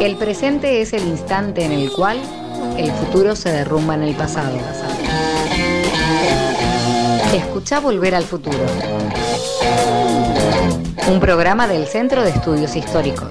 El 0.00 0.16
presente 0.16 0.80
es 0.80 0.92
el 0.92 1.02
instante 1.08 1.64
en 1.64 1.72
el 1.72 1.90
cual 1.90 2.18
el 2.76 2.92
futuro 2.92 3.34
se 3.34 3.50
derrumba 3.50 3.94
en 3.94 4.04
el 4.04 4.14
pasado. 4.14 4.56
Escucha 7.34 7.80
Volver 7.80 8.14
al 8.14 8.24
Futuro. 8.24 8.64
Un 11.10 11.18
programa 11.18 11.66
del 11.66 11.86
Centro 11.86 12.22
de 12.22 12.30
Estudios 12.30 12.76
Históricos. 12.76 13.30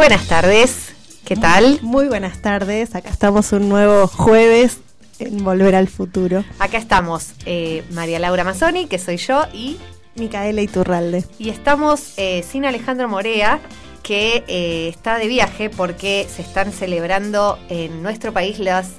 Buenas 0.00 0.28
tardes, 0.28 0.94
¿qué 1.26 1.36
tal? 1.36 1.78
Muy 1.82 2.08
buenas 2.08 2.40
tardes, 2.40 2.94
acá 2.94 3.10
estamos 3.10 3.52
un 3.52 3.68
nuevo 3.68 4.06
jueves 4.06 4.78
en 5.18 5.44
Volver 5.44 5.74
al 5.74 5.88
Futuro. 5.88 6.42
Acá 6.58 6.78
estamos 6.78 7.34
eh, 7.44 7.84
María 7.90 8.18
Laura 8.18 8.42
Mazzoni, 8.42 8.86
que 8.86 8.98
soy 8.98 9.18
yo, 9.18 9.44
y 9.52 9.76
Micaela 10.14 10.62
Iturralde. 10.62 11.26
Y 11.38 11.50
estamos 11.50 12.14
eh, 12.16 12.42
sin 12.50 12.64
Alejandro 12.64 13.10
Morea, 13.10 13.60
que 14.02 14.42
eh, 14.48 14.88
está 14.88 15.18
de 15.18 15.28
viaje 15.28 15.68
porque 15.68 16.26
se 16.34 16.40
están 16.40 16.72
celebrando 16.72 17.58
en 17.68 18.02
nuestro 18.02 18.32
país 18.32 18.58
las 18.58 18.92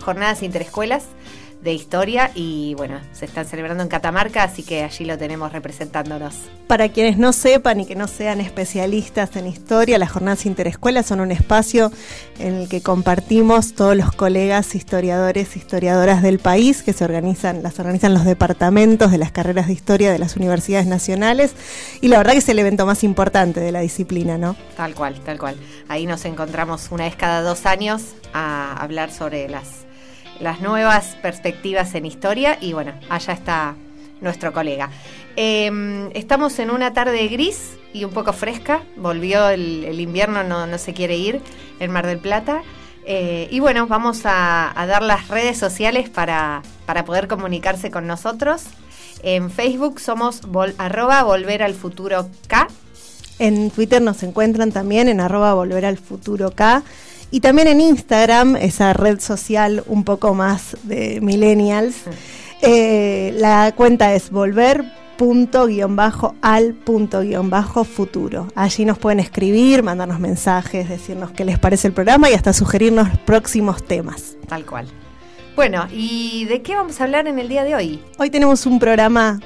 jornadas 0.00 0.42
interescuelas 0.42 1.04
de 1.62 1.74
historia 1.74 2.30
y 2.34 2.74
bueno, 2.74 3.00
se 3.12 3.26
están 3.26 3.44
celebrando 3.44 3.82
en 3.82 3.88
Catamarca, 3.88 4.42
así 4.42 4.62
que 4.62 4.82
allí 4.82 5.04
lo 5.04 5.18
tenemos 5.18 5.52
representándonos. 5.52 6.34
Para 6.66 6.88
quienes 6.88 7.18
no 7.18 7.32
sepan 7.32 7.80
y 7.80 7.86
que 7.86 7.94
no 7.94 8.08
sean 8.08 8.40
especialistas 8.40 9.36
en 9.36 9.46
historia, 9.46 9.98
las 9.98 10.10
jornadas 10.10 10.46
interescuelas 10.46 11.06
son 11.06 11.20
un 11.20 11.30
espacio 11.30 11.92
en 12.38 12.54
el 12.54 12.68
que 12.68 12.80
compartimos 12.80 13.74
todos 13.74 13.96
los 13.96 14.12
colegas 14.12 14.74
historiadores, 14.74 15.56
historiadoras 15.56 16.22
del 16.22 16.38
país 16.38 16.82
que 16.82 16.92
se 16.92 17.04
organizan, 17.04 17.62
las 17.62 17.78
organizan 17.78 18.14
los 18.14 18.24
departamentos 18.24 19.10
de 19.10 19.18
las 19.18 19.32
carreras 19.32 19.66
de 19.66 19.74
historia 19.74 20.12
de 20.12 20.18
las 20.18 20.36
universidades 20.36 20.86
nacionales 20.86 21.52
y 22.00 22.08
la 22.08 22.18
verdad 22.18 22.32
que 22.32 22.38
es 22.38 22.48
el 22.48 22.58
evento 22.58 22.86
más 22.86 23.04
importante 23.04 23.60
de 23.60 23.72
la 23.72 23.80
disciplina, 23.80 24.38
¿no? 24.38 24.56
Tal 24.76 24.94
cual, 24.94 25.20
tal 25.20 25.38
cual. 25.38 25.56
Ahí 25.88 26.06
nos 26.06 26.24
encontramos 26.24 26.88
una 26.90 27.04
vez 27.04 27.16
cada 27.16 27.42
dos 27.42 27.66
años 27.66 28.02
a 28.32 28.74
hablar 28.80 29.12
sobre 29.12 29.48
las 29.48 29.89
las 30.40 30.60
nuevas 30.60 31.16
perspectivas 31.22 31.94
en 31.94 32.06
historia 32.06 32.58
y 32.60 32.72
bueno, 32.72 32.92
allá 33.08 33.32
está 33.32 33.76
nuestro 34.20 34.52
colega. 34.52 34.90
Em, 35.36 36.10
estamos 36.14 36.58
en 36.58 36.70
una 36.70 36.92
tarde 36.92 37.28
gris 37.28 37.76
y 37.92 38.04
un 38.04 38.10
poco 38.10 38.32
fresca, 38.32 38.82
volvió 38.96 39.48
el, 39.48 40.00
invierno, 40.00 40.44
no, 40.44 40.78
se 40.78 40.92
quiere 40.92 41.16
ir 41.16 41.40
en 41.78 41.90
Mar 41.90 42.06
del 42.06 42.18
Plata. 42.18 42.62
Eh, 43.06 43.48
y 43.50 43.60
bueno, 43.60 43.86
vamos 43.86 44.22
a, 44.24 44.72
dar 44.76 45.02
las 45.02 45.28
redes 45.28 45.58
sociales 45.58 46.10
para, 46.10 46.62
para, 46.86 47.04
poder 47.04 47.28
comunicarse 47.28 47.90
con 47.90 48.06
nosotros. 48.06 48.64
En 49.22 49.50
Facebook 49.50 50.00
somos 50.00 50.42
arroba 50.78 51.22
volver 51.22 51.62
al 51.62 51.74
futuro 51.74 52.28
K. 52.46 52.68
En 53.38 53.70
Twitter 53.70 54.02
nos 54.02 54.22
encuentran 54.22 54.70
también 54.70 55.08
en 55.08 55.20
arroba 55.20 55.54
volver 55.54 55.86
al 55.86 55.96
futuro 55.96 56.50
K. 56.50 56.82
Y 57.32 57.40
también 57.40 57.68
en 57.68 57.80
Instagram, 57.80 58.56
esa 58.56 58.92
red 58.92 59.20
social 59.20 59.84
un 59.86 60.02
poco 60.04 60.34
más 60.34 60.76
de 60.82 61.20
millennials, 61.20 61.94
eh, 62.60 63.32
la 63.36 63.72
cuenta 63.76 64.14
es 64.14 64.30
volver 64.30 64.84
punto 65.16 65.66
guion 65.66 65.96
bajo 65.96 66.34
al 66.42 66.74
punto 66.74 67.20
guion 67.20 67.48
bajo 67.48 67.84
futuro. 67.84 68.48
Allí 68.56 68.84
nos 68.84 68.98
pueden 68.98 69.20
escribir, 69.20 69.82
mandarnos 69.82 70.18
mensajes, 70.18 70.88
decirnos 70.88 71.30
qué 71.30 71.44
les 71.44 71.58
parece 71.58 71.86
el 71.88 71.94
programa 71.94 72.28
y 72.30 72.34
hasta 72.34 72.52
sugerirnos 72.52 73.08
próximos 73.26 73.84
temas. 73.84 74.36
Tal 74.48 74.64
cual. 74.64 74.88
Bueno, 75.54 75.86
¿y 75.92 76.46
de 76.46 76.62
qué 76.62 76.74
vamos 76.74 77.00
a 77.00 77.04
hablar 77.04 77.28
en 77.28 77.38
el 77.38 77.48
día 77.48 77.62
de 77.64 77.74
hoy? 77.76 78.02
Hoy 78.18 78.30
tenemos 78.30 78.66
un 78.66 78.78
programa 78.80 79.38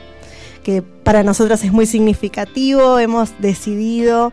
que 0.62 0.80
para 0.80 1.22
nosotras 1.22 1.62
es 1.64 1.72
muy 1.72 1.86
significativo. 1.86 2.98
Hemos 2.98 3.38
decidido 3.40 4.32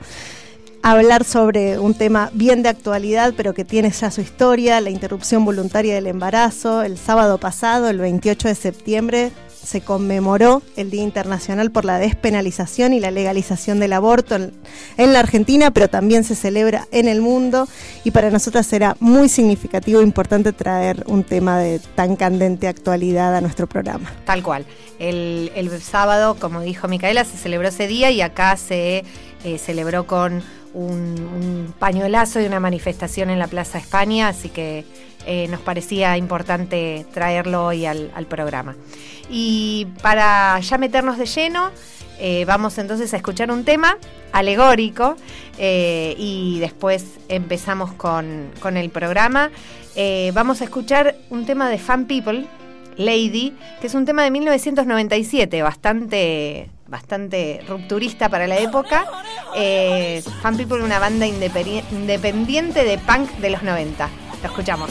hablar 0.84 1.24
sobre 1.24 1.80
un 1.80 1.94
tema 1.94 2.32
bien 2.34 2.64
de 2.64 2.70
actualidad, 2.70 3.34
pero 3.36 3.54
que 3.54 3.66
tiene 3.66 3.92
ya 3.92 4.12
su 4.12 4.22
historia, 4.22 4.82
la 4.82 4.90
interrupción 4.90 5.46
voluntaria 5.46 5.96
del 5.96 6.08
embarazo. 6.08 6.84
El 6.84 6.98
sábado 6.98 7.38
pasado, 7.38 7.90
el 7.90 8.00
28 8.00 8.48
de 8.48 8.56
septiembre, 8.56 9.32
se 9.64 9.82
conmemoró 9.82 10.62
el 10.76 10.90
Día 10.90 11.04
Internacional 11.04 11.72
por 11.72 11.86
la 11.86 12.00
Despenalización 12.00 12.94
y 12.94 13.00
la 13.00 13.12
Legalización 13.12 13.80
del 13.80 13.94
Aborto 13.94 14.36
en, 14.36 15.14
la 15.14 15.20
Argentina, 15.20 15.72
pero 15.72 15.88
también 15.88 16.24
se 16.24 16.36
celebra 16.36 16.88
en 16.92 17.08
el 17.08 17.22
mundo 17.22 17.68
y 18.04 18.12
para 18.12 18.32
nosotras 18.32 18.66
será 18.66 18.98
muy 19.00 19.30
significativo 19.30 20.02
e 20.02 20.04
importante 20.04 20.52
traer 20.52 21.04
un 21.08 21.24
tema 21.24 21.60
de 21.60 21.80
tan 21.80 22.16
candente 22.16 22.68
actualidad 22.68 23.36
a 23.36 23.42
nuestro 23.42 23.68
programa. 23.68 24.12
Tal 24.26 24.42
cual. 24.42 24.66
El, 24.98 25.52
sábado, 25.82 26.36
como 26.40 26.62
dijo 26.62 26.88
Micaela, 26.88 27.24
se 27.24 27.38
celebró 27.38 27.68
ese 27.68 27.88
día 27.88 28.12
y 28.12 28.22
acá 28.22 28.58
se 28.58 29.04
eh, 29.44 29.58
celebró 29.58 30.06
con 30.06 30.44
un, 30.74 31.74
pañuelazo 31.80 32.40
y 32.42 32.46
una 32.46 32.60
manifestación 32.60 33.30
en 33.30 33.40
la 33.40 33.48
Plaza 33.48 33.78
España, 33.78 34.28
así 34.28 34.50
que 34.50 34.86
eh, 35.26 35.48
nos 35.50 35.62
parecía 35.62 36.18
importante 36.18 37.06
traerlo 37.14 37.66
hoy 37.66 37.86
al, 37.86 38.26
programa. 38.30 38.76
Y 39.30 39.88
para 40.02 40.60
ya 40.60 40.78
meternos 40.78 41.18
de 41.18 41.26
lleno, 41.26 41.72
eh, 42.20 42.46
vamos 42.46 42.78
entonces 42.78 43.14
a 43.14 43.18
escuchar 43.18 43.52
un 43.52 43.64
tema 43.64 43.98
alegórico 44.32 45.16
eh, 45.58 46.16
y 46.18 46.60
después 46.60 47.20
empezamos 47.30 47.94
con, 47.94 48.52
con 48.60 48.78
el 48.78 48.90
programa. 48.90 49.52
vamos 50.34 50.62
a 50.62 50.66
escuchar 50.66 51.16
un 51.30 51.46
tema 51.46 51.70
de 51.70 51.78
Fan 51.78 52.06
People, 52.06 52.46
Lady, 52.98 53.54
que 53.80 53.88
es 53.88 53.96
un 53.96 54.06
tema 54.06 54.24
de 54.24 54.32
1997, 54.32 55.62
bastante 55.62 56.70
bastante 56.92 57.62
rupturista 57.68 58.30
para 58.30 58.46
la 58.46 58.60
época. 58.60 59.06
Eh, 59.56 60.22
Fan 60.42 60.58
People, 60.58 60.84
una 60.84 61.00
banda 61.00 61.26
independiente 61.26 62.84
de 62.84 63.00
punk 63.00 63.32
de 63.38 63.50
los 63.50 63.64
90. 63.64 64.10
Lo 64.44 64.50
escuchamos. 64.50 64.90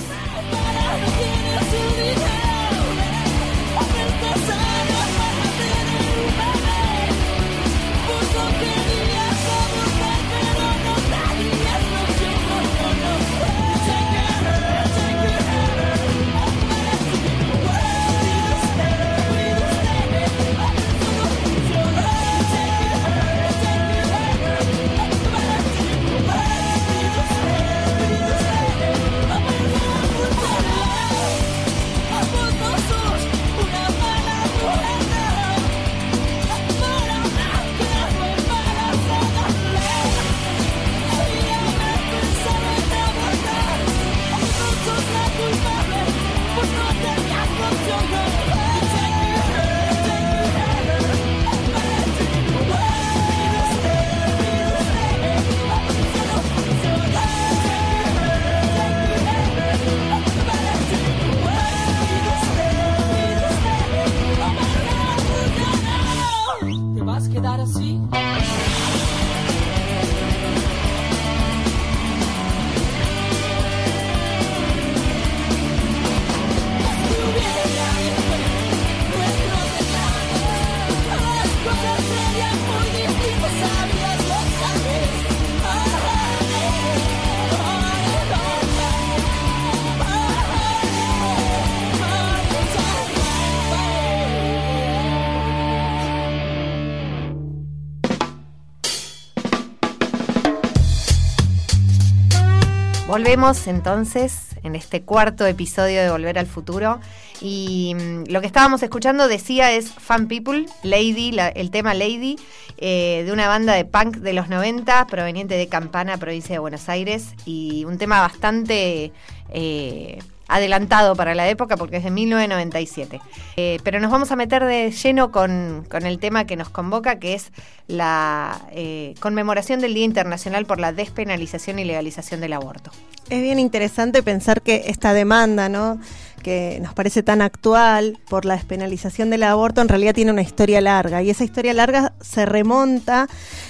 Volvemos 103.21 103.67
entonces 103.67 104.57
en 104.63 104.75
este 104.75 105.03
cuarto 105.03 105.47
episodio 105.47 106.01
de 106.01 106.11
Volver 106.11 106.39
al 106.39 106.47
Futuro. 106.47 107.01
Y 107.43 107.95
mm, 107.95 108.31
lo 108.31 108.41
que 108.41 108.47
estábamos 108.47 108.83
escuchando 108.83 109.29
decía 109.29 109.73
es 109.73 109.93
Fan 109.93 110.27
People, 110.27 110.65
Lady, 110.83 111.37
el 111.55 111.71
tema 111.71 111.93
Lady, 111.93 112.37
eh, 112.79 113.23
de 113.27 113.31
una 113.31 113.47
banda 113.47 113.75
de 113.75 113.85
punk 113.85 114.17
de 114.17 114.33
los 114.33 114.49
90 114.49 115.07
proveniente 115.07 115.57
de 115.57 115.69
Campana, 115.69 116.17
provincia 116.17 116.55
de 116.55 116.61
Buenos 116.61 116.89
Aires 116.89 117.35
y 117.45 117.85
un 117.85 117.99
tema 117.99 118.21
bastante... 118.23 119.13
Eh, 119.51 120.19
adelantado 120.51 121.15
para 121.17 121.35
la 121.35 121.49
época 121.49 121.77
porque 121.77 121.99
es 121.99 122.05
de 122.05 122.11
1997. 122.11 123.21
Eh, 123.57 123.79
pero 123.83 124.01
nos 124.01 124.11
vamos 124.11 124.31
a 124.33 124.37
meter 124.37 124.65
de 124.65 124.91
lleno 124.91 125.31
con, 125.31 125.87
el 125.91 126.19
tema 126.19 126.45
que 126.45 126.57
nos 126.57 126.69
convoca, 126.69 127.19
que 127.19 127.35
es 127.35 127.53
la 127.87 128.61
eh, 128.73 129.15
conmemoración 129.21 129.81
del 129.81 129.95
Día 129.95 130.05
Internacional 130.05 130.67
por 130.67 130.81
la 130.81 130.93
Despenalización 130.93 131.79
y 131.79 131.85
Legalización 131.85 132.41
del 132.41 132.53
Aborto. 132.53 132.91
Es 133.31 133.43
bien 133.43 133.59
interesante 133.59 134.23
pensar 134.23 134.61
que 134.61 134.85
esta 134.87 135.13
demanda, 135.13 135.69
¿no? 135.69 136.01
Que 136.41 136.79
nos 136.83 136.95
parece 136.95 137.23
tan 137.23 137.43
actual 137.43 138.19
por 138.29 138.45
la 138.45 138.55
despenalización 138.55 139.31
del 139.31 139.45
aborto, 139.45 139.81
en 139.81 139.89
realidad 139.89 140.15
tiene 140.15 140.33
una 140.33 140.43
historia 140.43 140.81
larga. 140.81 141.23
Y 141.23 141.31
esa 141.31 141.45
historia 141.45 141.73
larga 141.73 142.15
se 142.21 142.47
remonta, 142.47 143.29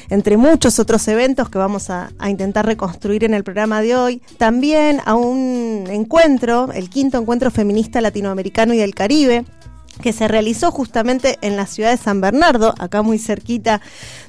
entre 0.09 0.37
muchos 0.37 0.79
otros 0.79 1.07
eventos 1.09 1.51
que 1.51 1.59
vamos 1.59 1.91
a, 1.91 2.11
intentar 2.29 2.65
reconstruir 2.65 3.25
en 3.25 3.35
el 3.35 3.45
programa 3.45 3.83
de 3.83 3.97
hoy, 3.97 4.23
también 4.39 5.01
a 5.05 5.15
un 5.15 5.85
encuentro, 5.91 6.71
el 6.73 6.89
quinto 6.89 7.19
encuentro 7.19 7.51
feminista 7.51 8.01
latinoamericano 8.01 8.73
y 8.73 8.79
del 8.79 8.95
Caribe, 8.95 9.45
que 10.01 10.13
se 10.13 10.29
realizó 10.29 10.71
justamente 10.71 11.39
en 11.43 11.57
la 11.57 11.67
ciudad 11.67 11.91
de 11.91 11.97
San 11.97 12.21
Bernardo, 12.21 12.75
acá 12.79 13.03
muy 13.03 13.19
cerquita 13.19 13.81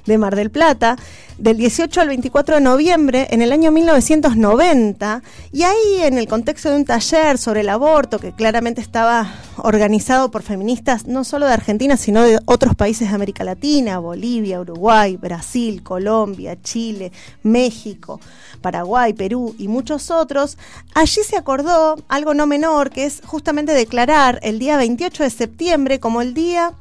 de 0.06 0.18
Mar 0.18 0.36
del 0.36 0.52
Plata, 0.52 0.98
del 1.38 1.58
18 1.58 2.02
al 2.02 2.08
24 2.10 2.56
de 2.56 2.62
noviembre 2.62 3.28
en 3.32 3.42
el 3.42 3.52
año 3.52 3.72
1990, 3.72 5.24
y 5.52 5.64
ahí 5.64 6.02
en 6.04 6.18
el 6.18 6.28
contexto 6.28 6.70
de 6.70 6.76
un 6.76 6.86
taller 6.86 7.38
sobre 7.38 7.62
el 7.62 7.70
aborto 7.70 8.20
que 8.20 8.32
claramente 8.32 8.82
estaba 8.82 9.34
organizado 9.58 10.30
por 10.30 10.44
feministas 10.44 11.08
no 11.08 11.24
solo 11.24 11.48
de 11.48 11.54
Argentina, 11.54 11.98
sino 11.98 12.24
de 12.24 12.40
otros 12.46 12.76
países 12.76 13.10
de 13.10 13.16
América 13.16 13.44
Latina, 13.44 14.00
Bolivia, 14.00 14.60
Uruguay, 14.60 15.18
Brasil, 15.18 15.82
Colombia, 15.82 16.62
Chile, 16.62 17.12
México, 17.44 18.20
Paraguay, 18.62 19.14
Perú 19.14 19.56
y 19.58 19.68
muchos 19.68 20.12
otros, 20.12 20.58
allí 20.94 21.22
se 21.24 21.38
acordó 21.38 21.98
algo 22.08 22.34
no 22.34 22.46
menor, 22.46 22.92
que 22.92 23.06
es 23.06 23.22
justamente 23.26 23.74
declarar 23.74 24.40
el 24.44 24.60
día 24.60 24.78
28 24.78 25.24
de 25.24 25.30
septiembre 25.30 25.61
como 26.00 26.22
el 26.22 26.34
Día 26.34 26.74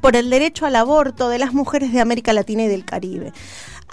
por 0.00 0.16
el 0.16 0.30
derecho 0.30 0.64
al 0.64 0.76
aborto 0.76 1.28
de 1.28 1.38
las 1.38 1.52
mujeres 1.52 1.92
de 1.92 2.00
América 2.00 2.32
Latina 2.32 2.62
y 2.62 2.68
del 2.68 2.84
Caribe. 2.84 3.32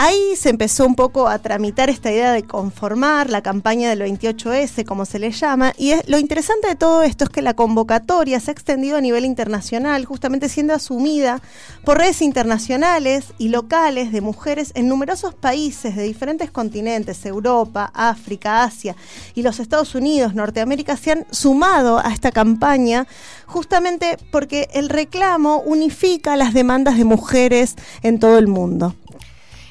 Ahí 0.01 0.37
se 0.37 0.47
empezó 0.47 0.85
un 0.85 0.95
poco 0.95 1.27
a 1.27 1.39
tramitar 1.39 1.89
esta 1.89 2.09
idea 2.09 2.31
de 2.31 2.43
conformar 2.43 3.29
la 3.29 3.41
campaña 3.41 3.89
del 3.89 4.01
28S, 4.01 4.85
como 4.85 5.03
se 5.03 5.19
le 5.19 5.31
llama, 5.31 5.73
y 5.77 5.91
lo 6.07 6.17
interesante 6.17 6.69
de 6.69 6.75
todo 6.75 7.03
esto 7.03 7.25
es 7.25 7.29
que 7.29 7.41
la 7.41 7.53
convocatoria 7.53 8.39
se 8.39 8.49
ha 8.49 8.53
extendido 8.53 8.95
a 8.95 9.01
nivel 9.01 9.25
internacional, 9.25 10.05
justamente 10.05 10.47
siendo 10.47 10.73
asumida 10.73 11.41
por 11.83 11.97
redes 11.97 12.21
internacionales 12.21 13.33
y 13.37 13.49
locales 13.49 14.13
de 14.13 14.21
mujeres 14.21 14.71
en 14.73 14.87
numerosos 14.87 15.35
países 15.35 15.97
de 15.97 16.03
diferentes 16.03 16.49
continentes, 16.49 17.25
Europa, 17.25 17.91
África, 17.93 18.63
Asia 18.63 18.95
y 19.35 19.41
los 19.41 19.59
Estados 19.59 19.95
Unidos, 19.95 20.33
Norteamérica, 20.33 20.95
se 20.95 21.11
han 21.11 21.27
sumado 21.29 21.99
a 21.99 22.13
esta 22.13 22.31
campaña 22.31 23.05
justamente 23.47 24.17
porque 24.31 24.69
el 24.73 24.87
reclamo 24.87 25.59
unifica 25.59 26.37
las 26.37 26.53
demandas 26.53 26.97
de 26.97 27.03
mujeres 27.03 27.75
en 28.01 28.17
todo 28.17 28.37
el 28.37 28.47
mundo. 28.47 28.95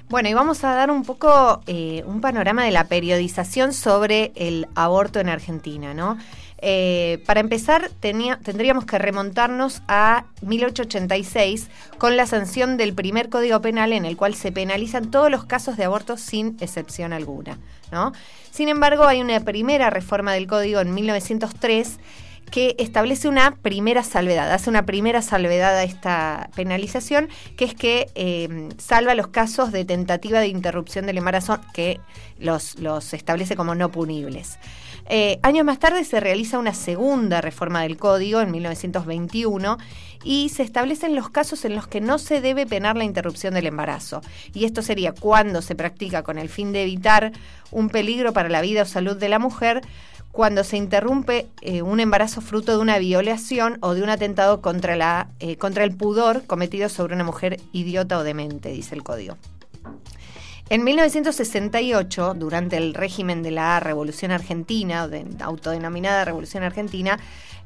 Bueno, 0.09 0.31
y 0.31 0.35
vamos 0.35 0.65
a 0.65 0.75
dar 0.75 0.91
un 0.91 1.05
poco 1.05 1.61
eh, 1.67 2.03
un 2.07 2.23
panorama 2.23 2.65
de 2.65 2.71
la 2.71 2.85
periodización 2.85 3.75
sobre 3.75 4.33
el 4.37 4.67
aborto 4.75 5.21
en 5.21 5.29
Argentina, 5.29 5.93
¿no? 5.93 6.17
Eh, 6.61 7.23
para 7.27 7.41
empezar, 7.41 7.91
tendríamos 8.01 8.87
que 8.87 8.99
remontarnos 8.99 9.83
a 9.87 10.25
1886 10.41 11.69
con 11.99 12.17
la 12.17 12.27
sanción 12.27 12.79
del 12.79 12.95
primer 12.95 13.29
Código 13.29 13.61
Penal 13.61 13.93
en 13.93 14.07
el 14.07 14.17
cual 14.17 14.35
se 14.35 14.51
penalizan 14.51 15.11
todos 15.11 15.31
los 15.31 15.45
casos 15.45 15.77
de 15.77 15.85
aborto 15.85 16.17
sin 16.17 16.57
excepción 16.61 17.13
alguna. 17.13 17.59
¿no? 17.93 18.13
Sin 18.51 18.69
embargo, 18.69 19.05
hay 19.05 19.21
una 19.21 19.39
primera 19.41 19.91
reforma 19.91 20.33
del 20.33 20.47
Código 20.47 20.81
en 20.81 20.95
1903 20.95 21.99
que 22.49 22.75
establece 22.79 23.29
una 23.29 23.57
primera 23.57 24.03
salvedad, 24.03 24.53
hace 24.53 24.71
una 24.71 24.87
primera 24.87 25.23
salvedad 25.23 25.77
a 25.77 25.85
esta 25.85 26.51
penalización, 26.55 27.29
que 27.57 27.65
es 27.65 27.75
que 27.75 28.11
eh, 28.15 28.69
salva 28.79 29.15
los 29.15 29.29
casos 29.29 29.73
de 29.73 29.85
tentativa 29.85 30.41
de 30.41 30.49
interrupción 30.49 31.07
del 31.07 31.19
embarazo 31.19 31.59
que 31.73 32.01
los, 32.39 32.79
los 32.79 33.13
establece 33.15 33.57
como 33.57 33.75
no 33.75 33.91
punibles. 33.91 34.59
Eh, 35.11 35.39
años 35.43 35.65
más 35.65 35.79
tarde 35.79 36.05
se 36.05 36.21
realiza 36.21 36.59
una 36.59 36.75
segunda 36.75 37.41
reforma 37.41 37.83
del 37.83 37.97
código 37.97 38.43
en 38.43 38.51
1921 38.51 39.79
y 40.23 40.51
se 40.51 40.63
establecen 40.63 41.15
los 41.15 41.31
casos 41.31 41.65
en 41.65 41.75
los 41.75 41.87
que 41.87 42.03
no 42.03 42.19
se 42.19 42.43
debe 42.43 42.67
penar 42.67 42.97
la 42.97 43.05
interrupción 43.05 43.55
del 43.55 43.67
embarazo. 43.67 44.21
Y 44.53 44.65
esto 44.67 44.83
sería 44.83 45.13
cuando 45.13 45.63
se 45.63 45.75
practica 45.75 46.23
con 46.23 46.39
el 46.39 46.51
fin 46.51 46.73
de 46.73 46.83
evitar 46.83 47.33
un 47.71 47.89
peligro 47.89 48.35
para 48.35 48.51
la 48.51 48.61
vida 48.61 48.83
o 48.83 48.87
salud 48.87 49.17
de 49.17 49.29
la 49.31 49.39
mujer, 49.39 49.81
cuando 50.33 50.65
se 50.65 50.77
interrumpe 50.77 51.49
eh, 51.63 51.83
un 51.83 52.01
embarazo 52.01 52.41
fruto 52.41 52.73
de 52.73 52.79
una 52.79 52.99
violación 52.99 53.79
o 53.81 53.95
de 53.95 54.03
un 54.03 54.11
atentado 54.11 54.61
contra, 54.61 54.97
la, 54.97 55.29
eh, 55.41 55.57
contra 55.57 55.85
el 55.85 55.97
pudor 55.97 56.45
cometido 56.47 56.89
sobre 56.89 57.15
una 57.15 57.25
mujer 57.25 57.61
idiota 57.73 58.19
o 58.19 58.23
demente, 58.23 58.71
dice 58.71 58.95
el 58.95 59.03
código. 59.03 59.37
En 60.71 60.85
1968, 60.85 62.35
durante 62.35 62.77
el 62.77 62.93
régimen 62.93 63.43
de 63.43 63.51
la 63.51 63.81
Revolución 63.81 64.33
Argentina, 64.33 65.05
o 65.05 65.09
de 65.09 65.25
autodenominada 65.41 66.27
Revolución 66.27 66.63
Argentina, 66.63 67.19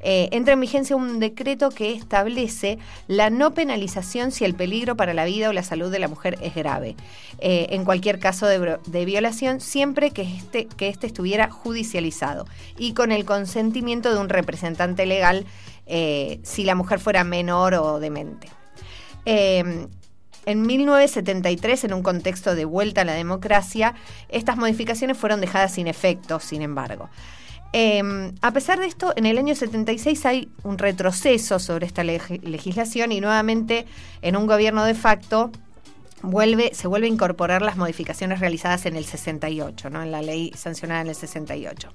eh, 0.02 0.28
entra 0.32 0.54
en 0.54 0.60
vigencia 0.60 0.96
un 0.96 1.20
decreto 1.20 1.70
que 1.70 1.92
establece 1.92 2.78
la 3.06 3.30
no 3.30 3.54
penalización 3.54 4.32
si 4.32 4.44
el 4.44 4.54
peligro 4.54 4.96
para 4.96 5.14
la 5.14 5.24
vida 5.24 5.48
o 5.48 5.52
la 5.52 5.62
salud 5.62 5.90
de 5.92 6.00
la 6.00 6.08
mujer 6.08 6.38
es 6.42 6.54
grave, 6.54 6.96
eh, 7.38 7.68
en 7.70 7.84
cualquier 7.84 8.18
caso 8.18 8.46
de, 8.46 9.04
violación, 9.04 9.60
siempre 9.60 10.10
que 10.10 10.22
este, 10.22 10.66
que 10.66 10.88
este 10.88 11.06
estuviera 11.06 11.50
judicializado 11.50 12.46
y 12.76 12.94
con 12.94 13.12
el 13.12 13.24
consentimiento 13.24 14.12
de 14.12 14.20
un 14.20 14.28
representante 14.28 15.06
legal 15.06 15.46
eh, 15.86 16.40
si 16.42 16.64
la 16.64 16.74
mujer 16.74 16.98
fuera 16.98 17.22
menor 17.24 17.74
o 17.74 18.00
demente. 18.00 18.48
En 20.44 20.62
1973, 20.62 21.84
en 21.84 21.94
un 21.94 22.02
contexto 22.02 22.56
de 22.56 22.64
vuelta 22.64 23.02
a 23.02 23.04
la 23.04 23.12
democracia, 23.12 23.94
estas 24.28 24.56
modificaciones 24.56 25.16
fueron 25.16 25.40
dejadas 25.40 25.74
sin 25.74 25.86
efecto, 25.86 26.40
sin 26.40 26.62
embargo. 26.62 27.08
Em, 27.72 28.34
a 28.42 28.52
pesar 28.52 28.78
de 28.78 28.86
esto, 28.86 29.14
en 29.16 29.24
el 29.24 29.38
año 29.38 29.54
76 29.54 30.26
hay 30.26 30.50
un 30.62 30.76
retroceso 30.76 31.58
sobre 31.58 31.86
esta 31.86 32.04
legislación 32.04 33.12
y 33.12 33.20
nuevamente 33.20 33.86
en 34.20 34.36
un 34.36 34.46
gobierno 34.46 34.84
de 34.84 34.94
facto 34.94 35.50
vuelve, 36.22 36.74
se 36.74 36.86
vuelve 36.86 37.06
a 37.06 37.10
incorporar 37.10 37.62
las 37.62 37.78
modificaciones 37.78 38.40
realizadas 38.40 38.84
en 38.84 38.96
el 38.96 39.06
68, 39.06 39.88
¿no? 39.88 40.02
en 40.02 40.12
la 40.12 40.20
ley 40.20 40.52
sancionada 40.54 41.00
en 41.00 41.08
el 41.08 41.14
68. 41.14 41.88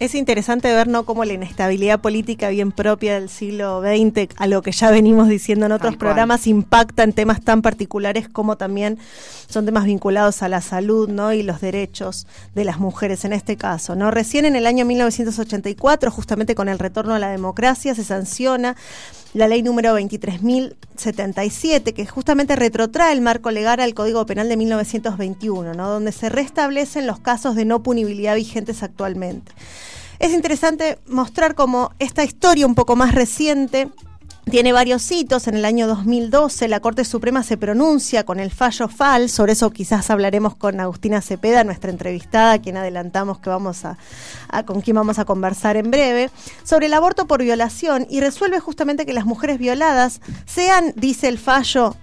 Es 0.00 0.14
interesante 0.14 0.72
ver 0.72 0.88
¿no? 0.88 1.04
cómo 1.04 1.26
la 1.26 1.34
inestabilidad 1.34 2.00
política 2.00 2.48
bien 2.48 2.72
propia 2.72 3.20
del 3.20 3.28
siglo 3.28 3.82
XX, 3.82 4.34
a 4.38 4.46
lo 4.46 4.62
que 4.62 4.72
ya 4.72 4.90
venimos 4.90 5.28
diciendo 5.28 5.66
en 5.66 5.72
otros 5.72 5.94
programas, 5.98 6.46
impacta 6.46 7.02
en 7.02 7.12
temas 7.12 7.42
tan 7.42 7.60
particulares 7.60 8.26
como 8.26 8.56
también 8.56 8.98
son 9.46 9.66
temas 9.66 9.84
vinculados 9.84 10.42
a 10.42 10.48
la 10.48 10.62
salud 10.62 11.10
¿no? 11.10 11.34
y 11.34 11.42
los 11.42 11.60
derechos 11.60 12.26
de 12.54 12.64
las 12.64 12.78
mujeres 12.78 13.26
en 13.26 13.34
este 13.34 13.58
caso. 13.58 13.94
¿no? 13.94 14.10
Recién 14.10 14.46
en 14.46 14.56
el 14.56 14.66
año 14.66 14.86
1984, 14.86 16.10
justamente 16.10 16.54
con 16.54 16.70
el 16.70 16.78
retorno 16.78 17.12
a 17.12 17.18
la 17.18 17.28
democracia, 17.28 17.94
se 17.94 18.02
sanciona 18.02 18.76
la 19.32 19.46
ley 19.46 19.62
número 19.62 19.98
23.077, 19.98 21.92
que 21.94 22.06
justamente 22.06 22.56
retrotrae 22.56 23.12
el 23.12 23.20
marco 23.20 23.50
legal 23.50 23.80
al 23.80 23.94
Código 23.94 24.26
Penal 24.26 24.48
de 24.48 24.56
1921, 24.56 25.74
¿no? 25.74 25.88
donde 25.88 26.12
se 26.12 26.28
restablecen 26.28 27.06
los 27.06 27.20
casos 27.20 27.54
de 27.54 27.64
no 27.64 27.82
punibilidad 27.82 28.34
vigentes 28.34 28.82
actualmente. 28.82 29.52
Es 30.18 30.32
interesante 30.32 30.98
mostrar 31.06 31.54
cómo 31.54 31.92
esta 31.98 32.24
historia 32.24 32.66
un 32.66 32.74
poco 32.74 32.96
más 32.96 33.14
reciente 33.14 33.88
tiene 34.50 34.72
varios 34.72 35.08
hitos. 35.12 35.46
En 35.46 35.54
el 35.54 35.64
año 35.64 35.86
2012 35.86 36.66
la 36.66 36.80
Corte 36.80 37.04
Suprema 37.04 37.44
se 37.44 37.56
pronuncia 37.56 38.24
con 38.24 38.40
el 38.40 38.50
fallo 38.50 38.88
FAL. 38.88 39.28
Sobre 39.28 39.52
eso 39.52 39.70
quizás 39.70 40.10
hablaremos 40.10 40.56
con 40.56 40.80
Agustina 40.80 41.20
Cepeda, 41.20 41.62
nuestra 41.62 41.90
entrevistada, 41.90 42.58
quien 42.58 42.76
adelantamos 42.76 43.38
que 43.38 43.48
vamos 43.48 43.84
a, 43.84 43.96
con 44.66 44.80
quien 44.80 44.96
vamos 44.96 45.20
a 45.20 45.24
conversar 45.24 45.76
en 45.76 45.92
breve, 45.92 46.30
sobre 46.64 46.86
el 46.86 46.94
aborto 46.94 47.26
por 47.26 47.42
violación 47.42 48.08
y 48.10 48.20
resuelve 48.20 48.58
justamente 48.58 49.06
que 49.06 49.12
las 49.12 49.24
mujeres 49.24 49.58
violadas 49.58 50.20
sean, 50.46 50.94
dice 50.96 51.28
el 51.28 51.38
fallo, 51.38 51.94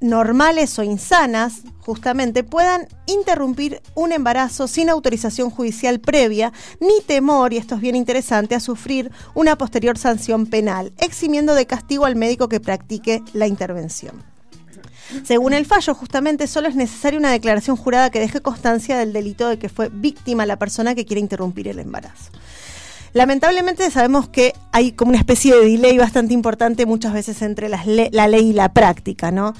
normales 0.00 0.78
o 0.78 0.82
insanas, 0.82 1.62
justamente, 1.80 2.44
puedan 2.44 2.88
interrumpir 3.06 3.82
un 3.94 4.12
embarazo 4.12 4.68
sin 4.68 4.90
autorización 4.90 5.50
judicial 5.50 6.00
previa, 6.00 6.52
ni 6.80 7.00
temor, 7.06 7.52
y 7.52 7.58
esto 7.58 7.74
es 7.74 7.80
bien 7.80 7.96
interesante, 7.96 8.54
a 8.54 8.60
sufrir 8.60 9.10
una 9.34 9.56
posterior 9.56 9.98
sanción 9.98 10.46
penal, 10.46 10.92
eximiendo 10.98 11.54
de 11.54 11.66
castigo 11.66 12.04
al 12.04 12.16
médico 12.16 12.48
que 12.48 12.60
practique 12.60 13.22
la 13.32 13.46
intervención. 13.46 14.22
Según 15.22 15.52
el 15.52 15.66
fallo, 15.66 15.94
justamente 15.94 16.46
solo 16.46 16.68
es 16.68 16.74
necesaria 16.74 17.18
una 17.18 17.30
declaración 17.30 17.76
jurada 17.76 18.10
que 18.10 18.20
deje 18.20 18.40
constancia 18.40 18.98
del 18.98 19.12
delito 19.12 19.48
de 19.48 19.58
que 19.58 19.68
fue 19.68 19.88
víctima 19.88 20.46
la 20.46 20.58
persona 20.58 20.94
que 20.94 21.04
quiere 21.04 21.20
interrumpir 21.20 21.68
el 21.68 21.78
embarazo. 21.78 22.30
Lamentablemente 23.12 23.88
sabemos 23.92 24.28
que 24.28 24.54
hay 24.72 24.90
como 24.90 25.10
una 25.10 25.18
especie 25.18 25.54
de 25.54 25.64
delay 25.66 25.96
bastante 25.98 26.34
importante 26.34 26.84
muchas 26.84 27.12
veces 27.12 27.42
entre 27.42 27.68
la 27.68 27.84
ley 27.84 28.48
y 28.48 28.52
la 28.54 28.72
práctica, 28.72 29.30
¿no? 29.30 29.54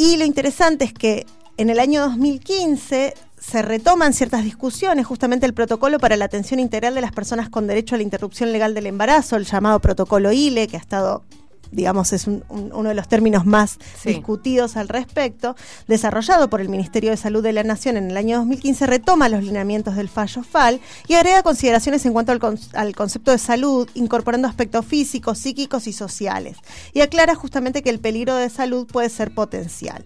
Y 0.00 0.16
lo 0.16 0.24
interesante 0.24 0.84
es 0.84 0.92
que 0.92 1.26
en 1.56 1.70
el 1.70 1.80
año 1.80 2.02
2015 2.02 3.14
se 3.36 3.62
retoman 3.62 4.12
ciertas 4.14 4.44
discusiones, 4.44 5.04
justamente 5.04 5.44
el 5.44 5.54
protocolo 5.54 5.98
para 5.98 6.16
la 6.16 6.24
atención 6.24 6.60
integral 6.60 6.94
de 6.94 7.00
las 7.00 7.10
personas 7.10 7.48
con 7.48 7.66
derecho 7.66 7.96
a 7.96 7.98
la 7.98 8.04
interrupción 8.04 8.52
legal 8.52 8.74
del 8.74 8.86
embarazo, 8.86 9.34
el 9.34 9.44
llamado 9.44 9.80
protocolo 9.80 10.30
ILE, 10.30 10.68
que 10.68 10.76
ha 10.76 10.80
estado 10.80 11.24
digamos, 11.70 12.12
es 12.12 12.26
uno 12.26 12.88
de 12.88 12.94
los 12.94 13.08
términos 13.08 13.46
más 13.46 13.78
discutidos 14.04 14.76
al 14.76 14.88
respecto, 14.88 15.56
desarrollado 15.86 16.48
por 16.48 16.60
el 16.60 16.68
Ministerio 16.68 17.10
de 17.10 17.16
Salud 17.16 17.42
de 17.42 17.52
la 17.52 17.64
Nación 17.64 17.96
en 17.96 18.10
el 18.10 18.16
año 18.16 18.38
2015, 18.38 18.86
retoma 18.86 19.28
los 19.28 19.44
lineamientos 19.44 19.96
del 19.96 20.08
fallo 20.08 20.42
FAL 20.42 20.80
y 21.06 21.14
agrega 21.14 21.42
consideraciones 21.42 22.04
en 22.06 22.12
cuanto 22.12 22.32
al, 22.32 22.94
concepto 22.94 23.30
de 23.30 23.38
salud, 23.38 23.88
incorporando 23.94 24.48
aspectos 24.48 24.84
físicos, 24.84 25.38
psíquicos 25.38 25.86
y 25.86 25.92
sociales. 25.92 26.58
Y 26.92 27.00
aclara 27.00 27.34
justamente 27.34 27.82
que 27.82 27.90
el 27.90 28.00
peligro 28.00 28.34
de 28.36 28.50
salud 28.50 28.86
puede 28.86 29.08
ser 29.08 29.32
potencial. 29.32 30.04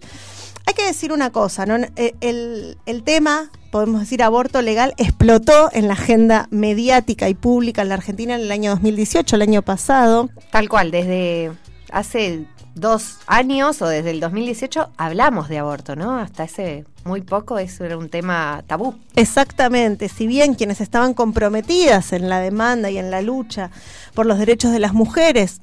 Hay 0.66 0.74
que 0.74 0.84
decir 0.84 1.12
una 1.12 1.30
cosa, 1.30 1.66
¿no? 1.66 1.76
Eh, 1.96 2.14
el, 2.20 2.78
el 2.86 3.02
tema 3.02 3.50
podemos 3.72 4.00
decir, 4.00 4.22
aborto 4.22 4.60
legal 4.60 4.92
explotó 4.98 5.70
en 5.72 5.88
la 5.88 5.94
agenda 5.94 6.46
mediática 6.50 7.30
y 7.30 7.34
pública 7.34 7.82
en 7.82 7.88
la 7.88 7.94
Argentina 7.94 8.34
en 8.34 8.42
el 8.42 8.52
año 8.52 8.70
2018, 8.70 9.34
el 9.34 9.42
año 9.42 9.62
pasado. 9.62 10.28
Tal 10.50 10.68
cual, 10.68 10.90
desde 10.90 11.52
hace 11.90 12.46
dos 12.74 13.18
años 13.26 13.82
o 13.82 13.88
desde 13.88 14.10
el 14.10 14.20
2018 14.20 14.90
hablamos 14.96 15.48
de 15.48 15.58
aborto, 15.58 15.96
¿no? 15.96 16.18
Hasta 16.18 16.44
ese 16.44 16.84
muy 17.04 17.22
poco 17.22 17.58
eso 17.58 17.84
era 17.84 17.96
un 17.96 18.08
tema 18.08 18.62
tabú. 18.66 18.94
Exactamente, 19.16 20.08
si 20.08 20.26
bien 20.26 20.54
quienes 20.54 20.80
estaban 20.80 21.14
comprometidas 21.14 22.12
en 22.12 22.28
la 22.28 22.40
demanda 22.40 22.90
y 22.90 22.98
en 22.98 23.10
la 23.10 23.22
lucha 23.22 23.70
por 24.14 24.26
los 24.26 24.38
derechos 24.38 24.72
de 24.72 24.78
las 24.78 24.92
mujeres 24.92 25.60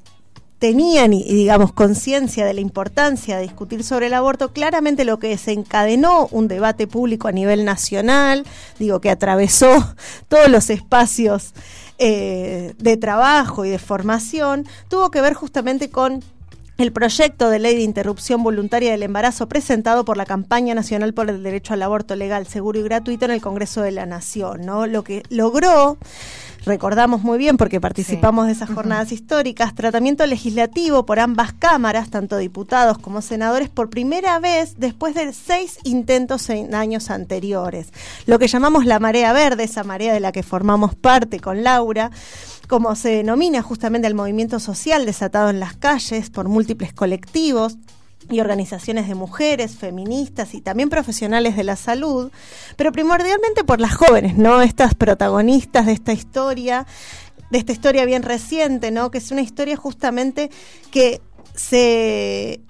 tenían, 0.60 1.14
y, 1.14 1.24
digamos, 1.24 1.72
conciencia 1.72 2.44
de 2.44 2.52
la 2.52 2.60
importancia 2.60 3.36
de 3.36 3.42
discutir 3.42 3.82
sobre 3.82 4.06
el 4.06 4.14
aborto, 4.14 4.52
claramente 4.52 5.06
lo 5.06 5.18
que 5.18 5.28
desencadenó 5.28 6.28
un 6.30 6.48
debate 6.48 6.86
público 6.86 7.28
a 7.28 7.32
nivel 7.32 7.64
nacional, 7.64 8.44
digo, 8.78 9.00
que 9.00 9.10
atravesó 9.10 9.94
todos 10.28 10.48
los 10.50 10.68
espacios 10.68 11.54
eh, 11.98 12.74
de 12.78 12.96
trabajo 12.98 13.64
y 13.64 13.70
de 13.70 13.78
formación, 13.78 14.66
tuvo 14.88 15.10
que 15.10 15.22
ver 15.22 15.32
justamente 15.32 15.88
con 15.90 16.22
el 16.76 16.92
proyecto 16.92 17.48
de 17.48 17.58
ley 17.58 17.76
de 17.76 17.82
interrupción 17.82 18.42
voluntaria 18.42 18.90
del 18.90 19.02
embarazo 19.02 19.48
presentado 19.48 20.04
por 20.04 20.18
la 20.18 20.26
Campaña 20.26 20.74
Nacional 20.74 21.14
por 21.14 21.30
el 21.30 21.42
Derecho 21.42 21.72
al 21.72 21.82
Aborto 21.82 22.16
Legal, 22.16 22.46
Seguro 22.46 22.78
y 22.78 22.82
Gratuito 22.82 23.24
en 23.24 23.30
el 23.30 23.40
Congreso 23.40 23.80
de 23.80 23.92
la 23.92 24.06
Nación, 24.06 24.64
¿no? 24.64 24.86
Lo 24.86 25.04
que 25.04 25.22
logró 25.30 25.98
recordamos 26.64 27.22
muy 27.22 27.38
bien 27.38 27.56
porque 27.56 27.80
participamos 27.80 28.46
de 28.46 28.52
esas 28.52 28.70
jornadas 28.70 29.12
históricas, 29.12 29.74
tratamiento 29.74 30.26
legislativo 30.26 31.06
por 31.06 31.18
ambas 31.20 31.52
cámaras, 31.52 32.10
tanto 32.10 32.36
diputados 32.36 32.98
como 32.98 33.22
senadores, 33.22 33.68
por 33.68 33.90
primera 33.90 34.38
vez 34.38 34.74
después 34.78 35.14
de 35.14 35.32
seis 35.32 35.78
intentos 35.84 36.50
en 36.50 36.74
años 36.74 37.10
anteriores. 37.10 37.92
Lo 38.26 38.38
que 38.38 38.48
llamamos 38.48 38.86
la 38.86 38.98
marea 38.98 39.32
verde, 39.32 39.64
esa 39.64 39.84
marea 39.84 40.12
de 40.12 40.20
la 40.20 40.32
que 40.32 40.42
formamos 40.42 40.94
parte 40.94 41.40
con 41.40 41.62
Laura, 41.62 42.10
como 42.68 42.94
se 42.94 43.08
denomina 43.08 43.62
justamente 43.62 44.06
el 44.06 44.14
movimiento 44.14 44.60
social 44.60 45.04
desatado 45.04 45.50
en 45.50 45.60
las 45.60 45.76
calles 45.76 46.30
por 46.30 46.48
múltiples 46.48 46.92
colectivos, 46.92 47.78
y 48.30 48.40
organizaciones 48.40 49.08
de 49.08 49.14
mujeres, 49.14 49.76
feministas 49.76 50.54
y 50.54 50.60
también 50.60 50.88
profesionales 50.88 51.56
de 51.56 51.64
la 51.64 51.76
salud, 51.76 52.30
pero 52.76 52.92
primordialmente 52.92 53.64
por 53.64 53.80
las 53.80 53.94
jóvenes, 53.94 54.36
¿no? 54.36 54.62
Estas 54.62 54.94
protagonistas 54.94 55.86
de 55.86 55.92
esta 55.92 56.12
historia, 56.12 56.86
de 57.50 57.58
esta 57.58 57.72
historia 57.72 58.04
bien 58.04 58.22
reciente, 58.22 58.90
¿no? 58.90 59.10
Que 59.10 59.18
es 59.18 59.30
una 59.30 59.42
historia 59.42 59.76
justamente 59.76 60.50
que 60.90 61.20
se 61.54 62.60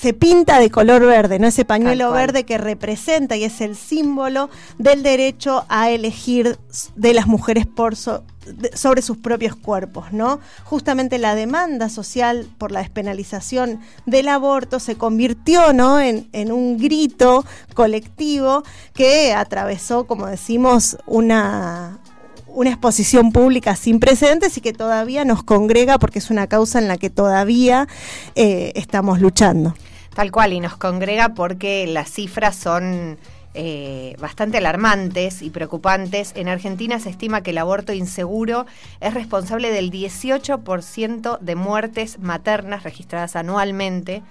se 0.00 0.14
pinta 0.14 0.58
de 0.58 0.70
color 0.70 1.04
verde, 1.04 1.38
¿no? 1.38 1.46
Ese 1.46 1.66
pañuelo 1.66 2.10
verde 2.10 2.44
que 2.44 2.56
representa 2.56 3.36
y 3.36 3.44
es 3.44 3.60
el 3.60 3.76
símbolo 3.76 4.48
del 4.78 5.02
derecho 5.02 5.66
a 5.68 5.90
elegir 5.90 6.58
de 6.96 7.12
las 7.12 7.26
mujeres 7.26 7.66
por 7.66 7.96
sobre 7.96 9.02
sus 9.02 9.18
propios 9.18 9.56
cuerpos, 9.56 10.12
¿no? 10.12 10.40
Justamente 10.64 11.18
la 11.18 11.34
demanda 11.34 11.90
social 11.90 12.48
por 12.56 12.72
la 12.72 12.80
despenalización 12.80 13.80
del 14.06 14.28
aborto 14.28 14.80
se 14.80 14.96
convirtió, 14.96 15.74
¿no? 15.74 16.00
En, 16.00 16.30
en 16.32 16.50
un 16.50 16.78
grito 16.78 17.44
colectivo 17.74 18.62
que 18.94 19.34
atravesó, 19.34 20.06
como 20.06 20.26
decimos, 20.28 20.96
una, 21.06 22.00
una 22.46 22.70
exposición 22.70 23.32
pública 23.32 23.76
sin 23.76 24.00
precedentes 24.00 24.56
y 24.56 24.62
que 24.62 24.72
todavía 24.72 25.26
nos 25.26 25.42
congrega 25.42 25.98
porque 25.98 26.20
es 26.20 26.30
una 26.30 26.46
causa 26.46 26.78
en 26.78 26.88
la 26.88 26.96
que 26.96 27.10
todavía 27.10 27.86
eh, 28.34 28.72
estamos 28.76 29.20
luchando. 29.20 29.74
Tal 30.14 30.32
cual, 30.32 30.52
y 30.52 30.60
nos 30.60 30.76
congrega 30.76 31.30
porque 31.30 31.86
las 31.86 32.10
cifras 32.10 32.56
son 32.56 33.18
eh, 33.52 34.14
bastante 34.20 34.58
alarmantes 34.58 35.42
y 35.42 35.50
preocupantes. 35.50 36.32
En 36.36 36.48
Argentina 36.48 37.00
se 37.00 37.10
estima 37.10 37.42
que 37.42 37.50
el 37.50 37.58
aborto 37.58 37.92
inseguro 37.92 38.66
es 39.00 39.12
responsable 39.12 39.70
del 39.72 39.90
18% 39.90 41.38
de 41.40 41.54
muertes 41.56 42.18
maternas 42.20 42.84
registradas 42.84 43.34
anualmente 43.34 44.22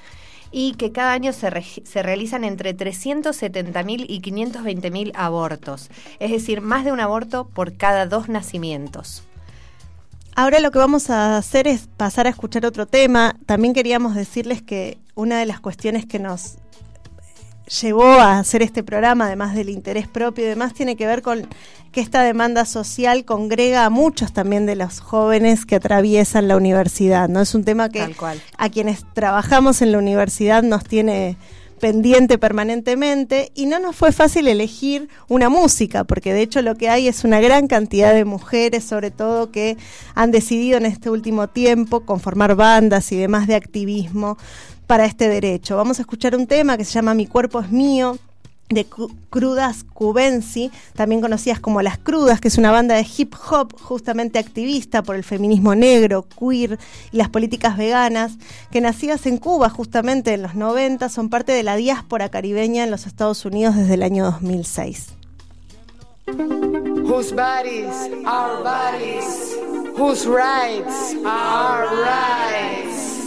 y 0.52 0.74
que 0.74 0.92
cada 0.92 1.12
año 1.12 1.34
se, 1.34 1.50
se 1.62 2.02
realizan 2.02 2.44
entre 2.44 2.76
370.000 2.76 4.06
y 4.08 4.22
520.000 4.22 5.12
abortos, 5.16 5.90
es 6.20 6.32
decir, 6.32 6.62
más 6.62 6.86
de 6.86 6.92
un 6.92 7.00
aborto 7.00 7.48
por 7.48 7.76
cada 7.76 8.06
dos 8.06 8.30
nacimientos. 8.30 9.24
Ahora 10.36 10.60
lo 10.60 10.72
que 10.72 10.80
vamos 10.80 11.10
a 11.10 11.38
hacer 11.38 11.68
es 11.68 11.88
pasar 11.98 12.28
a 12.28 12.30
escuchar 12.30 12.66
otro 12.66 12.86
tema. 12.86 13.36
También 13.46 13.74
queríamos 13.74 14.16
decirles 14.16 14.62
que 14.62 14.98
una 15.16 15.40
de 15.40 15.46
las 15.46 15.60
cuestiones 15.60 16.06
que 16.06 16.20
nos 16.20 16.58
llevó 17.82 18.06
a 18.06 18.40
hacer 18.40 18.62
este 18.62 18.84
programa, 18.84 19.26
además 19.26 19.54
del 19.54 19.70
interés 19.70 20.08
propio 20.08 20.46
y 20.46 20.48
demás, 20.48 20.74
tiene 20.74 20.96
que 20.96 21.06
ver 21.06 21.22
con 21.22 21.48
que 21.92 22.02
esta 22.02 22.24
demanda 22.24 22.66
social 22.66 23.26
congrega 23.26 23.86
a 23.86 23.90
muchos 23.90 24.34
también 24.34 24.66
de 24.66 24.76
los 24.76 25.00
jóvenes 25.00 25.66
que 25.66 25.76
atraviesan 25.76 26.48
la 26.48 26.58
universidad. 26.58 27.30
¿no? 27.30 27.42
Es 27.42 27.54
un 27.56 27.64
tema 27.64 27.90
que 27.90 28.16
a 28.58 28.70
quienes 28.70 29.06
trabajamos 29.14 29.82
en 29.82 29.92
la 29.92 29.98
universidad 29.98 30.64
nos 30.64 30.84
tiene 30.84 31.38
pendiente 31.80 32.38
permanentemente 32.38 33.52
y 33.56 33.66
no 33.66 33.80
nos 33.80 33.96
fue 33.96 34.12
fácil 34.12 34.48
elegir 34.48 35.10
una 35.28 35.50
música, 35.50 36.04
porque 36.04 36.34
de 36.34 36.42
hecho 36.42 36.62
lo 36.62 36.76
que 36.76 36.90
hay 36.90 37.08
es 37.08 37.24
una 37.24 37.40
gran 37.40 37.68
cantidad 37.68 38.14
de 38.14 38.26
mujeres, 38.26 38.84
sobre 38.84 39.12
todo, 39.12 39.52
que 39.52 39.78
han 40.16 40.32
decidido 40.32 40.78
en 40.78 40.86
este 40.86 41.10
último 41.10 41.48
tiempo 41.50 42.02
conformar 42.02 42.56
bandas 42.56 43.12
y 43.12 43.18
demás 43.18 43.48
de 43.48 43.56
activismo 43.56 44.38
para 44.88 45.06
este 45.06 45.30
derecho. 45.30 45.78
Vamos 45.78 46.00
a 46.00 46.04
escuchar 46.04 46.36
un 46.36 46.48
tema 46.48 46.78
que 46.78 46.86
se 46.86 46.94
llama 46.94 47.14
Mi 47.14 47.28
cuerpo 47.28 47.60
es 47.62 47.72
mío 47.72 48.18
de 48.70 48.86
Crudas 49.30 49.84
Cubensi, 49.84 50.72
también 50.94 51.22
conocidas 51.22 51.60
como 51.60 51.82
Las 51.82 51.98
Crudas, 51.98 52.40
que 52.40 52.50
es 52.50 52.58
una 52.58 52.72
banda 52.72 52.96
de 52.96 53.06
hip 53.18 53.34
hop 53.50 53.74
justamente 53.80 54.38
activista 54.38 55.02
por 55.02 55.16
el 55.16 55.24
feminismo 55.24 55.74
negro, 55.74 56.26
queer 56.40 56.78
y 57.12 57.18
las 57.18 57.30
políticas 57.30 57.78
veganas, 57.78 58.34
que 58.72 58.80
nacidas 58.80 59.26
en 59.26 59.38
Cuba 59.38 59.70
justamente 59.70 60.34
en 60.34 60.44
los 60.44 60.54
90, 60.54 61.10
son 61.10 61.30
parte 61.30 61.52
de 61.52 61.64
la 61.64 61.76
diáspora 61.76 62.30
caribeña 62.30 62.84
en 62.84 62.92
los 62.92 63.08
Estados 63.08 63.44
Unidos 63.46 63.76
desde 63.76 63.96
el 63.96 64.04
año 64.04 64.26
2006. 64.26 65.14
Whose 66.28 67.34
bodies 67.34 67.90
are 68.28 68.62
bodies, 68.64 69.58
whose 69.98 70.28
rights 70.28 71.16
are 71.26 71.88
rights. 72.04 73.19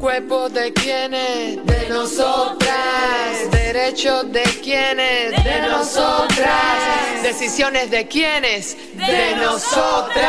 Cuerpo 0.00 0.48
de 0.48 0.72
quienes, 0.72 1.64
de 1.66 1.88
nosotras. 1.88 3.50
Derechos 3.50 4.30
de 4.32 4.42
quienes, 4.62 5.44
de 5.44 5.68
nosotras. 5.68 7.22
Decisiones 7.22 7.90
de 7.90 8.06
quienes, 8.06 8.76
de 8.94 9.36
nosotras. 9.36 10.28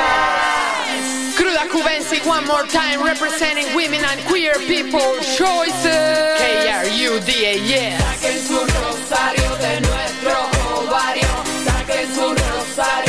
Cruda 1.38 1.68
Cubensi, 1.72 2.20
one 2.28 2.46
more 2.48 2.66
time, 2.68 3.04
representing 3.04 3.68
women 3.76 4.04
and 4.04 4.20
queer 4.28 4.56
people 4.68 5.16
choices. 5.38 6.38
K-R-U-D-A, 6.40 7.54
yes. 7.66 8.02
Saquen 8.02 8.40
su 8.48 8.60
rosario 8.60 9.56
de 9.58 9.82
nuestro 9.82 10.50
ovario. 10.80 11.28
Saquen 11.64 12.16
su 12.16 12.34
rosario 12.34 13.09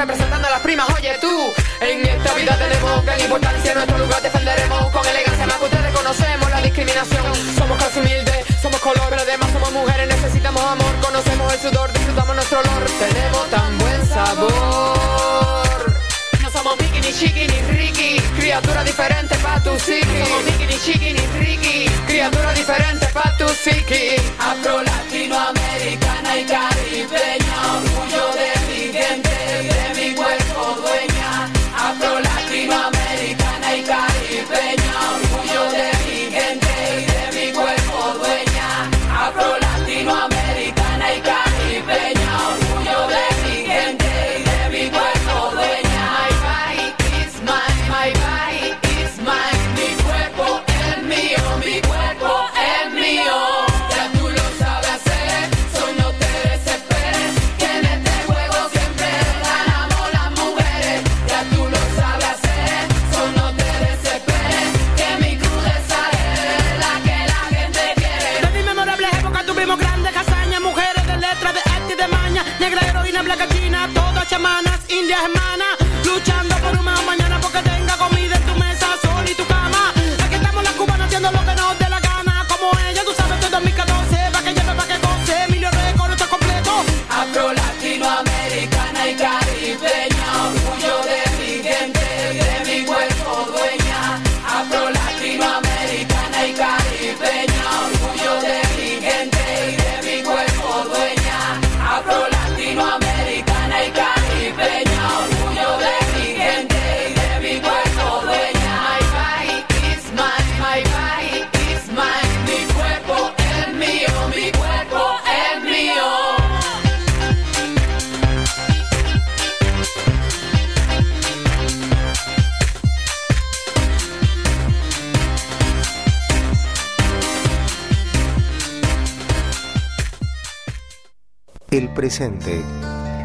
representando 0.00 0.48
a 0.48 0.50
las 0.50 0.60
primas. 0.60 0.88
Oye 0.96 1.18
tú, 1.20 1.52
en 1.80 2.06
esta 2.06 2.32
vida 2.34 2.56
tenemos 2.56 3.04
gran 3.04 3.20
importancia, 3.20 3.74
nuestro 3.74 3.98
lugar 3.98 4.22
defenderemos 4.22 4.90
con 4.90 5.06
elegancia. 5.06 5.46
Más 5.46 5.56
que 5.56 5.64
ustedes 5.64 5.92
conocemos 5.94 6.50
la 6.50 6.60
discriminación. 6.62 7.34
Somos 7.56 7.76
clase 7.76 8.00
humilde, 8.00 8.44
somos 8.62 8.80
color, 8.80 9.06
pero 9.10 9.22
además 9.22 9.50
somos 9.52 9.72
mujeres, 9.72 10.08
necesitamos 10.08 10.62
amor. 10.62 10.94
Conocemos 11.02 11.52
el 11.52 11.60
sudor, 11.60 11.92
disfrutamos 11.92 12.34
nuestro 12.34 12.60
olor. 12.60 12.84
Tenemos 12.98 13.50
tan 13.50 13.78
buen 13.78 14.08
sabor. 14.08 14.50
No 16.42 16.50
somos 16.50 16.80
Mickey, 16.80 17.00
ni 17.02 17.12
Chiqui, 17.12 17.46
ni 17.46 17.60
Ricky, 17.76 18.20
criatura 18.38 18.82
diferente 18.82 19.36
pa' 19.36 19.60
tu 19.62 19.76
psiqui. 19.76 20.24
Somos 20.24 20.44
Mickey, 20.44 20.66
ni 20.66 20.78
Chiqui, 20.78 21.12
ni 21.12 21.26
Ricky, 21.44 21.90
criatura 22.06 22.52
diferente 22.54 23.06
pa' 23.12 23.36
tu 23.36 23.46
psiqui. 23.48 24.16
Afro 24.38 24.82
latinoamericano 24.82 25.50
americana 25.50 26.36
y 26.38 26.44
caribeña, 26.44 27.56
orgullo 27.76 28.30
de 28.32 28.50
mi 28.66 28.92
gente, 28.92 29.69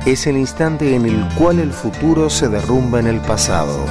es 0.06 0.28
el 0.28 0.38
instante 0.38 0.96
en 0.96 1.06
el 1.06 1.28
cual 1.34 1.60
el 1.60 1.72
futuro 1.72 2.30
se 2.30 2.50
derrumba 2.50 3.00
en 3.00 3.08
el 3.08 3.20
pasado. 3.20 3.84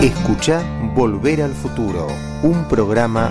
Escucha 0.00 0.62
Volver 0.94 1.42
al 1.42 1.52
Futuro, 1.52 2.06
un 2.42 2.66
programa 2.68 3.30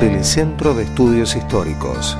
del 0.00 0.22
Centro 0.22 0.74
de 0.74 0.82
Estudios 0.82 1.34
Históricos. 1.34 2.18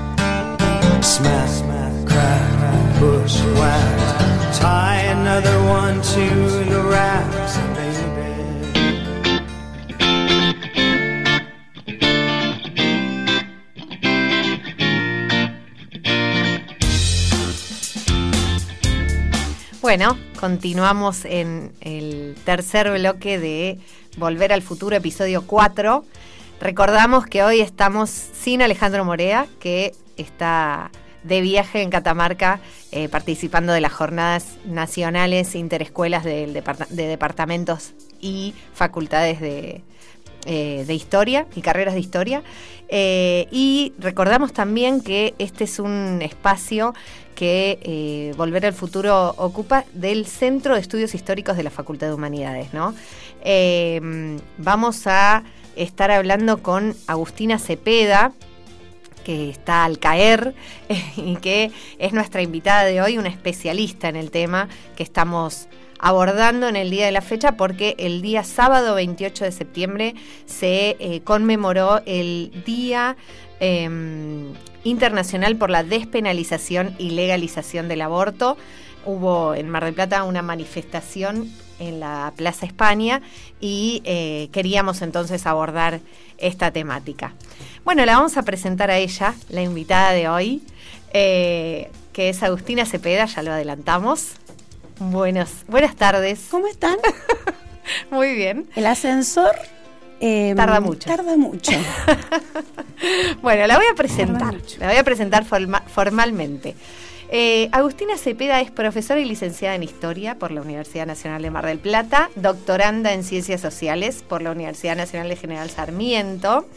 Bueno, 19.84 20.16
continuamos 20.40 21.26
en 21.26 21.70
el 21.82 22.36
tercer 22.46 22.90
bloque 22.90 23.38
de 23.38 23.78
Volver 24.16 24.50
al 24.54 24.62
Futuro, 24.62 24.96
episodio 24.96 25.46
4. 25.46 26.06
Recordamos 26.58 27.26
que 27.26 27.42
hoy 27.42 27.60
estamos 27.60 28.08
sin 28.08 28.62
Alejandro 28.62 29.04
Morea, 29.04 29.46
que 29.60 29.92
está 30.16 30.90
de 31.22 31.42
viaje 31.42 31.82
en 31.82 31.90
Catamarca 31.90 32.60
eh, 32.92 33.10
participando 33.10 33.74
de 33.74 33.82
las 33.82 33.92
jornadas 33.92 34.56
nacionales 34.64 35.54
interescuelas 35.54 36.24
de, 36.24 36.46
de 36.88 37.06
departamentos 37.06 37.92
y 38.22 38.54
facultades 38.72 39.38
de, 39.38 39.82
eh, 40.46 40.84
de 40.86 40.94
historia 40.94 41.46
y 41.56 41.62
carreras 41.62 41.94
de 41.94 42.00
historia. 42.00 42.42
Eh, 42.88 43.48
y 43.50 43.92
recordamos 43.98 44.52
también 44.52 45.00
que 45.00 45.34
este 45.38 45.64
es 45.64 45.78
un 45.78 46.20
espacio 46.22 46.94
que 47.34 48.32
Volver 48.36 48.66
al 48.66 48.74
Futuro 48.74 49.34
ocupa 49.38 49.84
del 49.92 50.26
Centro 50.26 50.74
de 50.74 50.80
Estudios 50.80 51.14
Históricos 51.14 51.56
de 51.56 51.64
la 51.64 51.70
Facultad 51.70 52.06
de 52.06 52.14
Humanidades. 52.14 52.72
¿no? 52.72 52.94
vamos 54.58 55.06
a 55.06 55.42
estar 55.76 56.10
hablando 56.10 56.62
con 56.62 56.94
Agustina 57.06 57.58
Cepeda, 57.58 58.32
que 59.24 59.50
está 59.50 59.84
al 59.84 59.98
caer 59.98 60.54
y 61.16 61.36
que 61.36 61.72
es 61.98 62.12
nuestra 62.12 62.42
invitada 62.42 62.84
de 62.84 63.00
hoy, 63.02 63.18
una 63.18 63.28
especialista 63.28 64.08
en 64.08 64.16
el 64.16 64.30
tema 64.30 64.68
que 64.96 65.02
estamos 65.02 65.66
abordando 66.04 66.68
en 66.68 66.76
el 66.76 66.90
día 66.90 67.06
de 67.06 67.12
la 67.12 67.22
fecha 67.22 67.52
porque 67.52 67.94
el 67.98 68.20
día 68.20 68.44
sábado 68.44 68.94
28 68.94 69.46
de 69.46 69.52
septiembre 69.52 70.14
se 70.44 70.96
eh, 71.00 71.22
conmemoró 71.24 72.02
el 72.04 72.52
Día 72.66 73.16
em, 73.58 74.52
Internacional 74.84 75.56
por 75.56 75.70
la 75.70 75.82
Despenalización 75.82 76.94
y 76.98 77.12
Legalización 77.12 77.88
del 77.88 78.02
Aborto. 78.02 78.58
Hubo 79.06 79.54
en 79.54 79.70
Mar 79.70 79.86
del 79.86 79.94
Plata 79.94 80.24
una 80.24 80.42
manifestación 80.42 81.50
en 81.78 82.00
la 82.00 82.34
Plaza 82.36 82.66
España 82.66 83.22
y 83.58 84.02
eh, 84.04 84.50
queríamos 84.52 85.00
entonces 85.00 85.46
abordar 85.46 86.00
esta 86.36 86.70
temática. 86.70 87.32
Bueno, 87.82 88.04
la 88.04 88.16
vamos 88.16 88.36
a 88.36 88.42
presentar 88.42 88.90
a 88.90 88.98
ella, 88.98 89.34
la 89.48 89.62
invitada 89.62 90.12
de 90.12 90.28
hoy, 90.28 90.62
eh, 91.14 91.90
que 92.12 92.28
es 92.28 92.42
Agustina 92.42 92.84
Cepeda, 92.84 93.24
ya 93.24 93.42
lo 93.42 93.52
adelantamos. 93.52 94.34
Buenos, 94.98 95.64
buenas 95.66 95.96
tardes. 95.96 96.46
¿Cómo 96.50 96.68
están? 96.68 96.96
Muy 98.10 98.34
bien. 98.34 98.68
El 98.76 98.86
ascensor 98.86 99.56
em, 100.20 100.56
tarda 100.56 100.80
mucho. 100.80 101.08
Tarda 101.08 101.36
mucho. 101.36 101.72
bueno, 103.42 103.66
la 103.66 103.76
voy 103.76 103.86
a 103.90 103.94
presentar. 103.94 104.54
La 104.78 104.86
voy 104.86 104.96
a 104.96 105.02
presentar 105.02 105.44
formalmente. 105.44 106.76
Eh, 107.30 107.68
Agustina 107.72 108.16
Cepeda 108.16 108.60
es 108.60 108.70
profesora 108.70 109.18
y 109.18 109.24
licenciada 109.24 109.74
en 109.74 109.82
Historia 109.82 110.38
por 110.38 110.52
la 110.52 110.60
Universidad 110.60 111.06
Nacional 111.06 111.42
de 111.42 111.50
Mar 111.50 111.66
del 111.66 111.78
Plata, 111.80 112.30
doctoranda 112.36 113.12
en 113.12 113.24
Ciencias 113.24 113.60
Sociales 113.60 114.24
por 114.26 114.42
la 114.42 114.52
Universidad 114.52 114.94
Nacional 114.94 115.28
de 115.28 115.36
General 115.36 115.68
Sarmiento. 115.70 116.68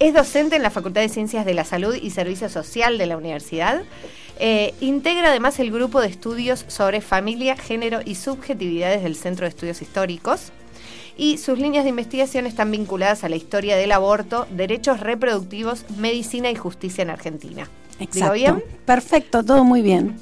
Es 0.00 0.12
docente 0.12 0.56
en 0.56 0.62
la 0.62 0.70
Facultad 0.70 1.02
de 1.02 1.08
Ciencias 1.08 1.46
de 1.46 1.54
la 1.54 1.64
Salud 1.64 1.94
y 1.94 2.10
Servicio 2.10 2.48
Social 2.48 2.98
de 2.98 3.06
la 3.06 3.16
universidad. 3.16 3.84
Eh, 4.38 4.74
integra 4.80 5.28
además 5.28 5.58
el 5.60 5.70
grupo 5.70 6.00
de 6.00 6.08
estudios 6.08 6.64
sobre 6.68 7.00
familia, 7.00 7.56
género 7.56 8.00
y 8.04 8.16
subjetividades 8.16 9.02
del 9.02 9.16
Centro 9.16 9.44
de 9.44 9.50
Estudios 9.50 9.82
Históricos. 9.82 10.52
Y 11.16 11.38
sus 11.38 11.58
líneas 11.58 11.84
de 11.84 11.90
investigación 11.90 12.46
están 12.46 12.70
vinculadas 12.72 13.22
a 13.22 13.28
la 13.28 13.36
historia 13.36 13.76
del 13.76 13.92
aborto, 13.92 14.46
derechos 14.50 14.98
reproductivos, 14.98 15.84
medicina 15.96 16.50
y 16.50 16.56
justicia 16.56 17.02
en 17.02 17.10
Argentina. 17.10 17.68
Exacto. 18.00 18.34
bien? 18.34 18.64
Perfecto, 18.84 19.44
todo 19.44 19.62
muy 19.62 19.80
bien. 19.80 20.18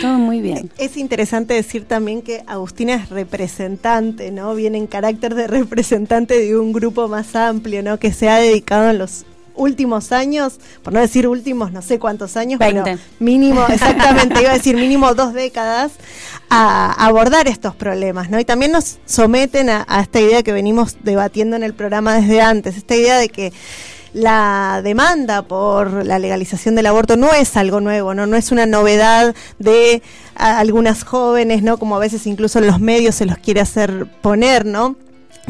Todo 0.00 0.18
muy 0.18 0.40
bien. 0.40 0.70
Es 0.78 0.96
interesante 0.96 1.54
decir 1.54 1.84
también 1.84 2.22
que 2.22 2.44
Agustina 2.46 2.94
es 2.94 3.10
representante, 3.10 4.30
¿no? 4.30 4.54
Viene 4.54 4.78
en 4.78 4.86
carácter 4.86 5.34
de 5.34 5.48
representante 5.48 6.38
de 6.38 6.56
un 6.56 6.72
grupo 6.72 7.08
más 7.08 7.34
amplio, 7.34 7.82
¿no? 7.82 7.98
Que 7.98 8.12
se 8.12 8.28
ha 8.28 8.36
dedicado 8.36 8.90
en 8.90 8.98
los 8.98 9.24
últimos 9.54 10.12
años, 10.12 10.54
por 10.82 10.92
no 10.92 11.00
decir 11.00 11.28
últimos, 11.28 11.72
no 11.72 11.82
sé 11.82 11.98
cuántos 11.98 12.36
años, 12.36 12.58
pero 12.58 12.84
mínimo, 13.18 13.64
exactamente, 13.68 14.40
iba 14.40 14.50
a 14.50 14.54
decir 14.54 14.76
mínimo 14.76 15.14
dos 15.14 15.34
décadas, 15.34 15.92
a 16.50 16.92
abordar 17.06 17.48
estos 17.48 17.74
problemas, 17.74 18.30
¿no? 18.30 18.38
Y 18.38 18.44
también 18.44 18.72
nos 18.72 18.98
someten 19.06 19.70
a 19.70 20.00
esta 20.00 20.20
idea 20.20 20.42
que 20.42 20.52
venimos 20.52 20.96
debatiendo 21.02 21.56
en 21.56 21.62
el 21.62 21.74
programa 21.74 22.14
desde 22.14 22.40
antes, 22.40 22.76
esta 22.76 22.94
idea 22.94 23.18
de 23.18 23.28
que 23.28 23.52
la 24.12 24.80
demanda 24.84 25.42
por 25.42 26.04
la 26.04 26.18
legalización 26.18 26.74
del 26.74 26.86
aborto 26.86 27.16
no 27.16 27.32
es 27.32 27.56
algo 27.56 27.80
nuevo, 27.80 28.14
no, 28.14 28.26
no 28.26 28.36
es 28.36 28.52
una 28.52 28.66
novedad 28.66 29.34
de 29.58 30.02
algunas 30.34 31.04
jóvenes, 31.04 31.62
¿no? 31.62 31.78
Como 31.78 31.96
a 31.96 31.98
veces 31.98 32.26
incluso 32.26 32.58
en 32.58 32.66
los 32.66 32.80
medios 32.80 33.14
se 33.14 33.26
los 33.26 33.38
quiere 33.38 33.60
hacer 33.60 34.06
poner, 34.20 34.66
¿no? 34.66 34.96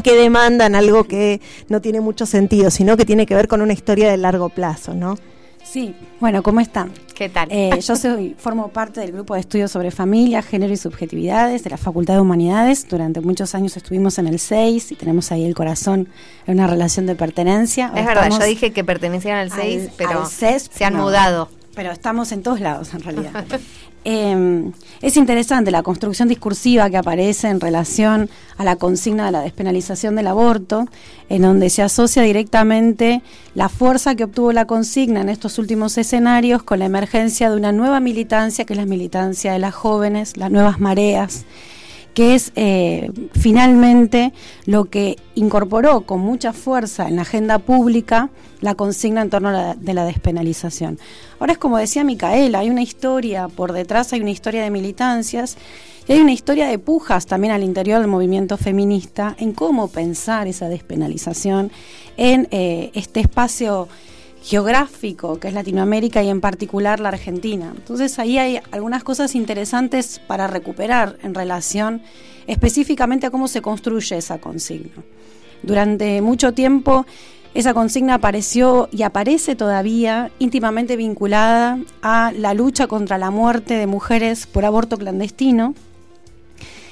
Que 0.01 0.15
demandan 0.15 0.75
algo 0.75 1.03
que 1.03 1.41
no 1.69 1.81
tiene 1.81 2.01
mucho 2.01 2.25
sentido, 2.25 2.71
sino 2.71 2.97
que 2.97 3.05
tiene 3.05 3.25
que 3.25 3.35
ver 3.35 3.47
con 3.47 3.61
una 3.61 3.73
historia 3.73 4.09
de 4.09 4.17
largo 4.17 4.49
plazo, 4.49 4.93
¿no? 4.93 5.17
Sí, 5.63 5.95
bueno, 6.19 6.43
¿cómo 6.43 6.59
están? 6.59 6.91
¿Qué 7.15 7.29
tal? 7.29 7.47
Eh, 7.49 7.79
yo 7.81 7.95
soy, 7.95 8.35
formo 8.37 8.67
parte 8.67 8.99
del 8.99 9.11
grupo 9.11 9.33
de 9.33 9.39
estudios 9.39 9.71
sobre 9.71 9.91
familia, 9.91 10.41
género 10.41 10.73
y 10.73 10.77
subjetividades 10.77 11.63
de 11.63 11.69
la 11.69 11.77
Facultad 11.77 12.15
de 12.15 12.19
Humanidades. 12.19 12.87
Durante 12.87 13.21
muchos 13.21 13.55
años 13.55 13.77
estuvimos 13.77 14.17
en 14.19 14.27
el 14.27 14.39
6 14.39 14.91
y 14.91 14.95
tenemos 14.95 15.31
ahí 15.31 15.45
el 15.45 15.55
corazón 15.55 16.09
en 16.47 16.55
una 16.55 16.67
relación 16.67 17.05
de 17.05 17.15
pertenencia. 17.15 17.91
Es 17.95 18.05
verdad, 18.05 18.29
yo 18.29 18.45
dije 18.45 18.71
que 18.73 18.83
pertenecían 18.83 19.37
al 19.37 19.51
6, 19.51 19.91
pero 19.97 20.25
se 20.25 20.85
han 20.85 20.95
mudado. 20.95 21.49
Pero 21.75 21.91
estamos 21.91 22.31
en 22.31 22.43
todos 22.43 22.59
lados, 22.59 22.93
en 22.93 23.01
realidad. 23.01 23.45
Eh, 24.05 24.71
es 25.01 25.17
interesante 25.17 25.71
la 25.71 25.83
construcción 25.83 26.27
discursiva 26.27 26.89
que 26.89 26.97
aparece 26.97 27.47
en 27.47 27.59
relación 27.59 28.29
a 28.57 28.63
la 28.63 28.75
consigna 28.75 29.25
de 29.25 29.31
la 29.31 29.41
despenalización 29.41 30.15
del 30.15 30.27
aborto, 30.27 30.87
en 31.29 31.41
donde 31.41 31.69
se 31.69 31.81
asocia 31.81 32.21
directamente 32.23 33.21
la 33.55 33.69
fuerza 33.69 34.15
que 34.15 34.25
obtuvo 34.25 34.51
la 34.51 34.65
consigna 34.65 35.21
en 35.21 35.29
estos 35.29 35.57
últimos 35.57 35.97
escenarios 35.97 36.63
con 36.63 36.79
la 36.79 36.85
emergencia 36.85 37.49
de 37.49 37.57
una 37.57 37.71
nueva 37.71 37.99
militancia, 37.99 38.65
que 38.65 38.73
es 38.73 38.79
la 38.79 38.85
militancia 38.85 39.53
de 39.53 39.59
las 39.59 39.73
jóvenes, 39.73 40.37
las 40.37 40.51
nuevas 40.51 40.79
mareas 40.79 41.45
que 42.13 42.35
es 42.35 42.51
eh, 42.55 43.11
finalmente 43.33 44.33
lo 44.65 44.85
que 44.85 45.17
incorporó 45.35 46.01
con 46.01 46.19
mucha 46.19 46.53
fuerza 46.53 47.07
en 47.07 47.15
la 47.15 47.23
agenda 47.23 47.59
pública 47.59 48.29
la 48.61 48.75
consigna 48.75 49.21
en 49.21 49.29
torno 49.29 49.49
a 49.49 49.51
la, 49.51 49.75
de 49.75 49.93
la 49.93 50.05
despenalización. 50.05 50.99
Ahora 51.39 51.53
es 51.53 51.57
como 51.57 51.77
decía 51.77 52.03
Micaela, 52.03 52.59
hay 52.59 52.69
una 52.69 52.81
historia 52.81 53.47
por 53.47 53.73
detrás, 53.73 54.13
hay 54.13 54.21
una 54.21 54.31
historia 54.31 54.63
de 54.63 54.69
militancias 54.69 55.57
y 56.07 56.13
hay 56.13 56.19
una 56.19 56.33
historia 56.33 56.67
de 56.67 56.79
pujas 56.79 57.25
también 57.25 57.53
al 57.53 57.63
interior 57.63 57.99
del 57.99 58.09
movimiento 58.09 58.57
feminista 58.57 59.35
en 59.39 59.53
cómo 59.53 59.87
pensar 59.87 60.47
esa 60.47 60.69
despenalización 60.69 61.71
en 62.17 62.47
eh, 62.51 62.91
este 62.93 63.21
espacio 63.21 63.87
geográfico 64.43 65.39
que 65.39 65.47
es 65.47 65.53
Latinoamérica 65.53 66.21
y 66.21 66.29
en 66.29 66.41
particular 66.41 66.99
la 66.99 67.09
Argentina. 67.09 67.73
Entonces 67.75 68.19
ahí 68.19 68.37
hay 68.37 68.59
algunas 68.71 69.03
cosas 69.03 69.35
interesantes 69.35 70.19
para 70.27 70.47
recuperar 70.47 71.17
en 71.23 71.33
relación 71.33 72.01
específicamente 72.45 73.25
a 73.25 73.31
cómo 73.31 73.47
se 73.47 73.61
construye 73.61 74.17
esa 74.17 74.39
consigna. 74.39 75.01
Durante 75.63 76.21
mucho 76.21 76.53
tiempo 76.53 77.05
esa 77.53 77.73
consigna 77.73 78.15
apareció 78.15 78.89
y 78.91 79.03
aparece 79.03 79.55
todavía 79.55 80.31
íntimamente 80.39 80.97
vinculada 80.97 81.79
a 82.01 82.33
la 82.35 82.53
lucha 82.53 82.87
contra 82.87 83.17
la 83.17 83.31
muerte 83.31 83.75
de 83.75 83.87
mujeres 83.87 84.45
por 84.45 84.65
aborto 84.65 84.97
clandestino 84.97 85.73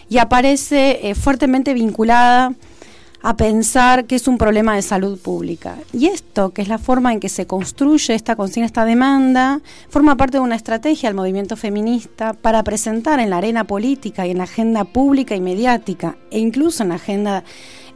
y 0.07 0.19
aparece 0.19 0.99
eh, 1.09 1.15
fuertemente 1.15 1.73
vinculada 1.73 2.53
a 3.23 3.37
pensar 3.37 4.05
que 4.05 4.15
es 4.15 4.27
un 4.27 4.37
problema 4.37 4.75
de 4.75 4.81
salud 4.81 5.19
pública. 5.19 5.77
Y 5.93 6.07
esto, 6.07 6.51
que 6.51 6.61
es 6.61 6.67
la 6.67 6.79
forma 6.79 7.13
en 7.13 7.19
que 7.19 7.29
se 7.29 7.45
construye 7.45 8.15
esta 8.15 8.35
consigna, 8.35 8.65
esta 8.65 8.85
demanda, 8.85 9.61
forma 9.89 10.17
parte 10.17 10.37
de 10.37 10.43
una 10.43 10.55
estrategia 10.55 11.09
del 11.09 11.15
movimiento 11.15 11.55
feminista 11.55 12.33
para 12.33 12.63
presentar 12.63 13.19
en 13.19 13.29
la 13.29 13.37
arena 13.37 13.65
política 13.65 14.25
y 14.25 14.31
en 14.31 14.39
la 14.39 14.45
agenda 14.45 14.85
pública 14.85 15.35
y 15.35 15.41
mediática, 15.41 16.17
e 16.31 16.39
incluso 16.39 16.83
en 16.83 16.89
la 16.89 16.95
agenda 16.95 17.43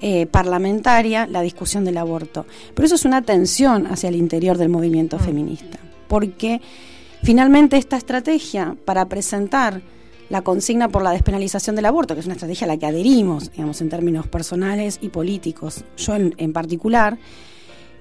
eh, 0.02 0.28
parlamentaria, 0.28 1.26
la 1.26 1.42
discusión 1.42 1.86
del 1.86 1.98
aborto. 1.98 2.46
Pero 2.76 2.86
eso 2.86 2.96
es 2.96 3.06
una 3.06 3.22
tensión 3.24 3.88
hacia 3.88 4.10
el 4.10 4.16
interior 4.16 4.58
del 4.58 4.70
movimiento 4.70 5.18
mm. 5.18 5.20
feminista, 5.22 5.80
porque 6.08 6.62
finalmente 7.24 7.78
esta 7.78 7.98
estrategia 7.98 8.76
para 8.86 9.06
presentar 9.06 9.82
la 10.30 10.42
consigna 10.42 10.90
por 10.90 11.04
la 11.04 11.12
despenalización 11.12 11.76
del 11.76 11.86
aborto, 11.86 12.14
que 12.14 12.22
es 12.22 12.26
una 12.26 12.36
estrategia 12.36 12.66
a 12.66 12.68
la 12.68 12.78
que 12.78 12.86
adherimos, 12.86 13.52
digamos, 13.52 13.82
en 13.82 13.90
términos 13.90 14.28
personales 14.28 15.00
y 15.02 15.10
políticos, 15.10 15.84
yo 15.98 16.16
en, 16.16 16.54
particular, 16.54 17.18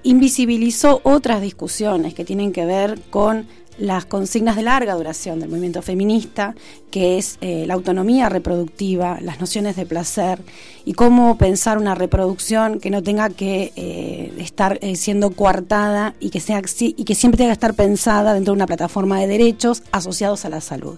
invisibilizó 0.03 1.01
otras 1.03 1.41
discusiones 1.41 2.13
que 2.13 2.25
tienen 2.25 2.51
que 2.51 2.65
ver 2.65 2.99
con 3.09 3.47
las 3.77 4.05
consignas 4.05 4.55
de 4.55 4.63
larga 4.63 4.93
duración 4.93 5.41
del 5.41 5.49
movimiento 5.49 5.81
feminista, 5.81 6.55
que 6.91 7.17
es 7.17 7.37
eh, 7.41 7.65
la 7.67 7.73
autonomía 7.73 8.29
reproductiva, 8.29 9.19
las 9.21 9.41
nociones 9.41 9.75
de 9.75 9.85
placer 9.85 10.39
y 10.85 10.93
cómo 10.93 11.37
pensar 11.37 11.77
una 11.77 11.93
reproducción 11.93 12.79
que 12.79 12.89
no 12.89 13.03
tenga 13.03 13.29
que 13.29 13.73
eh, 13.75 14.31
estar 14.37 14.79
eh, 14.81 14.95
siendo 14.95 15.31
coartada 15.31 16.15
y 16.21 16.29
que, 16.29 16.39
sea, 16.39 16.61
y 16.79 17.03
que 17.03 17.15
siempre 17.15 17.37
tenga 17.37 17.49
que 17.49 17.53
estar 17.53 17.73
pensada 17.73 18.33
dentro 18.33 18.53
de 18.53 18.57
una 18.57 18.65
plataforma 18.65 19.19
de 19.19 19.27
derechos 19.27 19.83
asociados 19.91 20.45
a 20.45 20.49
la 20.49 20.61
salud 20.61 20.97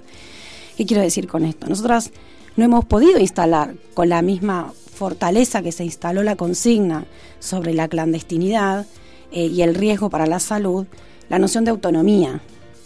¿Qué 0.77 0.85
quiero 0.85 1.01
decir 1.01 1.27
con 1.27 1.43
esto? 1.43 1.65
Nosotras 1.65 2.11
no 2.55 2.63
hemos 2.63 2.85
podido 2.85 3.19
instalar 3.19 3.73
con 3.95 4.09
la 4.09 4.21
misma 4.21 4.71
fortaleza 4.93 5.63
que 5.63 5.71
se 5.71 5.83
instaló 5.83 6.21
la 6.21 6.35
consigna 6.35 7.05
sobre 7.39 7.73
la 7.73 7.87
clandestinidad 7.87 8.85
eh, 9.31 9.47
y 9.47 9.63
el 9.63 9.73
riesgo 9.73 10.11
para 10.11 10.27
la 10.27 10.39
salud, 10.39 10.85
la 11.29 11.39
noción 11.39 11.65
de 11.65 11.71
autonomía 11.71 12.41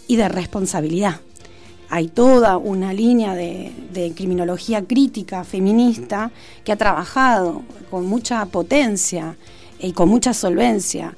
y 0.08 0.16
de 0.16 0.30
responsabilidad. 0.30 1.20
Hay 1.90 2.08
toda 2.08 2.56
una 2.56 2.94
línea 2.94 3.34
de, 3.34 3.72
de 3.92 4.14
criminología 4.14 4.82
crítica 4.82 5.44
feminista 5.44 6.30
que 6.64 6.72
ha 6.72 6.76
trabajado 6.76 7.60
con 7.90 8.06
mucha 8.06 8.46
potencia 8.46 9.36
y 9.78 9.92
con 9.92 10.08
mucha 10.08 10.32
solvencia 10.32 11.14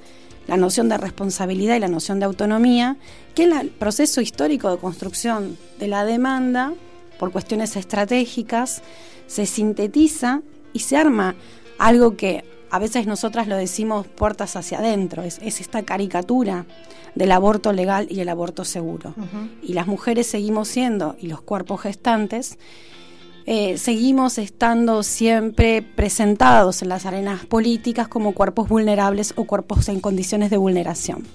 la 0.46 0.56
noción 0.56 0.88
de 0.88 0.98
responsabilidad 0.98 1.76
y 1.76 1.80
la 1.80 1.88
noción 1.88 2.18
de 2.18 2.26
autonomía, 2.26 2.96
que 3.34 3.44
en 3.44 3.52
el 3.52 3.70
proceso 3.70 4.20
histórico 4.20 4.70
de 4.70 4.78
construcción 4.78 5.56
de 5.78 5.88
la 5.88 6.04
demanda, 6.04 6.74
por 7.18 7.32
cuestiones 7.32 7.76
estratégicas, 7.76 8.82
se 9.26 9.46
sintetiza 9.46 10.42
y 10.72 10.80
se 10.80 10.96
arma 10.96 11.34
algo 11.78 12.16
que 12.16 12.44
a 12.70 12.78
veces 12.78 13.06
nosotras 13.06 13.46
lo 13.46 13.56
decimos 13.56 14.06
puertas 14.06 14.56
hacia 14.56 14.78
adentro, 14.78 15.22
es, 15.22 15.38
esta 15.40 15.84
caricatura 15.84 16.66
del 17.14 17.30
aborto 17.30 17.72
legal 17.72 18.08
y 18.10 18.18
el 18.20 18.28
aborto 18.28 18.64
seguro. 18.64 19.14
Y 19.62 19.74
las 19.74 19.86
mujeres 19.86 20.26
seguimos 20.26 20.68
siendo, 20.68 21.14
y 21.20 21.28
los 21.28 21.40
cuerpos 21.40 21.82
gestantes, 21.82 22.58
eh, 23.46 23.76
seguimos 23.76 24.38
estando 24.38 25.02
siempre 25.02 25.82
presentados 25.82 26.80
en 26.80 26.88
las 26.88 27.04
arenas 27.04 27.44
políticas 27.44 28.08
como 28.08 28.32
cuerpos 28.32 28.68
vulnerables 28.68 29.34
o 29.36 29.44
cuerpos 29.44 29.88
en 29.88 30.00
condiciones 30.00 30.50
de 30.50 30.56
vulneración. 30.56 31.26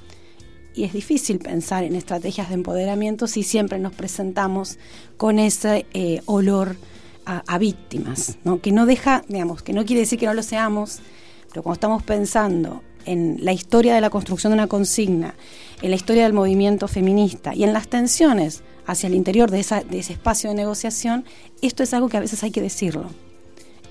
Y 0.74 0.86
es 0.86 0.94
difícil 0.94 1.40
pensar 1.40 1.84
en 1.84 1.96
estrategias 1.96 2.50
de 2.50 2.56
empoderamiento 2.56 3.28
si 3.28 3.44
siempre 3.44 3.78
nos 3.78 3.94
presentamos 3.94 4.80
con 5.18 5.38
ese 5.38 5.86
eh, 5.94 6.22
olor 6.26 6.78
a, 7.26 7.60
víctimas, 7.60 8.40
¿no? 8.44 8.60
que 8.60 8.72
no 8.72 8.88
deja, 8.88 9.24
digamos, 9.28 9.62
que 9.62 9.72
no 9.72 9.86
quiere 9.86 10.00
decir 10.00 10.18
que 10.18 10.26
no 10.26 10.34
lo 10.34 10.42
seamos, 10.42 11.00
pero 11.50 11.62
cuando 11.62 11.76
estamos 11.76 12.02
pensando 12.02 12.82
en 13.06 13.38
la 13.42 13.54
historia 13.54 13.94
de 13.94 14.02
la 14.02 14.10
construcción 14.10 14.50
de 14.50 14.56
una 14.56 14.66
consigna, 14.66 15.36
en 15.84 15.92
la 15.92 15.96
historia 15.96 16.24
del 16.24 16.34
movimiento 16.34 16.88
feminista 16.88 17.54
y 17.54 17.66
en 17.66 17.74
las 17.74 17.88
tensiones 17.88 18.64
hacia 18.90 19.08
el 19.08 19.14
interior 19.14 19.52
de, 19.52 19.60
ese 19.60 20.14
espacio 20.14 20.50
de 20.50 20.56
negociación, 20.56 21.24
esto 21.62 21.84
es 21.84 21.94
algo 21.94 22.10
que 22.10 22.18
a 22.18 22.22
veces 22.22 22.44
hay 22.44 22.52
que 22.52 22.62
decirlo. 22.62 23.06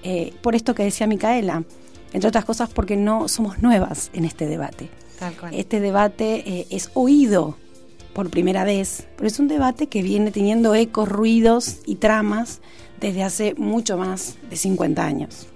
Eh, 0.03 0.33
por 0.43 0.55
esto 0.55 0.75
que 0.75 0.83
decía 0.83 1.07
Micaela, 1.07 1.65
entre 2.13 2.29
otras 2.29 2.45
cosas 2.45 2.69
porque 2.69 2.97
no 2.97 3.29
somos 3.29 3.61
nuevas 3.61 4.11
en 4.13 4.25
este 4.25 4.47
debate. 4.47 4.91
Este 5.53 5.81
debate 5.81 6.43
eh, 6.47 6.67
es 6.71 6.91
oído 6.95 7.57
por 8.13 8.31
primera 8.31 8.65
vez, 8.65 9.07
pero 9.17 9.29
es 9.29 9.39
un 9.39 9.49
debate 9.49 9.87
que 9.89 10.03
viene 10.03 10.31
teniendo 10.31 10.75
ecos, 10.75 11.09
ruidos 11.09 11.79
y 11.87 11.97
tramas 11.97 12.61
desde 13.01 13.23
hace 13.23 13.55
mucho 13.55 13.97
más 13.97 14.37
de 14.51 14.57
50 14.57 15.05
años. 15.05 15.47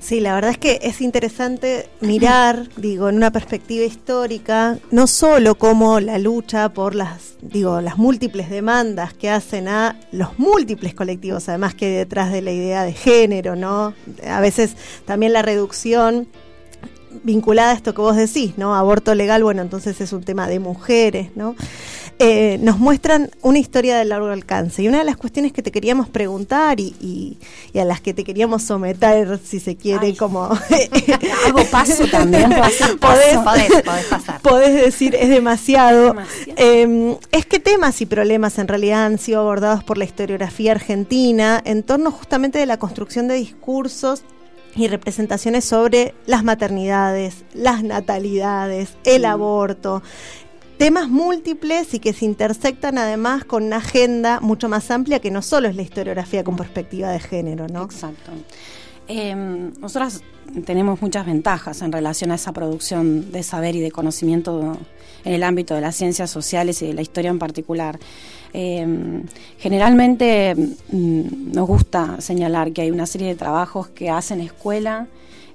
Sí, 0.00 0.20
la 0.20 0.34
verdad 0.34 0.50
es 0.50 0.58
que 0.58 0.78
es 0.82 1.00
interesante 1.00 1.88
mirar, 2.00 2.68
digo, 2.76 3.08
en 3.08 3.16
una 3.16 3.30
perspectiva 3.30 3.84
histórica, 3.84 4.78
no 4.90 5.06
solo 5.06 5.56
como 5.56 6.00
la 6.00 6.18
lucha 6.18 6.68
por 6.70 6.94
las, 6.94 7.34
digo, 7.42 7.80
las 7.80 7.98
múltiples 7.98 8.50
demandas 8.50 9.14
que 9.14 9.30
hacen 9.30 9.68
a 9.68 9.98
los 10.12 10.38
múltiples 10.38 10.94
colectivos, 10.94 11.48
además 11.48 11.74
que 11.74 11.88
detrás 11.88 12.32
de 12.32 12.42
la 12.42 12.52
idea 12.52 12.84
de 12.84 12.92
género, 12.92 13.56
¿no? 13.56 13.94
A 14.26 14.40
veces 14.40 14.76
también 15.04 15.32
la 15.32 15.42
reducción 15.42 16.28
vinculada 17.22 17.72
a 17.72 17.74
esto 17.74 17.94
que 17.94 18.00
vos 18.00 18.16
decís, 18.16 18.58
¿no? 18.58 18.74
Aborto 18.74 19.14
legal, 19.14 19.42
bueno, 19.42 19.62
entonces 19.62 20.00
es 20.00 20.12
un 20.12 20.22
tema 20.22 20.48
de 20.48 20.60
mujeres, 20.60 21.30
¿no? 21.34 21.56
Eh, 22.18 22.56
nos 22.62 22.78
muestran 22.78 23.30
una 23.42 23.58
historia 23.58 23.98
de 23.98 24.06
largo 24.06 24.28
alcance. 24.28 24.82
Y 24.82 24.88
una 24.88 24.98
de 24.98 25.04
las 25.04 25.18
cuestiones 25.18 25.52
que 25.52 25.62
te 25.62 25.70
queríamos 25.70 26.08
preguntar 26.08 26.80
y, 26.80 27.36
a 27.78 27.84
las 27.84 28.00
que 28.00 28.14
te 28.14 28.24
queríamos 28.24 28.62
someter, 28.62 29.38
si 29.44 29.60
se 29.60 29.76
quiere, 29.76 30.16
como... 30.16 30.44
Hago 31.46 31.64
paso 31.70 32.06
también, 32.10 32.50
podés, 33.00 33.42
pasar. 34.08 34.40
Podés 34.40 34.74
decir, 34.74 35.14
es 35.14 35.28
demasiado. 35.28 36.14
Em, 36.56 37.16
es 37.32 37.44
que 37.44 37.60
temas 37.60 38.00
y 38.00 38.06
problemas 38.06 38.58
en 38.58 38.68
realidad 38.68 39.04
han 39.04 39.18
sido 39.18 39.40
abordados 39.40 39.84
por 39.84 39.98
la 39.98 40.04
historiografía 40.04 40.72
argentina 40.72 41.60
en 41.64 41.82
torno 41.82 42.10
justamente 42.10 42.58
de 42.58 42.66
la 42.66 42.78
construcción 42.78 43.28
de 43.28 43.34
discursos 43.34 44.22
y 44.74 44.88
representaciones 44.88 45.64
sobre 45.64 46.14
las 46.26 46.44
maternidades, 46.44 47.44
las 47.54 47.82
natalidades, 47.82 48.96
el 49.04 49.24
aborto, 49.24 50.02
temas 50.78 51.08
múltiples 51.08 51.94
y 51.94 52.00
que 52.00 52.12
se 52.12 52.24
intersectan 52.24 52.98
además 52.98 53.44
con 53.44 53.64
una 53.64 53.76
agenda 53.78 54.40
mucho 54.40 54.68
más 54.68 54.90
amplia 54.90 55.20
que 55.20 55.30
no 55.30 55.42
solo 55.42 55.68
es 55.68 55.76
la 55.76 55.82
historiografía 55.82 56.44
con 56.44 56.56
perspectiva 56.56 57.10
de 57.10 57.20
género, 57.20 57.66
¿no? 57.68 57.84
Exacto. 57.84 58.32
Eh, 59.08 59.34
nosotras 59.80 60.22
tenemos 60.64 61.00
muchas 61.00 61.26
ventajas 61.26 61.82
en 61.82 61.92
relación 61.92 62.30
a 62.30 62.36
esa 62.36 62.52
producción 62.52 63.30
de 63.32 63.42
saber 63.42 63.76
y 63.76 63.80
de 63.80 63.90
conocimiento 63.90 64.78
en 65.24 65.32
el 65.32 65.42
ámbito 65.42 65.74
de 65.74 65.80
las 65.80 65.96
ciencias 65.96 66.30
sociales 66.30 66.80
y 66.82 66.86
de 66.86 66.94
la 66.94 67.02
historia 67.02 67.30
en 67.30 67.38
particular. 67.38 67.98
Em, 68.52 69.24
generalmente 69.58 70.54
mm, 70.54 71.52
nos 71.52 71.66
gusta 71.66 72.20
señalar 72.20 72.72
que 72.72 72.82
hay 72.82 72.90
una 72.90 73.06
serie 73.06 73.28
de 73.28 73.34
trabajos 73.34 73.88
que 73.88 74.08
hacen 74.08 74.40
escuela. 74.40 75.08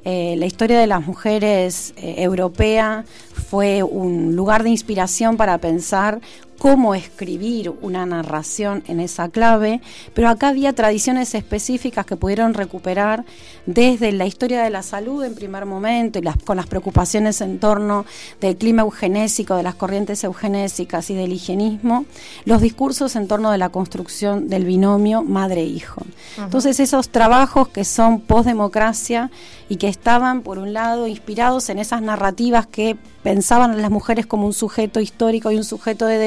Eh, 0.04 0.36
la 0.38 0.48
historia 0.48 0.80
de 0.80 0.88
las 0.88 1.06
mujeres 1.06 1.94
eh, 1.98 2.16
europea 2.18 3.06
fue 3.50 3.84
un 3.84 4.36
lugar 4.36 4.64
de 4.64 4.70
inspiración 4.70 5.38
para 5.38 5.60
pensar 5.60 6.22
cómo 6.62 6.94
escribir 6.94 7.74
una 7.82 8.06
narración 8.06 8.84
en 8.88 9.00
esa 9.00 9.30
clave, 9.30 9.82
pero 10.14 10.30
acá 10.30 10.50
había 10.50 10.74
tradiciones 10.74 11.34
específicas 11.34 12.06
que 12.06 12.18
pudieron 12.18 12.54
recuperar 12.54 13.26
desde 13.66 14.12
la 14.12 14.28
historia 14.28 14.62
de 14.62 14.70
la 14.70 14.84
salud 14.84 15.24
en 15.24 15.34
primer 15.34 15.66
momento 15.66 16.20
y 16.20 16.22
las, 16.22 16.38
con 16.38 16.58
las 16.58 16.68
preocupaciones 16.68 17.42
en 17.42 17.58
torno 17.58 18.06
del 18.40 18.58
clima 18.58 18.84
eugenésico, 18.84 19.56
de 19.56 19.64
las 19.64 19.74
corrientes 19.74 20.24
eugenésicas 20.24 21.10
y 21.10 21.16
del 21.16 21.34
higienismo, 21.34 22.06
los 22.46 22.62
discursos 22.62 23.16
en 23.16 23.28
torno 23.28 23.50
de 23.50 23.58
la 23.58 23.70
construcción 23.70 24.48
del 24.48 24.66
binomio 24.66 25.24
madre-hijo. 25.24 26.04
Entonces 26.38 26.80
esos 26.80 27.10
trabajos 27.10 27.70
que 27.70 27.86
son 27.86 28.20
postdemocracia 28.20 29.32
y 29.68 29.78
que 29.78 29.88
estaban, 29.88 30.42
por 30.44 30.60
un 30.60 30.74
lado, 30.74 31.08
inspirados 31.08 31.70
en 31.70 31.80
esas 31.80 32.04
narrativas 32.04 32.68
que 32.68 32.98
pensaban 33.24 33.72
a 33.72 33.76
las 33.76 33.92
mujeres 33.92 34.26
como 34.26 34.46
un 34.46 34.54
sujeto 34.54 35.00
histórico 35.00 35.52
y 35.52 35.58
un 35.58 35.64
sujeto 35.64 36.06
de 36.06 36.18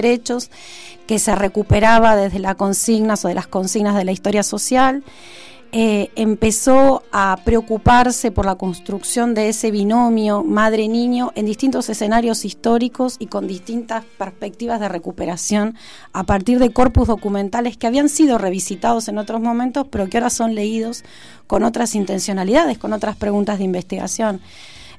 que 1.06 1.18
se 1.18 1.34
recuperaba 1.34 2.16
desde 2.16 2.38
las 2.38 2.54
consignas 2.56 3.24
o 3.24 3.28
de 3.28 3.34
las 3.34 3.46
consignas 3.46 3.94
de 3.96 4.04
la 4.04 4.12
historia 4.12 4.42
social. 4.42 5.04
Eh, 5.76 6.12
empezó 6.14 7.02
a 7.10 7.36
preocuparse 7.44 8.30
por 8.30 8.46
la 8.46 8.54
construcción 8.54 9.34
de 9.34 9.48
ese 9.48 9.72
binomio 9.72 10.44
madre-niño 10.44 11.32
en 11.34 11.46
distintos 11.46 11.88
escenarios 11.88 12.44
históricos 12.44 13.16
y 13.18 13.26
con 13.26 13.48
distintas 13.48 14.04
perspectivas 14.16 14.78
de 14.78 14.88
recuperación 14.88 15.74
a 16.12 16.22
partir 16.22 16.60
de 16.60 16.72
corpus 16.72 17.08
documentales 17.08 17.76
que 17.76 17.88
habían 17.88 18.08
sido 18.08 18.38
revisitados 18.38 19.08
en 19.08 19.18
otros 19.18 19.40
momentos, 19.40 19.88
pero 19.90 20.08
que 20.08 20.18
ahora 20.18 20.30
son 20.30 20.54
leídos 20.54 21.02
con 21.48 21.64
otras 21.64 21.96
intencionalidades, 21.96 22.78
con 22.78 22.92
otras 22.92 23.16
preguntas 23.16 23.58
de 23.58 23.64
investigación. 23.64 24.40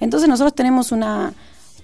Entonces 0.01 0.27
nosotros 0.27 0.55
tenemos 0.55 0.91
una, 0.91 1.33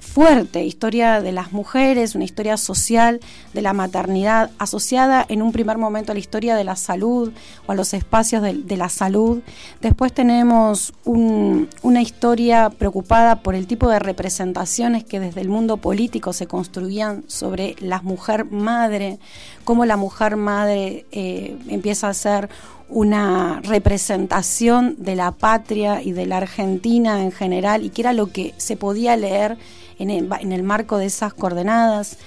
fuerte, 0.02 0.66
historia 0.66 1.22
de 1.22 1.32
las 1.32 1.54
mujeres, 1.54 2.16
una 2.16 2.26
historia 2.26 2.58
social 2.58 3.22
de 3.54 3.62
la 3.62 3.72
maternidad, 3.72 4.52
asociada 4.58 5.26
en 5.30 5.42
un 5.42 5.52
primer 5.52 5.78
momento 5.78 6.12
a 6.12 6.16
la 6.16 6.20
historia 6.20 6.56
de 6.56 6.64
la 6.64 6.76
salud 6.76 7.32
o 7.68 7.72
a 7.72 7.76
los 7.76 7.94
espacios 7.94 8.42
de, 8.42 8.78
la 8.78 8.90
salud. 8.90 9.42
Después 9.80 10.12
tenemos 10.12 10.94
una 11.06 12.02
historia 12.02 12.72
preocupada 12.72 13.38
por 13.38 13.54
el 13.56 13.68
tipo 13.68 13.90
de 13.90 14.00
representaciones 14.00 15.04
que 15.04 15.20
desde 15.20 15.42
el 15.42 15.50
mundo 15.50 15.78
político 15.78 16.34
se 16.34 16.48
construían 16.48 17.24
sobre 17.28 17.76
la 17.80 18.02
mujer 18.02 18.46
madre, 18.46 19.20
cómo 19.64 19.86
la 19.86 19.98
mujer 19.98 20.36
madre 20.36 21.06
eh, 21.12 21.58
empieza 21.68 22.10
a 22.10 22.14
ser 22.14 22.50
una 22.90 23.62
representación 23.64 24.96
de 25.00 25.16
la 25.16 25.32
patria 25.32 26.02
y 26.02 26.12
de 26.12 26.26
la 26.26 26.38
Argentina 26.38 27.22
en 27.22 27.32
general 27.32 27.86
y 27.86 27.90
que 27.90 28.02
era 28.02 28.14
lo 28.14 28.28
que 28.28 28.54
se 28.58 28.76
podía 28.76 29.16
leer 29.16 29.58
en 29.98 30.10
el, 30.10 30.64
marco 30.64 30.98
de 30.98 31.06
esas 31.06 31.34
coordenadas. 31.34 32.18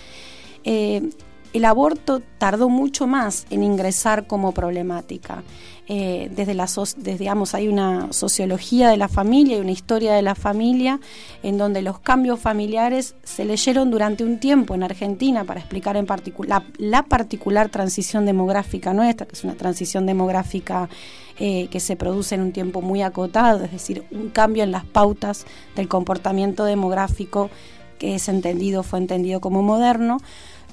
Eh, 0.64 1.10
el 1.52 1.64
aborto 1.64 2.20
tardó 2.38 2.68
mucho 2.68 3.06
más 3.06 3.46
en 3.50 3.62
ingresar 3.62 4.26
como 4.26 4.52
problemática. 4.52 5.42
Eh, 5.86 6.30
desde 6.34 6.54
la 6.54 6.64
desde, 6.64 7.18
digamos, 7.18 7.54
hay 7.54 7.68
una 7.68 8.10
sociología 8.10 8.88
de 8.88 8.96
la 8.96 9.08
familia 9.08 9.58
y 9.58 9.60
una 9.60 9.72
historia 9.72 10.14
de 10.14 10.22
la 10.22 10.34
familia 10.34 10.98
en 11.42 11.58
donde 11.58 11.82
los 11.82 11.98
cambios 11.98 12.40
familiares 12.40 13.16
se 13.22 13.44
leyeron 13.44 13.90
durante 13.90 14.24
un 14.24 14.40
tiempo 14.40 14.74
en 14.74 14.82
Argentina 14.82 15.44
para 15.44 15.60
explicar 15.60 15.98
en 15.98 16.06
particular 16.06 16.62
la, 16.78 17.02
particular 17.02 17.68
transición 17.68 18.24
demográfica 18.24 18.94
nuestra, 18.94 19.26
que 19.26 19.34
es 19.34 19.44
una 19.44 19.56
transición 19.56 20.06
demográfica 20.06 20.88
eh, 21.38 21.68
que 21.70 21.80
se 21.80 21.96
produce 21.96 22.34
en 22.34 22.40
un 22.40 22.52
tiempo 22.52 22.80
muy 22.80 23.02
acotado, 23.02 23.62
es 23.64 23.72
decir, 23.72 24.04
un 24.10 24.30
cambio 24.30 24.62
en 24.62 24.70
las 24.70 24.86
pautas 24.86 25.44
del 25.76 25.86
comportamiento 25.88 26.64
demográfico 26.64 27.50
que 27.98 28.14
es 28.14 28.28
entendido, 28.28 28.82
fue 28.82 29.00
entendido 29.00 29.40
como 29.40 29.62
moderno 29.62 30.18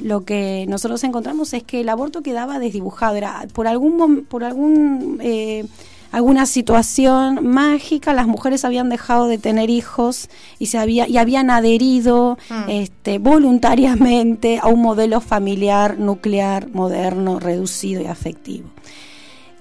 lo 0.02 0.26
que 0.26 0.66
nosotros 0.68 1.04
encontramos 1.04 1.54
es 1.54 1.64
que 1.64 1.82
el 1.82 1.90
aborto 1.90 2.22
quedaba 2.22 2.60
desdibujado, 2.60 3.16
era 3.16 3.48
por 3.54 3.68
algún 3.68 4.26
por 4.26 4.44
algún 4.44 5.20
eh, 5.22 5.66
alguna 6.12 6.46
situación 6.46 7.48
mágica, 7.48 8.14
las 8.14 8.28
mujeres 8.28 8.66
habían 8.66 8.90
dejado 8.90 9.28
de 9.28 9.38
tener 9.38 9.70
hijos 9.70 10.30
y 10.60 10.66
se 10.66 10.78
había 10.78 11.08
y 11.08 11.18
habían 11.18 11.50
adherido 11.50 12.38
Mm. 12.50 12.70
este, 12.70 13.18
voluntariamente 13.18 14.60
a 14.62 14.68
un 14.68 14.82
modelo 14.82 15.22
familiar 15.22 15.98
nuclear 15.98 16.68
moderno, 16.70 17.40
reducido 17.40 18.02
y 18.02 18.08
afectivo. 18.08 18.68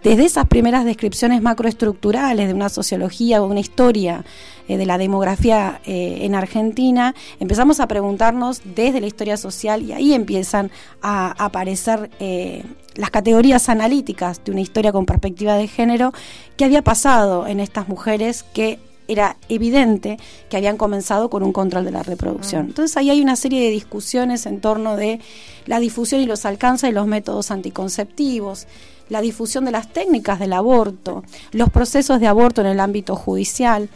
Desde 0.03 0.25
esas 0.25 0.47
primeras 0.47 0.87
descripciones 0.87 1.43
macroestructurales 1.43 2.49
de 2.49 2.55
una 2.55 2.71
sociología 2.71 3.43
o 3.43 3.47
una 3.47 3.61
historia 3.61 4.25
eh, 4.67 4.79
de 4.79 4.87
la 4.87 4.97
demografía 4.97 5.83
eh, 5.85 6.21
en 6.23 6.35
Argentina, 6.35 7.15
empezamos 7.39 7.81
a 7.81 7.87
preguntarnos 7.87 8.63
desde 8.65 9.03
la 9.03 9.07
historia 9.07 9.37
social 9.37 9.83
y 9.83 9.93
ahí 9.93 10.15
empiezan 10.15 10.71
a 11.03 11.33
aparecer 11.45 12.11
eh, 12.19 12.65
las 12.95 13.11
categorías 13.11 13.69
analíticas 13.69 14.43
de 14.43 14.53
una 14.53 14.63
historia 14.63 14.91
con 14.91 15.05
perspectiva 15.05 15.57
de 15.57 15.69
género 15.69 16.15
que 16.57 16.65
había 16.65 16.81
pasado 16.81 17.47
en 17.47 17.61
estas 17.61 17.87
mujeres 17.87 18.43
que 18.55 18.79
era 19.07 19.37
evidente 19.49 20.19
que 20.49 20.57
habían 20.57 20.79
comenzado 20.79 21.29
con 21.29 21.43
un 21.43 21.53
control 21.53 21.85
de 21.85 21.91
la 21.91 22.03
reproducción. 22.03 22.67
Entonces 22.69 22.97
ahí 22.97 23.11
hay 23.11 23.21
una 23.21 23.37
serie 23.37 23.61
de 23.61 23.71
discusiones 23.71 24.47
en 24.47 24.61
torno 24.61 24.97
de 24.97 25.21
la 25.67 25.79
difusión 25.79 26.23
y 26.23 26.27
los 26.27 26.47
alcances 26.47 26.89
de 26.89 26.95
los 26.95 27.07
métodos 27.07 27.51
anticonceptivos, 27.51 28.67
la 29.11 29.21
difusión 29.21 29.67
de 29.67 29.73
las 29.73 29.93
técnicas 29.93 30.39
del 30.39 30.55
aborto, 30.55 31.23
los 31.53 31.69
procesos 31.69 32.21
de 32.21 32.27
aborto 32.27 32.63
en 32.63 32.69
el 32.69 32.81
ámbito 32.81 33.17
judicial, 33.17 33.91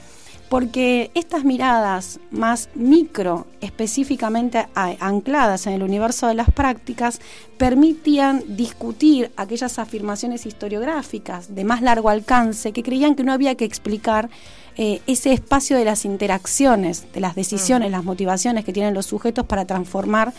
porque 0.48 1.10
estas 1.14 1.44
miradas 1.44 2.20
más 2.30 2.68
micro, 2.74 3.46
específicamente 3.60 4.68
ancladas 4.74 5.66
en 5.66 5.72
el 5.72 5.82
universo 5.82 6.26
de 6.26 6.34
las 6.34 6.50
prácticas, 6.50 7.20
permitían 7.56 8.44
discutir 8.48 9.32
aquellas 9.36 9.78
afirmaciones 9.78 10.46
historiográficas 10.46 11.54
de 11.54 11.64
más 11.64 11.80
largo 11.82 12.10
alcance 12.10 12.72
que 12.72 12.82
creían 12.82 13.14
que 13.14 13.24
no 13.24 13.32
había 13.32 13.54
que 13.54 13.64
explicar 13.64 14.28
eh, 14.76 15.00
ese 15.06 15.32
espacio 15.32 15.76
de 15.76 15.84
las 15.84 16.04
interacciones, 16.04 17.12
de 17.12 17.20
las 17.20 17.34
decisiones, 17.34 17.90
las 17.90 18.04
motivaciones 18.04 18.64
que 18.64 18.72
tienen 18.72 18.92
los 18.92 19.06
sujetos 19.06 19.46
para 19.46 19.64
transformar 19.64 20.32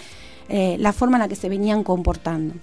eh, 0.50 0.76
la 0.80 0.94
forma 0.94 1.18
en 1.18 1.24
la 1.24 1.28
que 1.28 1.36
se 1.36 1.50
venían 1.50 1.84
comportando. 1.84 2.54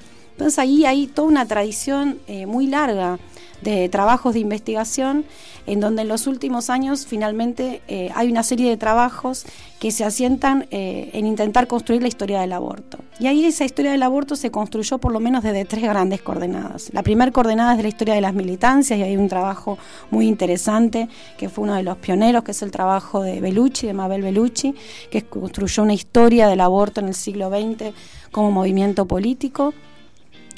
Entonces 0.42 0.58
ahí 0.58 0.84
hay 0.84 1.06
toda 1.06 1.28
una 1.28 1.46
tradición 1.46 2.18
eh, 2.26 2.46
muy 2.46 2.66
larga 2.66 3.20
de 3.60 3.88
trabajos 3.88 4.34
de 4.34 4.40
investigación 4.40 5.24
en 5.68 5.78
donde 5.78 6.02
en 6.02 6.08
los 6.08 6.26
últimos 6.26 6.68
años 6.68 7.06
finalmente 7.06 7.80
eh, 7.86 8.10
hay 8.16 8.28
una 8.28 8.42
serie 8.42 8.68
de 8.68 8.76
trabajos 8.76 9.46
que 9.78 9.92
se 9.92 10.04
asientan 10.04 10.66
eh, 10.72 11.10
en 11.12 11.26
intentar 11.26 11.68
construir 11.68 12.02
la 12.02 12.08
historia 12.08 12.40
del 12.40 12.54
aborto. 12.54 12.98
Y 13.20 13.28
ahí 13.28 13.44
esa 13.44 13.64
historia 13.64 13.92
del 13.92 14.02
aborto 14.02 14.34
se 14.34 14.50
construyó 14.50 14.98
por 14.98 15.12
lo 15.12 15.20
menos 15.20 15.44
desde 15.44 15.64
tres 15.64 15.84
grandes 15.84 16.22
coordenadas. 16.22 16.92
La 16.92 17.04
primera 17.04 17.30
coordenada 17.30 17.70
es 17.70 17.76
de 17.76 17.84
la 17.84 17.88
historia 17.90 18.14
de 18.14 18.20
las 18.20 18.34
militancias 18.34 18.98
y 18.98 19.02
hay 19.02 19.16
un 19.16 19.28
trabajo 19.28 19.78
muy 20.10 20.26
interesante 20.26 21.08
que 21.38 21.48
fue 21.48 21.62
uno 21.62 21.76
de 21.76 21.84
los 21.84 21.98
pioneros, 21.98 22.42
que 22.42 22.50
es 22.50 22.62
el 22.62 22.72
trabajo 22.72 23.22
de 23.22 23.40
Bellucci, 23.40 23.86
de 23.86 23.92
Mabel 23.92 24.22
Bellucci, 24.22 24.74
que 25.08 25.22
construyó 25.22 25.84
una 25.84 25.94
historia 25.94 26.48
del 26.48 26.62
aborto 26.62 27.00
en 27.00 27.06
el 27.06 27.14
siglo 27.14 27.48
XX 27.48 27.94
como 28.32 28.50
movimiento 28.50 29.06
político 29.06 29.72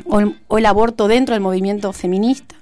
o 0.07 0.21
el, 0.21 0.41
o 0.49 0.59
el 0.59 0.67
aborto 0.67 1.09
dentro 1.09 1.35
del 1.35 1.43
movimiento 1.43 1.93
feminista. 1.93 2.55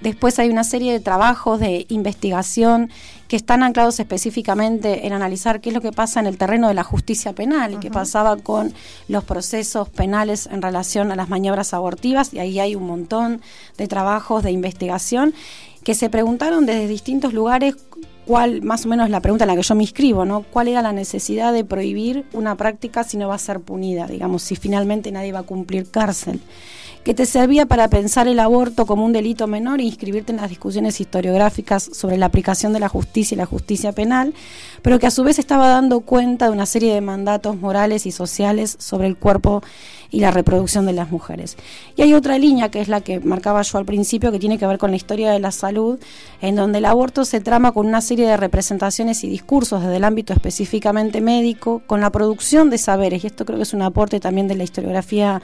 Después 0.00 0.38
hay 0.38 0.48
una 0.48 0.62
serie 0.62 0.92
de 0.92 1.00
trabajos 1.00 1.58
de 1.58 1.84
investigación 1.88 2.90
que 3.26 3.34
están 3.34 3.62
anclados 3.64 3.98
específicamente 3.98 5.06
en 5.06 5.12
analizar 5.12 5.60
qué 5.60 5.70
es 5.70 5.74
lo 5.74 5.80
que 5.80 5.90
pasa 5.90 6.20
en 6.20 6.26
el 6.26 6.38
terreno 6.38 6.68
de 6.68 6.74
la 6.74 6.84
justicia 6.84 7.32
penal 7.32 7.74
y 7.74 7.76
qué 7.78 7.90
pasaba 7.90 8.36
con 8.36 8.72
los 9.08 9.24
procesos 9.24 9.88
penales 9.88 10.48
en 10.50 10.62
relación 10.62 11.10
a 11.10 11.16
las 11.16 11.28
maniobras 11.28 11.74
abortivas. 11.74 12.32
Y 12.32 12.38
ahí 12.38 12.60
hay 12.60 12.76
un 12.76 12.86
montón 12.86 13.42
de 13.76 13.88
trabajos 13.88 14.44
de 14.44 14.52
investigación 14.52 15.34
que 15.82 15.94
se 15.94 16.10
preguntaron 16.10 16.64
desde 16.64 16.86
distintos 16.86 17.32
lugares 17.34 17.74
cuál, 18.28 18.60
más 18.60 18.84
o 18.84 18.88
menos 18.90 19.08
la 19.08 19.22
pregunta 19.22 19.44
en 19.44 19.48
la 19.48 19.56
que 19.56 19.62
yo 19.62 19.74
me 19.74 19.84
inscribo, 19.84 20.26
¿no? 20.26 20.42
¿Cuál 20.42 20.68
era 20.68 20.82
la 20.82 20.92
necesidad 20.92 21.50
de 21.50 21.64
prohibir 21.64 22.26
una 22.34 22.56
práctica 22.56 23.02
si 23.02 23.16
no 23.16 23.26
va 23.26 23.36
a 23.36 23.38
ser 23.38 23.60
punida? 23.60 24.06
Digamos, 24.06 24.42
si 24.42 24.54
finalmente 24.54 25.10
nadie 25.10 25.32
va 25.32 25.38
a 25.40 25.44
cumplir 25.44 25.90
cárcel 25.90 26.38
que 27.04 27.14
te 27.14 27.26
servía 27.26 27.66
para 27.66 27.88
pensar 27.88 28.28
el 28.28 28.40
aborto 28.40 28.86
como 28.86 29.04
un 29.04 29.12
delito 29.12 29.46
menor 29.46 29.80
e 29.80 29.84
inscribirte 29.84 30.32
en 30.32 30.38
las 30.38 30.50
discusiones 30.50 31.00
historiográficas 31.00 31.90
sobre 31.92 32.16
la 32.16 32.26
aplicación 32.26 32.72
de 32.72 32.80
la 32.80 32.88
justicia 32.88 33.34
y 33.34 33.38
la 33.38 33.46
justicia 33.46 33.92
penal, 33.92 34.34
pero 34.82 34.98
que 34.98 35.06
a 35.06 35.10
su 35.10 35.24
vez 35.24 35.38
estaba 35.38 35.68
dando 35.68 36.00
cuenta 36.00 36.46
de 36.46 36.52
una 36.52 36.66
serie 36.66 36.94
de 36.94 37.00
mandatos 37.00 37.56
morales 37.56 38.06
y 38.06 38.12
sociales 38.12 38.76
sobre 38.78 39.06
el 39.06 39.16
cuerpo 39.16 39.62
y 40.10 40.20
la 40.20 40.30
reproducción 40.30 40.86
de 40.86 40.92
las 40.92 41.10
mujeres. 41.10 41.56
Y 41.96 42.02
hay 42.02 42.14
otra 42.14 42.38
línea 42.38 42.70
que 42.70 42.80
es 42.80 42.88
la 42.88 43.00
que 43.00 43.20
marcaba 43.20 43.62
yo 43.62 43.78
al 43.78 43.84
principio, 43.84 44.32
que 44.32 44.38
tiene 44.38 44.58
que 44.58 44.66
ver 44.66 44.78
con 44.78 44.90
la 44.90 44.96
historia 44.96 45.30
de 45.30 45.40
la 45.40 45.52
salud, 45.52 45.98
en 46.40 46.56
donde 46.56 46.78
el 46.78 46.86
aborto 46.86 47.24
se 47.24 47.40
trama 47.40 47.72
con 47.72 47.86
una 47.86 48.00
serie 48.00 48.26
de 48.26 48.36
representaciones 48.36 49.22
y 49.24 49.28
discursos 49.28 49.82
desde 49.82 49.96
el 49.96 50.04
ámbito 50.04 50.32
específicamente 50.32 51.20
médico, 51.20 51.82
con 51.86 52.00
la 52.00 52.10
producción 52.10 52.70
de 52.70 52.78
saberes, 52.78 53.24
y 53.24 53.26
esto 53.26 53.44
creo 53.44 53.58
que 53.58 53.64
es 53.64 53.74
un 53.74 53.82
aporte 53.82 54.20
también 54.20 54.48
de 54.48 54.54
la 54.54 54.64
historiografía 54.64 55.42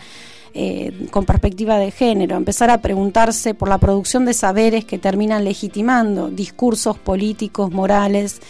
eh, 0.55 1.09
con 1.11 1.25
perspectiva 1.25 1.79
de 1.79 1.90
género, 1.90 2.37
empezar 2.37 2.71
a 2.71 2.81
preguntarse 2.81 3.55
por 3.55 3.69
la 3.69 3.79
producción 3.79 4.25
de 4.25 4.35
saberes 4.35 4.85
que 4.85 4.99
terminan 4.99 5.45
legitimando 5.45 6.31
discursos 6.31 6.99
políticos, 6.99 7.73
morales, 7.73 8.40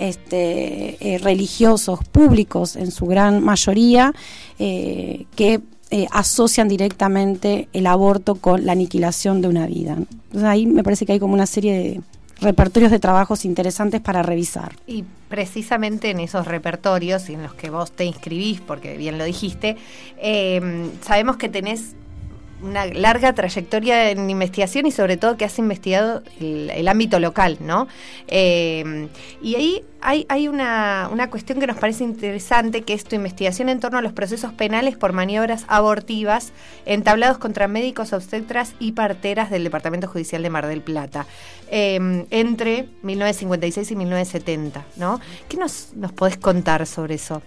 este, 0.00 0.96
eh, 1.14 1.18
religiosos, 1.18 2.00
públicos 2.10 2.76
en 2.76 2.90
su 2.90 3.04
gran 3.04 3.44
mayoría, 3.44 4.14
eh, 4.58 5.26
que 5.36 5.60
eh, 5.90 6.06
asocian 6.10 6.68
directamente 6.68 7.68
el 7.74 7.86
aborto 7.86 8.36
con 8.36 8.64
la 8.64 8.72
aniquilación 8.72 9.42
de 9.42 9.48
una 9.48 9.66
vida. 9.66 9.98
Entonces 9.98 10.44
ahí 10.44 10.64
me 10.64 10.82
parece 10.82 11.04
que 11.04 11.12
hay 11.12 11.18
como 11.18 11.34
una 11.34 11.46
serie 11.46 11.74
de 11.74 12.00
repertorios 12.40 12.90
de 12.90 12.98
trabajos 12.98 13.44
interesantes 13.44 14.00
para 14.00 14.22
revisar. 14.22 14.72
Y 14.86 15.04
precisamente 15.28 16.10
en 16.10 16.20
esos 16.20 16.46
repertorios 16.46 17.28
en 17.28 17.42
los 17.42 17.54
que 17.54 17.70
vos 17.70 17.92
te 17.92 18.04
inscribís, 18.04 18.60
porque 18.60 18.96
bien 18.96 19.18
lo 19.18 19.24
dijiste, 19.24 19.76
eh, 20.18 20.90
sabemos 21.02 21.36
que 21.36 21.48
tenés 21.48 21.94
una 22.62 22.86
larga 22.86 23.32
trayectoria 23.34 24.10
en 24.10 24.28
investigación 24.30 24.86
y 24.86 24.90
sobre 24.90 25.16
todo 25.16 25.36
que 25.36 25.44
has 25.44 25.58
investigado 25.58 26.22
el, 26.40 26.88
ámbito 26.88 27.20
local, 27.20 27.58
¿no? 27.60 27.86
Eh, 28.26 29.08
y 29.42 29.54
ahí 29.54 29.84
hay, 30.02 30.48
una, 30.48 31.28
cuestión 31.30 31.60
que 31.60 31.66
nos 31.66 31.76
parece 31.76 32.04
interesante, 32.04 32.82
que 32.82 32.94
es 32.94 33.04
tu 33.04 33.16
investigación 33.16 33.68
en 33.68 33.80
torno 33.80 33.98
a 33.98 34.02
los 34.02 34.12
procesos 34.12 34.52
penales 34.52 34.96
por 34.96 35.12
maniobras 35.12 35.64
abortivas 35.68 36.52
entablados 36.86 37.38
contra 37.38 37.68
médicos, 37.68 38.12
obstetras 38.12 38.74
y 38.78 38.92
parteras 38.92 39.50
del 39.50 39.64
Departamento 39.64 40.08
Judicial 40.08 40.42
de 40.42 40.50
Mar 40.50 40.66
del 40.66 40.80
Plata, 40.80 41.26
eh, 41.70 42.26
entre 42.30 42.88
1956 43.02 43.90
y 43.90 43.96
1970, 43.96 44.84
¿no? 44.96 45.20
¿Qué 45.48 45.56
nos, 45.56 45.92
nos 45.94 46.12
podés 46.12 46.36
contar 46.36 46.86
sobre 46.86 47.16
eso? 47.16 47.42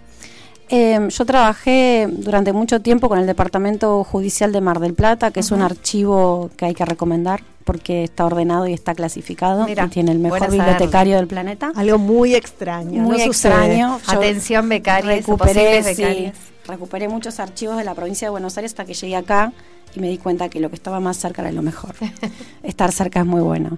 Eh, 0.69 1.07
yo 1.09 1.25
trabajé 1.25 2.07
durante 2.09 2.53
mucho 2.53 2.81
tiempo 2.81 3.09
con 3.09 3.19
el 3.19 3.27
Departamento 3.27 4.03
Judicial 4.03 4.51
de 4.51 4.61
Mar 4.61 4.79
del 4.79 4.93
Plata, 4.93 5.31
que 5.31 5.39
uh 5.39 5.43
-huh. 5.43 5.45
es 5.45 5.51
un 5.51 5.61
archivo 5.61 6.49
que 6.57 6.65
hay 6.65 6.73
que 6.73 6.85
recomendar 6.85 7.41
porque 7.63 8.03
está 8.03 8.25
ordenado 8.25 8.67
y 8.67 8.73
está 8.73 8.93
clasificado 8.93 9.65
Mira, 9.65 9.85
y 9.85 9.89
tiene 9.89 10.11
el 10.11 10.19
mejor 10.19 10.51
bibliotecario 10.51 11.15
del 11.17 11.27
planeta. 11.27 11.71
Algo 11.75 11.97
muy 11.97 12.35
extraño. 12.35 13.01
Muy 13.03 13.17
no 13.17 13.23
extraño. 13.23 13.99
Atención, 14.07 14.67
becarias, 14.69 15.25
recuperé. 15.25 15.95
Sí, 15.95 16.31
recuperé 16.67 17.07
muchos 17.07 17.39
archivos 17.39 17.77
de 17.77 17.83
la 17.83 17.93
provincia 17.93 18.27
de 18.27 18.31
Buenos 18.31 18.57
Aires 18.57 18.71
hasta 18.71 18.85
que 18.85 18.93
llegué 18.93 19.15
acá 19.15 19.53
y 19.95 19.99
me 19.99 20.09
di 20.09 20.17
cuenta 20.17 20.49
que 20.49 20.59
lo 20.59 20.69
que 20.69 20.75
estaba 20.75 20.99
más 20.99 21.17
cerca 21.17 21.41
era 21.41 21.51
lo 21.51 21.61
mejor. 21.61 21.95
Estar 22.63 22.91
cerca 22.91 23.19
es 23.19 23.25
muy 23.25 23.41
bueno. 23.41 23.77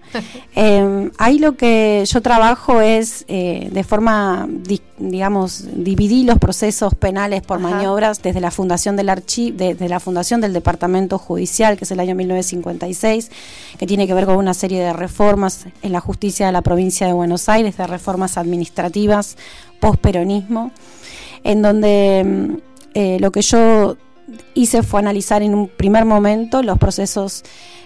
Eh, 0.55 1.11
ahí 1.17 1.39
lo 1.39 1.57
que 1.57 2.03
yo 2.07 2.21
trabajo 2.21 2.81
es 2.81 3.25
eh, 3.27 3.69
de 3.71 3.83
forma, 3.83 4.47
di, 4.49 4.81
digamos, 4.97 5.65
dividir 5.73 6.25
los 6.25 6.37
procesos 6.39 6.95
penales 6.95 7.41
por 7.41 7.59
Ajá. 7.59 7.69
maniobras 7.69 8.21
desde 8.21 8.39
la 8.39 8.51
fundación 8.51 8.95
del 8.95 9.09
archivo, 9.09 9.57
desde 9.57 9.89
la 9.89 9.99
fundación 9.99 10.41
del 10.41 10.53
Departamento 10.53 11.17
Judicial, 11.17 11.77
que 11.77 11.83
es 11.83 11.91
el 11.91 11.99
año 11.99 12.15
1956, 12.15 13.31
que 13.77 13.87
tiene 13.87 14.07
que 14.07 14.13
ver 14.13 14.25
con 14.25 14.37
una 14.37 14.53
serie 14.53 14.81
de 14.81 14.93
reformas 14.93 15.65
en 15.81 15.91
la 15.91 15.99
justicia 15.99 16.45
de 16.45 16.51
la 16.51 16.61
provincia 16.61 17.07
de 17.07 17.13
Buenos 17.13 17.49
Aires, 17.49 17.77
de 17.77 17.87
reformas 17.87 18.37
administrativas, 18.37 19.37
posperonismo, 19.79 20.71
en 21.43 21.61
donde 21.61 22.59
eh, 22.93 23.17
lo 23.19 23.31
que 23.31 23.41
yo 23.41 23.97
hice 24.53 24.83
fue 24.83 24.99
analizar 24.99 25.41
en 25.41 25.53
un 25.53 25.67
primer 25.67 26.05
momento 26.05 26.63
los 26.63 26.77
procesos 26.77 27.43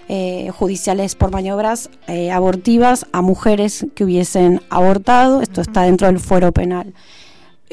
eh, 0.08 0.50
judiciales 0.50 1.14
por 1.14 1.30
maniobras 1.30 1.90
eh, 2.08 2.30
abortivas 2.30 3.06
a 3.12 3.22
mujeres 3.22 3.86
que 3.94 4.04
hubiesen 4.04 4.60
abortado. 4.70 5.40
Esto 5.40 5.60
está 5.60 5.82
dentro 5.82 6.06
del 6.08 6.18
fuero 6.18 6.52
penal. 6.52 6.94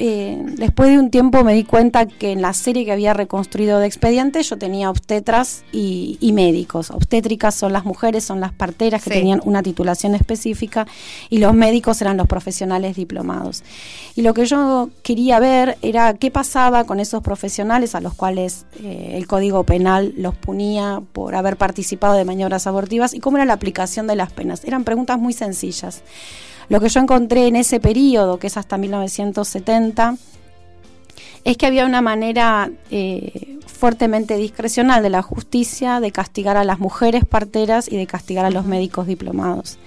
Eh, 0.00 0.40
después 0.56 0.90
de 0.90 0.98
un 1.00 1.10
tiempo 1.10 1.42
me 1.42 1.54
di 1.54 1.64
cuenta 1.64 2.06
que 2.06 2.30
en 2.30 2.40
la 2.40 2.52
serie 2.52 2.84
que 2.84 2.92
había 2.92 3.14
reconstruido 3.14 3.80
de 3.80 3.86
expediente 3.88 4.40
yo 4.44 4.56
tenía 4.56 4.90
obstetras 4.90 5.64
y, 5.72 6.16
médicos. 6.32 6.92
Obstétricas 6.92 7.56
son 7.56 7.72
las 7.72 7.84
mujeres, 7.84 8.22
son 8.22 8.38
las 8.38 8.52
parteras 8.52 9.02
que 9.02 9.10
tenían 9.10 9.40
una 9.44 9.60
titulación 9.60 10.14
específica 10.14 10.86
y 11.30 11.38
los 11.38 11.52
médicos 11.52 12.00
eran 12.00 12.16
los 12.16 12.28
profesionales 12.28 12.94
diplomados. 12.94 13.64
Y 14.14 14.22
lo 14.22 14.34
que 14.34 14.46
yo 14.46 14.90
quería 15.02 15.40
ver 15.40 15.76
era 15.82 16.14
qué 16.14 16.30
pasaba 16.30 16.84
con 16.84 17.00
esos 17.00 17.20
profesionales 17.20 17.96
a 17.96 18.00
los 18.00 18.14
cuales 18.14 18.66
eh, 18.80 19.14
el 19.14 19.26
Código 19.26 19.64
Penal 19.64 20.14
los 20.16 20.36
punía 20.36 21.02
por 21.12 21.34
haber 21.34 21.56
participado 21.56 22.14
de 22.14 22.24
maniobras 22.24 22.68
abortivas 22.68 23.14
y 23.14 23.18
cómo 23.18 23.38
era 23.38 23.46
la 23.46 23.54
aplicación 23.54 24.06
de 24.06 24.14
las 24.14 24.32
penas. 24.32 24.64
Eran 24.64 24.84
preguntas 24.84 25.18
muy 25.18 25.32
sencillas. 25.32 26.04
Lo 26.68 26.80
que 26.80 26.88
yo 26.88 27.00
encontré 27.00 27.46
en 27.46 27.56
ese 27.56 27.80
periodo, 27.80 28.38
que 28.38 28.48
es 28.48 28.56
hasta 28.56 28.76
1970, 28.76 30.16
es 31.44 31.56
que 31.56 31.66
había 31.66 31.86
una 31.86 32.02
manera 32.02 32.70
eh, 32.90 33.58
fuertemente 33.66 34.36
discrecional 34.36 35.02
de 35.02 35.10
la 35.10 35.22
justicia 35.22 36.00
de 36.00 36.10
castigar 36.10 36.56
a 36.56 36.64
las 36.64 36.78
mujeres 36.78 37.24
parteras 37.24 37.90
y 37.90 37.96
de 37.96 38.06
castigar 38.06 38.44
a 38.44 38.50
los 38.50 38.66
médicos 38.66 39.06
diplomados. 39.06 39.78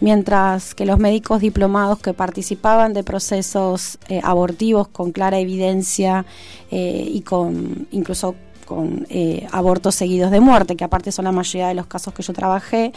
Mientras 0.00 0.74
que 0.74 0.86
los 0.86 0.98
médicos 0.98 1.40
diplomados 1.40 1.98
que 1.98 2.14
participaban 2.14 2.94
de 2.94 3.04
procesos 3.04 3.98
eh, 4.08 4.20
abortivos 4.24 4.88
con 4.88 5.12
clara 5.12 5.38
evidencia 5.38 6.24
eh, 6.70 7.06
y 7.06 7.20
con 7.20 7.86
incluso 7.90 8.34
con 8.64 9.06
eh, 9.10 9.46
abortos 9.52 9.94
seguidos 9.94 10.30
de 10.30 10.40
muerte, 10.40 10.76
que 10.76 10.84
aparte 10.84 11.12
son 11.12 11.24
la 11.24 11.32
mayoría 11.32 11.68
de 11.68 11.74
los 11.74 11.86
casos 11.86 12.14
que 12.14 12.22
yo 12.22 12.32
trabajé, 12.32 12.92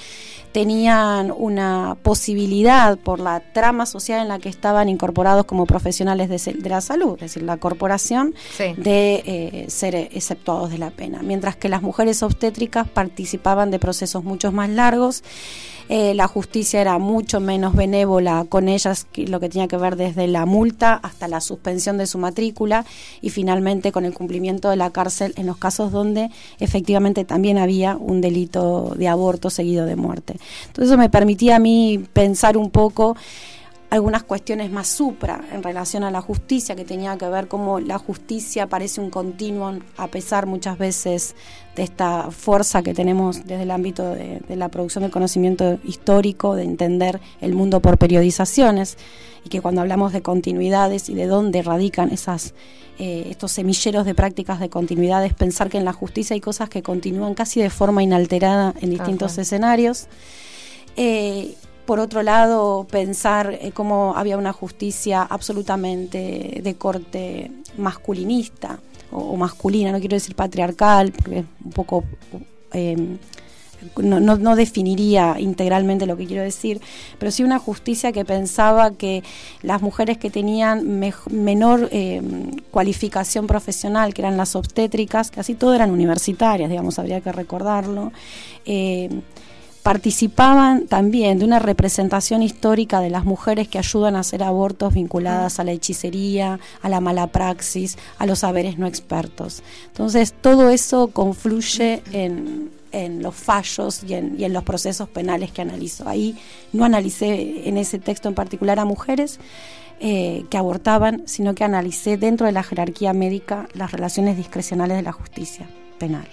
tenían 0.51 1.34
una 1.36 1.97
posibilidad 2.01 2.97
por 2.97 3.20
la 3.20 3.39
trama 3.53 3.86
social 3.86 4.22
en 4.22 4.28
la 4.28 4.39
que 4.39 4.49
estaban 4.49 4.89
incorporados 4.89 5.45
como 5.45 5.65
profesionales 5.65 6.30
de, 6.30 6.70
la 6.70 6.82
salud, 6.82 7.13
es 7.15 7.22
decir, 7.22 7.43
la 7.43 7.57
corporación, 7.57 8.34
de 8.57 9.24
eh, 9.26 9.65
ser 9.70 9.95
exceptuados 9.95 10.72
de 10.72 10.78
la 10.78 10.91
pena. 10.91 11.22
Mientras 11.22 11.55
que 11.55 11.70
las 11.70 11.82
mujeres 11.82 12.24
obstétricas 12.24 12.88
participaban 12.88 13.72
de 13.72 13.80
procesos 13.80 14.24
mucho 14.24 14.51
más 14.51 14.70
largos 14.70 15.24
eh, 15.89 16.13
la 16.13 16.27
justicia 16.27 16.81
era 16.81 16.97
mucho 16.97 17.39
menos 17.39 17.75
benévola 17.75 18.45
con 18.49 18.67
ellas, 18.67 19.07
lo 19.15 19.39
que 19.39 19.49
tenía 19.49 19.67
que 19.67 19.77
ver 19.77 19.95
desde 19.95 20.27
la 20.27 20.45
multa 20.45 20.95
hasta 20.95 21.27
la 21.27 21.39
suspensión 21.39 21.97
de 21.97 22.07
su 22.07 22.17
matrícula 22.17 22.85
y 23.21 23.29
finalmente 23.29 23.91
con 23.91 24.03
el 24.03 24.13
cumplimiento 24.13 24.69
de 24.69 24.75
la 24.75 24.89
cárcel 24.89 25.33
en 25.38 25.45
los 25.45 25.57
casos 25.57 25.91
donde 25.91 26.29
efectivamente 26.59 27.23
también 27.23 27.57
había 27.57 27.95
un 27.95 28.19
delito 28.19 28.93
de 28.97 29.07
aborto 29.07 29.49
seguido 29.49 29.85
de 29.85 29.95
muerte. 29.95 30.35
Entonces 30.67 30.91
eso 30.91 30.97
me 30.97 31.09
permitía 31.09 31.55
a 31.55 31.59
mí 31.59 32.03
pensar 32.13 32.57
un 32.57 32.69
poco 32.69 33.15
algunas 33.89 34.23
cuestiones 34.23 34.69
más 34.69 34.88
supra 34.88 35.45
en 35.53 35.63
relación 35.63 36.03
a 36.03 36.11
la 36.11 36.21
justicia, 36.21 36.75
que 36.75 36.83
tenía 36.83 37.17
que 37.17 37.27
ver 37.29 37.47
cómo 37.47 37.79
la 37.79 37.97
justicia 37.97 38.67
parece 38.67 38.99
un 38.99 39.09
continuum, 39.09 39.79
a 39.95 40.07
pesar 40.07 40.45
muchas 40.45 40.77
veces 40.77 41.35
de 41.75 41.83
esta 41.83 42.29
fuerza 42.31 42.81
que 42.81 42.93
tenemos 42.93 43.45
desde 43.45 43.63
el 43.63 43.71
ámbito 43.71 44.11
de, 44.11 44.41
la 44.49 44.67
producción 44.69 45.03
del 45.03 45.11
conocimiento 45.11 45.79
histórico, 45.85 46.55
de 46.55 46.63
entender 46.63 47.21
el 47.39 47.53
mundo 47.53 47.79
por 47.79 47.97
periodizaciones, 47.97 48.97
y 49.45 49.49
que 49.49 49.61
cuando 49.61 49.81
hablamos 49.81 50.11
de 50.11 50.21
continuidades 50.21 51.07
y 51.07 51.13
de 51.13 51.27
dónde 51.27 51.61
radican 51.61 52.11
esas, 52.11 52.53
eh, 52.99 53.27
estos 53.29 53.53
semilleros 53.53 54.05
de 54.05 54.13
prácticas 54.13 54.59
de 54.59 54.69
continuidades, 54.69 55.33
pensar 55.33 55.69
que 55.69 55.77
en 55.77 55.85
la 55.85 55.93
justicia 55.93 56.33
hay 56.33 56.41
cosas 56.41 56.67
que 56.67 56.83
continúan 56.83 57.35
casi 57.35 57.61
de 57.61 57.69
forma 57.69 58.03
inalterada 58.03 58.73
en 58.81 58.89
distintos 58.89 59.38
escenarios. 59.38 60.07
Eh, 60.97 61.55
por 61.88 61.99
otro 61.99 62.21
lado, 62.21 62.85
pensar 62.91 63.57
eh, 63.59 63.71
cómo 63.73 64.13
había 64.15 64.38
una 64.38 64.53
justicia 64.53 65.23
absolutamente 65.23 66.59
de 66.61 66.75
corte 66.75 67.49
masculinista 67.77 68.79
o, 69.09 69.35
masculina, 69.38 69.91
no 69.91 69.99
quiero 69.99 70.15
decir 70.15 70.35
patriarcal, 70.35 71.11
porque 71.11 71.45
un 71.65 71.71
poco... 71.71 72.03
Em, 72.73 73.17
no, 74.01 74.55
definiría 74.55 75.35
integralmente 75.39 76.07
lo 76.07 76.17
que 76.17 76.25
quiero 76.25 76.41
decir, 76.41 76.81
pero 77.19 77.31
sí 77.31 77.43
una 77.43 77.59
justicia 77.59 78.11
que 78.11 78.25
pensaba 78.25 78.91
que 78.91 79.23
las 79.61 79.81
mujeres 79.81 80.17
que 80.17 80.29
tenían 80.29 80.99
menor 81.29 81.88
em, 81.91 82.51
cualificación 82.71 83.45
profesional, 83.47 84.13
que 84.13 84.23
eran 84.23 84.35
las 84.35 84.55
obstétricas, 84.55 85.29
casi 85.29 85.53
todas 85.53 85.75
eran 85.75 85.91
universitarias, 85.91 86.69
digamos, 86.69 86.97
habría 86.99 87.21
que 87.21 87.31
recordarlo, 87.31 88.11
em, 88.65 89.21
participaban 89.88 90.88
también 90.88 91.39
de 91.39 91.45
una 91.45 91.59
representación 91.59 92.43
histórica 92.43 92.99
de 92.99 93.09
las 93.09 93.23
mujeres 93.23 93.69
que 93.69 93.77
ayudan 93.77 94.17
a 94.17 94.19
hacer 94.19 94.43
abortos 94.43 94.93
vinculadas 94.93 95.61
a 95.61 95.63
la 95.63 95.71
hechicería, 95.71 96.59
a 96.81 96.89
la 96.89 96.99
mala 96.99 97.27
praxis, 97.27 97.97
a 98.17 98.25
los 98.25 98.39
saberes 98.39 98.77
no 98.77 98.85
expertos. 98.85 99.63
Entonces, 99.85 100.33
todo 100.41 100.71
eso 100.71 101.07
confluye 101.13 102.03
en, 102.11 102.69
los 103.21 103.33
fallos 103.33 104.03
y 104.03 104.15
en, 104.15 104.51
los 104.51 104.65
procesos 104.65 105.07
penales 105.07 105.53
que 105.53 105.61
analizo. 105.61 106.09
Ahí 106.09 106.38
no 106.73 106.83
analicé 106.83 107.69
en 107.69 107.77
ese 107.77 107.97
texto 107.97 108.27
en 108.27 108.35
particular 108.35 108.79
a 108.79 108.83
mujeres 108.83 109.39
eh, 110.01 110.43
que 110.49 110.57
abortaban, 110.57 111.23
sino 111.27 111.55
que 111.55 111.63
analicé 111.63 112.17
dentro 112.17 112.45
de 112.45 112.51
la 112.51 112.63
jerarquía 112.63 113.13
médica 113.13 113.69
las 113.73 113.93
relaciones 113.93 114.35
discrecionales 114.35 114.97
de 114.97 115.03
la 115.03 115.13
justicia 115.13 115.65
penal. 115.97 116.27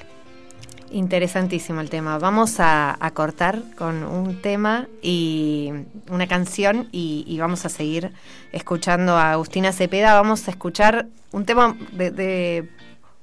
Interesantísimo 0.95 1.81
el 1.81 1.91
tema. 1.91 2.19
Vamos 2.19 2.61
a, 2.61 2.97
cortar 3.15 3.63
con 3.77 4.05
un 4.05 4.41
tema 4.41 4.87
y 5.03 5.73
una 6.09 6.29
canción 6.29 6.89
y, 6.93 7.37
vamos 7.41 7.65
a 7.65 7.69
seguir 7.69 8.13
escuchando 8.53 9.17
a 9.17 9.33
Agustina 9.33 9.73
Cepeda. 9.73 10.15
Vamos 10.15 10.47
a 10.47 10.53
escuchar 10.53 11.07
un 11.33 11.45
tema 11.47 11.77
de, 11.91 12.69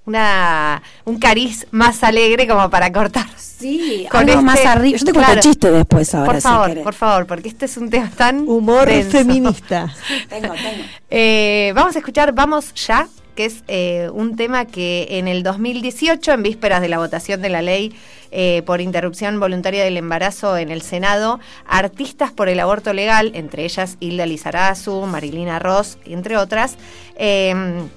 una 0.06 0.84
un 1.06 1.18
cariz 1.18 1.66
más 1.72 2.04
alegre 2.04 2.46
como 2.46 2.70
para 2.70 2.92
cortar. 2.92 3.28
Sí, 3.38 4.06
con 4.12 4.30
algo 4.30 4.42
más 4.42 4.58
este 4.58 4.68
arriba. 4.68 4.98
Yo 4.98 5.06
te 5.06 5.14
cuento 5.14 5.40
chiste 5.40 5.72
después 5.72 6.14
ahora. 6.14 6.34
Por 6.34 6.42
favor, 6.42 6.84
por 6.84 6.94
favor, 6.94 7.26
porque 7.26 7.48
este 7.48 7.68
es 7.68 7.78
un 7.78 7.90
tema 7.90 8.12
tan 8.14 8.50
humor 8.50 8.92
feminista. 9.04 9.96
tengo, 10.30 10.54
tengo. 10.56 10.84
Eh, 11.10 11.72
vamos 11.74 11.96
a 11.96 12.00
escuchar 12.00 12.34
Vamos 12.34 12.74
ya 12.74 13.08
que 13.42 13.46
es 13.46 13.64
eh, 13.68 14.10
un 14.14 14.36
tema 14.36 14.66
que 14.66 15.08
en 15.10 15.28
el 15.28 15.42
2018, 15.42 16.34
en 16.34 16.44
vísperas 16.44 16.80
de 16.80 16.90
la 16.90 17.00
votación 17.00 17.42
de 17.42 17.50
la 17.50 17.64
ley 17.64 17.92
eh, 18.30 18.62
por 18.68 18.82
interrupción 18.82 19.40
voluntaria 19.40 19.84
del 19.84 19.98
embarazo 19.98 20.58
en 20.58 20.70
el 20.70 20.84
Senado, 20.84 21.40
artistas 21.66 22.32
por 22.32 22.50
el 22.50 22.60
aborto 22.60 22.94
legal, 22.94 23.32
entre 23.34 23.66
ellas 23.66 23.98
Hilda 24.00 24.28
Lizarazu, 24.28 25.08
Marilina 25.08 25.58
Ross, 25.58 25.98
entre 26.06 26.38
otras, 26.38 26.78
em, 27.16 27.90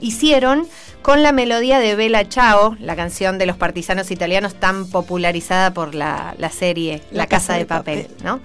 hicieron 0.00 0.66
con 1.02 1.22
la 1.22 1.30
melodía 1.30 1.78
de 1.78 1.94
Bella 1.94 2.24
Ciao, 2.28 2.76
la 2.80 2.96
canción 2.96 3.38
de 3.38 3.46
los 3.46 3.56
partisanos 3.56 4.10
italianos 4.10 4.56
tan 4.56 4.84
popularizada 4.88 5.72
por 5.72 5.94
la, 5.94 6.34
serie 6.50 7.02
La, 7.12 7.28
Casa, 7.28 7.54
de, 7.54 7.66
Papel, 7.66 8.08
¿no? 8.24 8.40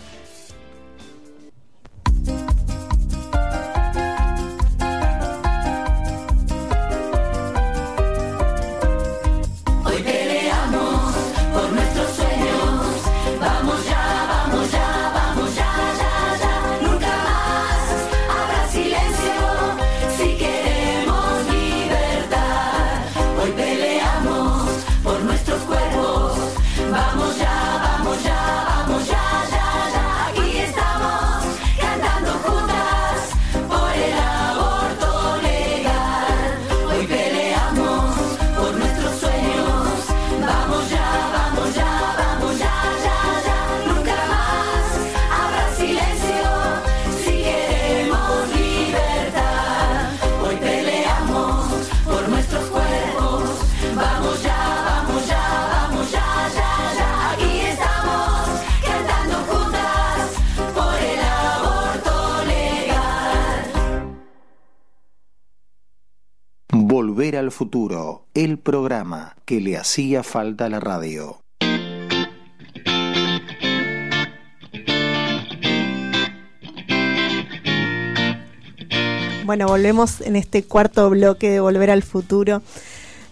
Programa 68.63 69.35
que 69.45 69.61
le 69.61 69.77
hacía 69.77 70.23
falta 70.23 70.65
a 70.65 70.69
la 70.69 70.79
radio. 70.79 71.43
Bueno, 79.45 79.67
volvemos 79.67 80.21
en 80.21 80.37
este 80.37 80.63
cuarto 80.63 81.09
bloque 81.09 81.49
de 81.49 81.59
Volver 81.59 81.91
al 81.91 82.01
Futuro. 82.01 82.61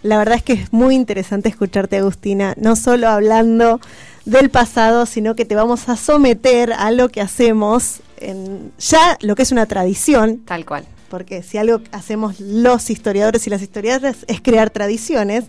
La 0.04 0.18
verdad 0.18 0.36
es 0.36 0.44
que 0.44 0.54
es 0.54 0.74
muy 0.74 0.96
interesante 0.96 1.48
escucharte, 1.48 1.98
Agustina, 1.98 2.54
no 2.58 2.76
solo 2.76 3.08
hablando 3.08 3.80
del 4.26 4.50
pasado, 4.50 5.06
sino 5.06 5.36
que 5.36 5.46
te 5.46 5.56
vamos 5.56 5.88
a 5.90 5.96
someter 5.96 6.74
a 6.74 6.92
lo 6.92 7.10
que 7.10 7.22
hacemos 7.22 8.02
en 8.18 8.72
ya 8.78 9.18
lo 9.22 9.36
que 9.36 9.44
es 9.44 9.52
una 9.52 9.66
tradición. 9.66 10.40
Tal 10.46 10.66
cual. 10.66 10.86
Porque 11.12 11.43
si 11.43 11.57
algo 11.57 11.82
hacemos 11.91 12.39
los 12.39 12.89
historiadores 12.89 13.45
y 13.45 13.49
las 13.49 13.62
historiadoras 13.62 14.16
es 14.28 14.39
crear 14.41 14.70
tradiciones, 14.70 15.43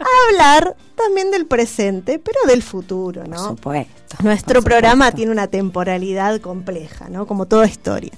a 0.00 0.06
hablar 0.30 0.76
también 0.96 1.30
del 1.30 1.44
presente, 1.44 2.18
pero 2.18 2.38
del 2.46 2.62
futuro, 2.62 3.24
¿no? 3.24 3.36
Por 3.36 3.48
supuesto. 3.48 4.16
Nuestro 4.22 4.62
por 4.62 4.70
programa 4.70 5.04
supuesto. 5.04 5.16
tiene 5.16 5.32
una 5.32 5.46
temporalidad 5.46 6.40
compleja, 6.40 7.10
¿no? 7.10 7.26
Como 7.26 7.44
toda 7.44 7.66
historia. 7.66 8.12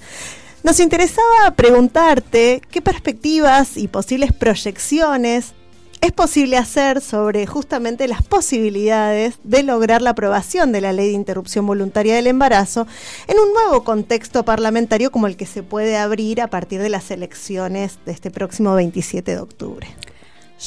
Nos 0.62 0.78
interesaba 0.78 1.50
preguntarte 1.56 2.62
qué 2.70 2.80
perspectivas 2.80 3.76
y 3.76 3.88
posibles 3.88 4.32
proyecciones 4.32 5.52
es 6.00 6.12
posible 6.12 6.56
hacer 6.56 7.00
sobre 7.00 7.46
justamente 7.46 8.08
las 8.08 8.22
posibilidades 8.22 9.34
de 9.44 9.62
lograr 9.62 10.00
la 10.02 10.10
aprobación 10.10 10.72
de 10.72 10.80
la 10.80 10.92
ley 10.92 11.08
de 11.08 11.12
interrupción 11.14 11.66
voluntaria 11.66 12.14
del 12.14 12.26
embarazo 12.26 12.86
en 13.28 13.38
un 13.38 13.52
nuevo 13.52 13.84
contexto 13.84 14.44
parlamentario 14.44 15.10
como 15.10 15.26
el 15.26 15.36
que 15.36 15.46
se 15.46 15.62
puede 15.62 15.96
abrir 15.98 16.40
a 16.40 16.48
partir 16.48 16.80
de 16.80 16.88
las 16.88 17.10
elecciones 17.10 17.98
de 18.06 18.12
este 18.12 18.30
próximo 18.30 18.74
27 18.74 19.30
de 19.32 19.38
octubre. 19.40 19.86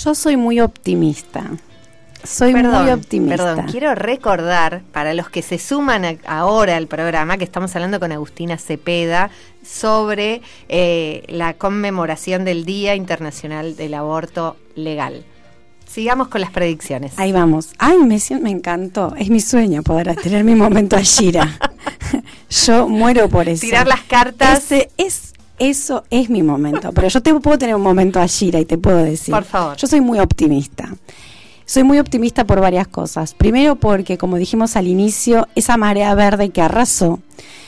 Yo 0.04 0.14
soy 0.16 0.38
muy 0.38 0.60
optimista. 0.60 1.44
Soy 2.24 2.54
Perdón, 2.54 2.84
muy 2.84 2.92
optimista. 2.92 3.36
Perdón, 3.44 3.66
quiero 3.70 3.96
recordar 3.96 4.82
para 4.94 5.14
los 5.14 5.30
que 5.30 5.42
se 5.42 5.60
suman 5.60 6.06
a- 6.06 6.16
ahora 6.26 6.78
al 6.78 6.88
programa 6.88 7.38
que 7.38 7.44
estamos 7.44 7.76
hablando 7.76 8.00
con 8.00 8.12
Agustina 8.14 8.58
Cepeda 8.58 9.30
sobre 9.64 10.42
eh, 10.70 11.24
la 11.28 11.54
conmemoración 11.56 12.46
del 12.46 12.66
Día 12.66 12.96
Internacional 12.96 13.76
del 13.76 13.94
Aborto 13.94 14.58
Legal. 14.76 15.26
Sigamos 15.94 16.28
con 16.28 16.42
las 16.42 16.50
predicciones. 16.50 17.14
Ahí 17.18 17.32
vamos. 17.32 17.70
Ay, 17.78 17.98
me, 18.00 18.20
me 18.42 18.50
encantó. 18.50 19.14
Es 19.16 19.30
mi 19.30 19.40
sueño 19.40 19.84
poder 19.84 20.16
tener 20.16 20.44
mi 20.44 20.56
momento 20.56 20.96
Ashira. 20.96 21.60
Yo 22.50 22.88
muero 22.88 23.30
por 23.30 23.48
eso. 23.48 23.62
Tirar 23.62 23.88
las 23.88 24.02
cartas. 24.02 24.72
Ese 24.72 24.90
es, 24.98 25.34
eso 25.60 26.04
es 26.10 26.30
mi 26.32 26.42
momento. 26.42 26.92
Pero 26.94 27.08
yo 27.10 27.22
te 27.22 27.34
puedo 27.36 27.58
tener 27.58 27.76
un 27.76 27.82
momento 27.82 28.20
Ashira 28.20 28.60
y 28.60 28.66
te 28.66 28.78
puedo 28.78 28.98
decir. 28.98 29.34
Por 29.34 29.44
favor. 29.44 29.78
Yo 29.78 29.88
soy 29.88 30.02
muy 30.02 30.20
optimista. 30.20 30.90
Soy 31.66 31.84
muy 31.84 32.00
optimista 32.00 32.44
por 32.46 32.60
varias 32.60 32.88
cosas. 32.88 33.34
Primero 33.34 33.76
porque, 33.76 34.18
como 34.18 34.38
dijimos 34.38 34.76
al 34.76 34.88
inicio, 34.88 35.48
esa 35.56 35.78
marea 35.78 36.14
verde 36.16 36.50
que 36.50 36.62
arrasó, 36.62 37.20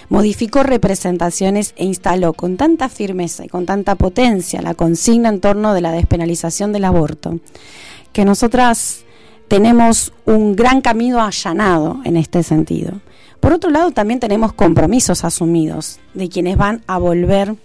modificó 0.10 0.64
representaciones 0.64 1.74
e 1.78 1.86
instaló 1.86 2.34
con 2.34 2.58
tanta 2.58 2.90
firmeza 2.90 3.46
y 3.46 3.50
con 3.50 3.66
tanta 3.66 3.96
potencia 3.96 4.62
la 4.62 4.74
consigna 4.74 5.30
en 5.30 5.42
torno 5.42 5.74
de 5.74 5.82
la 5.82 5.92
despenalización 5.92 6.74
del 6.74 6.86
aborto, 6.86 7.40
que 8.14 8.26
nosotras 8.26 9.06
tenemos 9.48 10.14
un 10.26 10.56
gran 10.56 10.82
camino 10.82 11.22
allanado 11.22 12.02
en 12.04 12.18
este 12.18 12.44
sentido. 12.44 13.02
Por 13.40 13.54
otro 13.54 13.70
lado, 13.70 13.92
también 13.92 14.20
tenemos 14.20 14.54
compromisos 14.54 15.24
asumidos 15.24 16.00
de 16.14 16.30
quienes 16.30 16.58
van 16.58 16.82
a 16.88 16.98
volver 16.98 17.56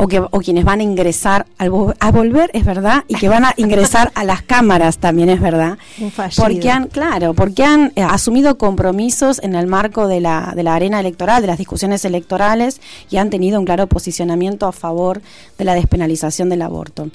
o, 0.00 0.06
que, 0.06 0.20
o 0.20 0.30
quienes 0.40 0.64
van 0.64 0.78
a 0.78 0.84
ingresar 0.84 1.46
al 1.58 1.70
vo- 1.70 1.94
a 1.98 2.10
volver 2.12 2.50
es 2.54 2.64
verdad 2.64 3.02
y 3.08 3.16
que 3.16 3.28
van 3.28 3.44
a 3.44 3.52
ingresar 3.56 4.12
a 4.14 4.22
las 4.22 4.42
cámaras 4.42 4.98
también 4.98 5.28
es 5.28 5.40
verdad 5.40 5.76
Un 6.00 6.12
fallido. 6.12 6.44
porque 6.44 6.70
han 6.70 6.86
claro 6.86 7.34
porque 7.34 7.64
han 7.64 7.92
eh, 7.96 8.02
asumido 8.02 8.58
compromisos 8.58 9.40
en 9.42 9.56
el 9.56 9.66
marco 9.66 10.06
de 10.06 10.20
la, 10.20 10.52
de 10.54 10.62
la 10.62 10.76
arena 10.76 11.00
electoral 11.00 11.40
de 11.42 11.48
las 11.48 11.58
discusiones 11.58 12.04
electorales 12.04 12.80
y 13.10 13.16
han 13.16 13.28
tenido 13.28 13.58
un 13.58 13.64
claro 13.66 13.88
posicionamiento 13.88 14.66
a 14.68 14.72
favor 14.72 15.20
de 15.58 15.64
la 15.64 15.74
despenalización 15.74 16.48
del 16.48 16.62
aborto 16.62 17.08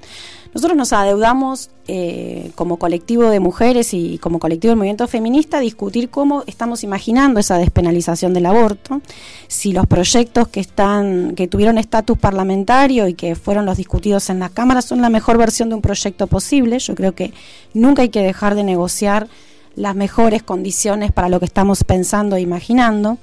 nosotros 0.54 0.78
nos 0.78 0.94
adeudamos 0.94 1.72
eh, 1.88 2.52
como 2.56 2.78
colectivo 2.78 3.30
de 3.30 3.40
mujeres 3.40 3.94
y 3.94 4.20
como 4.20 4.40
colectivo 4.40 4.70
del 4.72 4.78
movimiento 4.78 5.08
feminista 5.08 5.58
a 5.58 5.62
discutir 5.62 6.10
cómo 6.10 6.44
estamos 6.46 6.84
imaginando 6.84 7.40
esa 7.40 7.58
despenalización 7.58 8.34
del 8.34 8.46
aborto, 8.46 9.02
si 9.48 9.74
los 9.74 9.88
proyectos 9.88 10.48
que 10.48 10.60
están, 10.60 11.34
que 11.36 11.48
tuvieron 11.48 11.78
estatus 11.78 12.18
parlamentario 12.18 13.08
y 13.08 13.16
que 13.16 13.36
fueron 13.36 13.66
los 13.66 13.78
discutidos 13.78 14.30
en 14.30 14.40
la 14.40 14.50
Cámara 14.50 14.82
son 14.82 15.02
la 15.02 15.10
mejor 15.10 15.38
versión 15.38 15.70
de 15.70 15.76
un 15.76 15.82
proyecto 15.82 16.28
posible. 16.28 16.78
Yo 16.80 16.94
creo 16.94 17.16
que 17.16 17.34
nunca 17.74 18.04
hay 18.04 18.10
que 18.10 18.22
dejar 18.22 18.54
de 18.56 18.64
negociar 18.64 19.28
las 19.76 19.96
mejores 19.96 20.44
condiciones 20.44 21.12
para 21.12 21.30
lo 21.30 21.40
que 21.40 21.46
estamos 21.46 21.84
pensando 21.84 22.36
e 22.36 22.42
imaginando. 22.42 23.18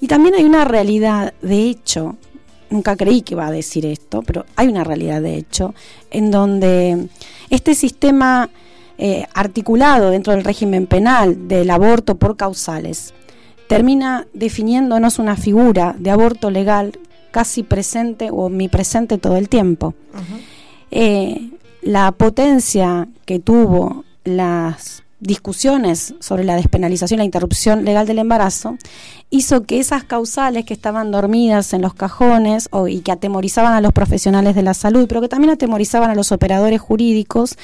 Y 0.00 0.06
también 0.06 0.34
hay 0.34 0.44
una 0.44 0.64
realidad, 0.64 1.34
de 1.42 1.64
hecho, 1.64 2.16
nunca 2.70 2.96
creí 2.96 3.22
que 3.22 3.34
iba 3.34 3.46
a 3.46 3.50
decir 3.50 3.84
esto, 3.84 4.22
pero 4.22 4.46
hay 4.56 4.68
una 4.68 4.84
realidad 4.84 5.20
de 5.20 5.36
hecho, 5.36 5.74
en 6.10 6.30
donde 6.30 7.08
este 7.50 7.74
sistema 7.74 8.48
eh, 8.98 9.26
articulado 9.34 10.10
dentro 10.10 10.32
del 10.32 10.44
régimen 10.44 10.86
penal 10.86 11.48
del 11.48 11.70
aborto 11.70 12.16
por 12.16 12.36
causales 12.36 13.14
termina 13.68 14.26
definiéndonos 14.34 15.18
una 15.18 15.36
figura 15.36 15.94
de 15.98 16.10
aborto 16.10 16.50
legal 16.50 16.98
casi 17.30 17.62
presente 17.62 18.30
o 18.30 18.46
omnipresente 18.46 19.16
todo 19.18 19.36
el 19.36 19.48
tiempo. 19.48 19.94
Eh, 20.90 21.50
la 21.82 22.12
potencia 22.12 23.08
que 23.24 23.38
tuvo 23.38 24.04
las 24.24 25.04
discusiones 25.20 26.14
sobre 26.20 26.44
la 26.44 26.56
despenalización 26.56 27.18
la 27.18 27.24
interrupción 27.24 27.84
legal 27.84 28.06
del 28.06 28.18
embarazo 28.18 28.76
hizo 29.28 29.64
que 29.64 29.78
esas 29.78 30.02
causales 30.02 30.64
que 30.64 30.74
estaban 30.74 31.10
dormidas 31.10 31.72
en 31.72 31.82
los 31.82 31.94
cajones 31.94 32.68
o, 32.72 32.88
y 32.88 33.00
que 33.00 33.12
atemorizaban 33.12 33.74
a 33.74 33.80
los 33.80 33.92
profesionales 33.92 34.54
de 34.54 34.62
la 34.62 34.74
salud, 34.74 35.06
pero 35.08 35.20
que 35.20 35.28
también 35.28 35.50
atemorizaban 35.50 36.10
a 36.10 36.14
los 36.14 36.32
operadores 36.32 36.80
jurídicos, 36.80 37.56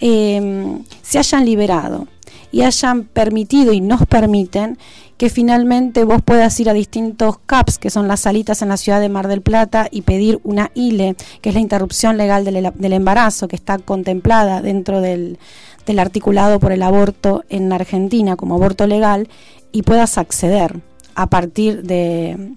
eh, 0.00 0.78
se 1.02 1.18
hayan 1.18 1.44
liberado 1.44 2.06
y 2.52 2.62
hayan 2.62 3.04
permitido 3.04 3.72
y 3.72 3.80
nos 3.80 4.06
permiten 4.06 4.78
que 5.20 5.28
finalmente 5.28 6.04
vos 6.04 6.22
puedas 6.22 6.58
ir 6.60 6.70
a 6.70 6.72
distintos 6.72 7.36
CAPS, 7.44 7.76
que 7.76 7.90
son 7.90 8.08
las 8.08 8.20
salitas 8.20 8.62
en 8.62 8.70
la 8.70 8.78
ciudad 8.78 9.00
de 9.00 9.10
Mar 9.10 9.28
del 9.28 9.42
Plata, 9.42 9.86
y 9.90 10.00
pedir 10.00 10.40
una 10.44 10.70
ILE, 10.74 11.14
que 11.42 11.50
es 11.50 11.54
la 11.54 11.60
interrupción 11.60 12.16
legal 12.16 12.42
del 12.42 12.92
embarazo, 12.94 13.46
que 13.46 13.56
está 13.56 13.76
contemplada 13.76 14.62
dentro 14.62 15.02
del, 15.02 15.38
del 15.86 15.98
articulado 15.98 16.60
por 16.60 16.72
el 16.72 16.82
aborto 16.82 17.44
en 17.48 17.72
Argentina 17.72 18.36
como 18.36 18.54
aborto 18.54 18.86
legal, 18.86 19.28
y 19.72 19.82
puedas 19.82 20.18
acceder 20.18 20.80
a 21.14 21.28
partir 21.28 21.82
de 21.82 22.54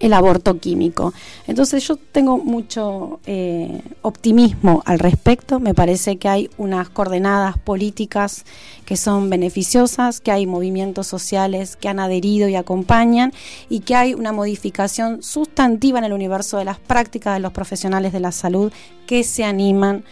el 0.00 0.14
aborto 0.14 0.58
químico. 0.58 1.12
Entonces 1.46 1.86
yo 1.86 1.96
tengo 1.96 2.38
mucho 2.38 3.20
eh, 3.26 3.82
optimismo 4.00 4.82
al 4.86 4.98
respecto, 4.98 5.60
me 5.60 5.74
parece 5.74 6.16
que 6.16 6.28
hay 6.28 6.50
unas 6.56 6.88
coordenadas 6.88 7.58
políticas 7.58 8.44
que 8.86 8.96
son 8.96 9.28
beneficiosas, 9.28 10.20
que 10.20 10.32
hay 10.32 10.46
movimientos 10.46 11.06
sociales 11.06 11.76
que 11.76 11.88
han 11.88 12.00
adherido 12.00 12.48
y 12.48 12.56
acompañan 12.56 13.32
y 13.68 13.80
que 13.80 13.94
hay 13.94 14.14
una 14.14 14.32
modificación 14.32 15.22
sustantiva 15.22 15.98
en 15.98 16.06
el 16.06 16.14
universo 16.14 16.56
de 16.56 16.64
las 16.64 16.78
prácticas 16.78 17.34
de 17.34 17.40
los 17.40 17.52
profesionales 17.52 18.12
de 18.12 18.20
la 18.20 18.32
salud 18.32 18.72
que 19.06 19.22
se 19.22 19.44
animan 19.44 20.04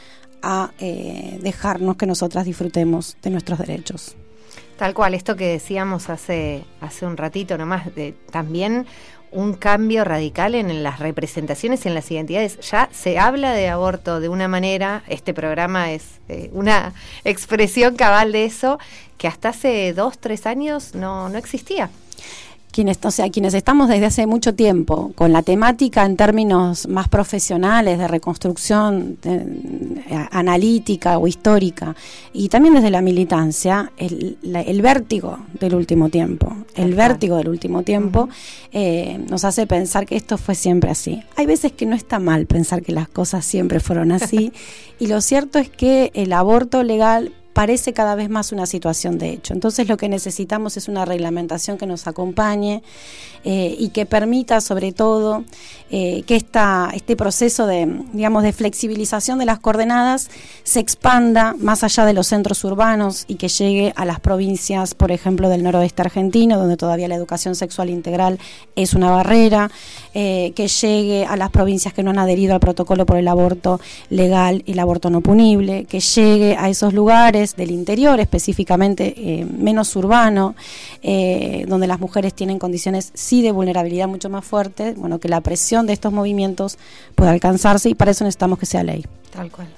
eh, 0.79 1.39
dejarnos 1.43 1.97
que 1.97 2.07
nosotras 2.07 2.45
disfrutemos 2.45 3.17
de 3.23 3.31
nuestros 3.31 3.59
derechos. 3.59 4.17
Tal 4.77 4.95
cual, 4.95 5.15
esto 5.15 5.35
que 5.35 5.49
decíamos 5.49 6.09
hace, 6.09 6.65
hace 6.81 7.05
un 7.05 7.17
ratito 7.17 7.59
nomás, 7.59 7.89
también 8.31 8.87
un 9.31 9.55
cambio 9.55 10.05
radical 10.05 10.55
en 10.55 10.83
las 10.83 11.01
representaciones 11.01 11.87
en 11.87 11.95
las 11.95 12.11
identidades. 12.11 12.59
Ya 12.71 12.89
se 12.93 13.19
habla 13.19 13.53
de 13.53 13.69
aborto 13.69 14.21
de 14.21 14.29
una 14.29 14.49
manera, 14.49 15.03
este 15.09 15.35
programa 15.35 15.93
es 15.93 16.21
eh, 16.29 16.51
una 16.53 16.95
expresión 17.25 17.97
cabal 17.97 18.33
de 18.33 18.45
eso, 18.45 18.79
que 19.17 19.29
hasta 19.29 19.51
hace 19.51 19.93
dos, 19.93 20.19
tres 20.19 20.47
años 20.47 20.95
no, 20.95 21.29
no 21.29 21.39
existía. 21.39 21.91
Quienes, 22.71 22.99
o 23.03 23.11
sea, 23.11 23.31
quienes 23.31 23.55
estamos 23.55 23.89
desde 23.89 24.07
hace 24.07 24.27
mucho 24.27 24.55
tiempo 24.55 25.13
con 25.15 25.33
la 25.33 25.43
temática 25.43 26.05
en 26.05 26.17
términos 26.17 26.87
más 26.87 27.09
profesionales 27.09 27.99
de 27.99 28.07
reconstrucción 28.07 29.19
de, 29.23 29.99
analítica 30.31 31.19
o 31.19 31.27
histórica 31.27 31.97
y 32.33 32.49
también 32.49 32.75
desde 32.75 32.91
la 32.91 33.01
militancia, 33.01 33.93
el, 33.97 34.39
la, 34.43 34.61
el 34.61 34.83
vértigo 34.83 35.39
del 35.59 35.75
último 35.75 36.09
tiempo, 36.09 36.55
el 36.75 36.95
vértigo 36.95 37.37
del 37.37 37.49
último 37.49 37.83
tiempo 37.83 38.23
uh 38.23 38.27
-huh. 38.27 38.33
eh, 38.73 39.25
nos 39.29 39.45
hace 39.45 39.67
pensar 39.67 40.07
que 40.07 40.17
esto 40.17 40.39
fue 40.39 40.55
siempre 40.55 40.91
así. 40.91 41.23
Hay 41.37 41.47
veces 41.47 41.73
que 41.73 41.87
no 41.87 41.97
está 41.97 42.19
mal 42.19 42.47
pensar 42.47 42.83
que 42.83 42.93
las 42.93 43.09
cosas 43.09 43.45
siempre 43.45 43.81
fueron 43.81 44.13
así 44.13 44.53
y 44.99 45.07
lo 45.07 45.21
cierto 45.21 45.59
es 45.59 45.71
que 45.71 46.11
el 46.15 46.33
aborto 46.33 46.83
legal 46.83 47.33
parece 47.53 47.93
cada 47.93 48.15
vez 48.15 48.31
más 48.31 48.53
una 48.53 48.67
situación 48.67 49.19
de 49.19 49.31
hecho. 49.31 49.53
Entonces 49.53 49.89
lo 49.89 49.97
que 49.97 50.09
necesitamos 50.09 50.77
es 50.77 50.89
una 50.89 51.05
reglamentación 51.05 51.79
que 51.79 51.87
nos 51.87 52.07
acompañe 52.07 52.83
eh, 53.45 53.77
y 53.79 53.91
que 53.91 54.07
permita 54.07 54.61
sobre 54.61 54.93
todo 54.93 55.45
eh, 55.91 56.23
que 56.27 56.37
esta, 56.37 56.91
este 56.95 57.17
proceso 57.17 57.67
de, 57.67 58.03
digamos, 58.13 58.43
de 58.43 58.53
flexibilización 58.53 59.39
de 59.39 59.47
las 59.47 59.59
coordenadas 59.59 60.29
se 60.63 60.81
expanda 60.81 61.55
más 61.59 61.85
allá 61.85 62.05
de 62.05 62.13
los 62.13 62.27
centros 62.27 62.63
urbanos 62.65 63.25
y 63.29 63.37
que 63.37 63.49
llegue 63.49 63.93
a 63.97 64.05
las 64.05 64.21
provincias, 64.21 64.95
por 64.95 65.13
ejemplo, 65.13 65.49
del 65.49 65.63
noroeste 65.63 66.03
argentino, 66.03 66.59
donde 66.59 66.77
todavía 66.77 67.09
la 67.09 67.15
educación 67.15 67.55
sexual 67.55 67.91
integral 67.91 68.39
es 68.77 68.95
una 68.95 69.11
barrera, 69.11 69.71
eh, 70.15 70.53
que 70.55 70.69
llegue 70.69 71.25
a 71.25 71.37
las 71.37 71.51
provincias 71.51 71.95
que 71.95 72.03
no 72.03 72.11
han 72.11 72.19
adherido 72.19 72.55
al 72.55 72.61
protocolo 72.61 73.07
por 73.07 73.17
el 73.17 73.29
aborto 73.29 73.81
legal 74.11 74.63
y 74.67 74.73
el 74.73 74.79
aborto 74.81 75.11
no 75.11 75.21
punible, 75.21 75.85
que 75.85 76.01
llegue 76.01 76.57
a 76.57 76.69
esos 76.69 76.93
lugares 76.93 77.38
del 77.57 77.71
interior, 77.71 78.21
específicamente 78.21 79.15
eh, 79.17 79.45
menos 79.45 79.95
urbano, 79.97 80.55
eh, 81.03 81.65
donde 81.69 81.87
las 81.87 82.01
mujeres 82.01 82.35
tienen 82.35 82.59
condiciones 82.59 83.11
sí 83.15 83.43
de 83.43 83.53
vulnerabilidad 83.53 84.09
mucho 84.09 84.29
más 84.29 84.45
fuertes, 84.45 84.97
bueno, 84.97 85.19
que 85.19 85.29
la 85.29 85.41
presión 85.41 85.87
de 85.87 85.93
estos 85.93 86.13
movimientos 86.13 86.79
pueda 87.15 87.31
alcanzarse 87.31 87.89
y 87.89 87.95
para 87.95 88.11
eso 88.11 88.25
necesitamos 88.25 88.59
que 88.59 88.67
sea 88.67 88.83
ley. 88.83 89.05
Tal 89.31 89.51
cual. 89.51 89.69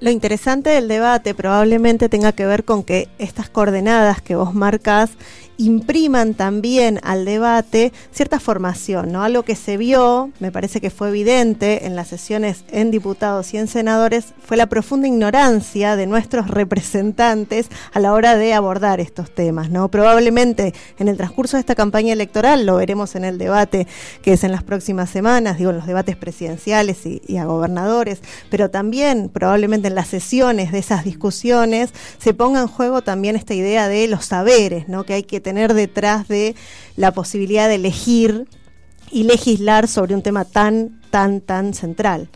Lo 0.00 0.10
interesante 0.10 0.70
del 0.70 0.88
debate 0.88 1.34
probablemente 1.34 2.08
tenga 2.08 2.32
que 2.32 2.44
ver 2.44 2.64
con 2.64 2.82
que 2.82 3.08
estas 3.18 3.48
coordenadas 3.48 4.20
que 4.20 4.34
vos 4.34 4.54
marcas 4.54 5.10
impriman 5.56 6.34
también 6.34 7.00
al 7.02 7.24
debate 7.24 7.92
cierta 8.10 8.40
formación, 8.40 9.12
¿no? 9.12 9.22
Algo 9.22 9.42
que 9.42 9.54
se 9.54 9.76
vio, 9.76 10.30
me 10.40 10.50
parece 10.50 10.80
que 10.80 10.90
fue 10.90 11.08
evidente 11.08 11.86
en 11.86 11.96
las 11.96 12.08
sesiones 12.08 12.64
en 12.70 12.90
diputados 12.90 13.54
y 13.54 13.58
en 13.58 13.68
senadores, 13.68 14.34
fue 14.44 14.56
la 14.56 14.66
profunda 14.66 15.08
ignorancia 15.08 15.96
de 15.96 16.06
nuestros 16.06 16.48
representantes 16.48 17.68
a 17.92 18.00
la 18.00 18.12
hora 18.12 18.36
de 18.36 18.54
abordar 18.54 19.00
estos 19.00 19.34
temas, 19.34 19.70
¿no? 19.70 19.90
Probablemente 19.90 20.74
en 20.98 21.08
el 21.08 21.16
transcurso 21.16 21.56
de 21.56 21.60
esta 21.60 21.74
campaña 21.74 22.12
electoral, 22.12 22.66
lo 22.66 22.76
veremos 22.76 23.14
en 23.14 23.24
el 23.24 23.38
debate 23.38 23.86
que 24.22 24.32
es 24.32 24.44
en 24.44 24.52
las 24.52 24.62
próximas 24.62 25.10
semanas, 25.10 25.58
digo, 25.58 25.70
en 25.70 25.76
los 25.76 25.86
debates 25.86 26.16
presidenciales 26.16 27.06
y, 27.06 27.22
y 27.26 27.36
a 27.36 27.44
gobernadores, 27.44 28.20
pero 28.50 28.70
también 28.70 29.28
probablemente 29.28 29.88
en 29.88 29.94
las 29.94 30.08
sesiones 30.08 30.72
de 30.72 30.78
esas 30.78 31.04
discusiones 31.04 31.90
se 32.18 32.34
ponga 32.34 32.60
en 32.60 32.68
juego 32.68 33.02
también 33.02 33.36
esta 33.36 33.54
idea 33.54 33.88
de 33.88 34.08
los 34.08 34.24
saberes, 34.24 34.88
¿no? 34.88 35.04
Que 35.04 35.14
hay 35.14 35.22
que 35.22 35.40
tener 35.44 35.74
detrás 35.74 36.26
de 36.26 36.56
la 36.96 37.12
posibilidad 37.12 37.68
de 37.68 37.76
elegir 37.76 38.48
y 39.12 39.22
legislar 39.22 39.86
sobre 39.86 40.16
un 40.16 40.22
tema 40.22 40.44
tan, 40.44 41.00
tan, 41.10 41.40
tan 41.40 41.72
central. 41.74 42.28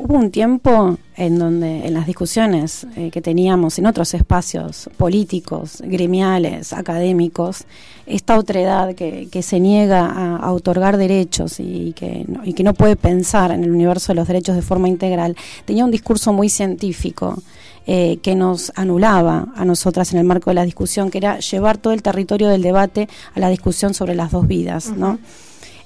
Hubo 0.00 0.14
un 0.14 0.30
tiempo 0.30 0.96
en 1.16 1.40
donde 1.40 1.84
en 1.84 1.92
las 1.92 2.06
discusiones 2.06 2.86
eh, 2.94 3.10
que 3.10 3.20
teníamos 3.20 3.80
en 3.80 3.86
otros 3.86 4.14
espacios 4.14 4.88
políticos, 4.96 5.82
gremiales, 5.84 6.72
académicos, 6.72 7.64
esta 8.06 8.38
otredad 8.38 8.94
que, 8.94 9.26
que 9.28 9.42
se 9.42 9.58
niega 9.58 10.06
a, 10.06 10.36
a, 10.36 10.52
otorgar 10.52 10.98
derechos 10.98 11.58
y 11.58 11.94
que, 11.94 12.24
no, 12.28 12.44
y 12.44 12.52
que 12.52 12.62
no 12.62 12.74
puede 12.74 12.94
pensar 12.94 13.50
en 13.50 13.64
el 13.64 13.72
universo 13.72 14.12
de 14.12 14.16
los 14.16 14.28
derechos 14.28 14.54
de 14.54 14.62
forma 14.62 14.88
integral, 14.88 15.36
tenía 15.64 15.84
un 15.84 15.90
discurso 15.90 16.32
muy 16.32 16.48
científico 16.48 17.42
eh, 17.88 18.18
que 18.22 18.36
nos 18.36 18.70
anulaba 18.76 19.48
a 19.56 19.64
nosotras 19.64 20.12
en 20.12 20.20
el 20.20 20.24
marco 20.24 20.50
de 20.50 20.54
la 20.54 20.64
discusión, 20.64 21.10
que 21.10 21.18
era 21.18 21.40
llevar 21.40 21.76
todo 21.76 21.92
el 21.92 22.02
territorio 22.02 22.48
del 22.48 22.62
debate 22.62 23.08
a 23.34 23.40
la 23.40 23.48
discusión 23.48 23.94
sobre 23.94 24.14
las 24.14 24.30
dos 24.30 24.46
vidas. 24.46 24.86
Uh 24.86 24.92
-huh. 24.92 24.96
¿no? 24.96 25.18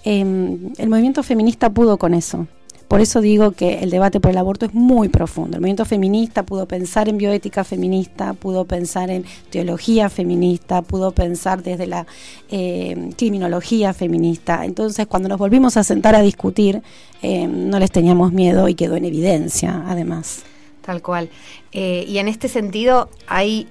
eh, 0.05 0.21
el 0.79 0.89
movimiento 0.89 1.23
feminista 1.23 1.71
pudo 1.71 1.97
con 1.97 2.13
eso. 2.13 2.47
Por 2.93 3.01
eso 3.01 3.23
digo 3.23 3.53
que 3.53 3.79
el 3.79 3.89
debate 3.89 4.21
por 4.21 4.33
el 4.33 4.37
aborto 4.37 4.67
es 4.67 4.75
muy 4.75 5.09
profundo. 5.09 5.57
El 5.57 5.63
movimiento 5.63 5.87
feminista 5.87 6.43
pudo 6.43 6.69
pensar 6.69 7.09
en 7.09 7.17
bioética 7.17 7.65
feminista, 7.65 8.35
pudo 8.35 8.67
pensar 8.67 9.09
en 9.09 9.25
teología 9.49 10.11
feminista, 10.11 10.83
pudo 10.83 11.13
pensar 11.13 11.63
desde 11.63 11.87
la 11.87 12.07
eh, 12.51 13.15
criminología 13.17 13.95
feminista. 13.95 14.67
Entonces, 14.67 15.07
cuando 15.07 15.31
nos 15.31 15.39
volvimos 15.39 15.79
a 15.79 15.85
sentar 15.85 16.15
a 16.15 16.21
discutir, 16.21 16.83
eh, 17.23 17.47
no 17.47 17.79
les 17.79 17.91
teníamos 17.91 18.31
miedo 18.31 18.69
y 18.69 18.75
quedó 18.75 18.97
en 18.97 19.07
evidencia, 19.07 19.85
además. 19.89 20.43
Tal 20.83 21.01
cual. 21.01 21.31
Eh, 21.73 22.05
y 22.07 22.19
en 22.19 22.29
este 22.29 22.49
sentido, 22.49 23.09
hay 23.27 23.69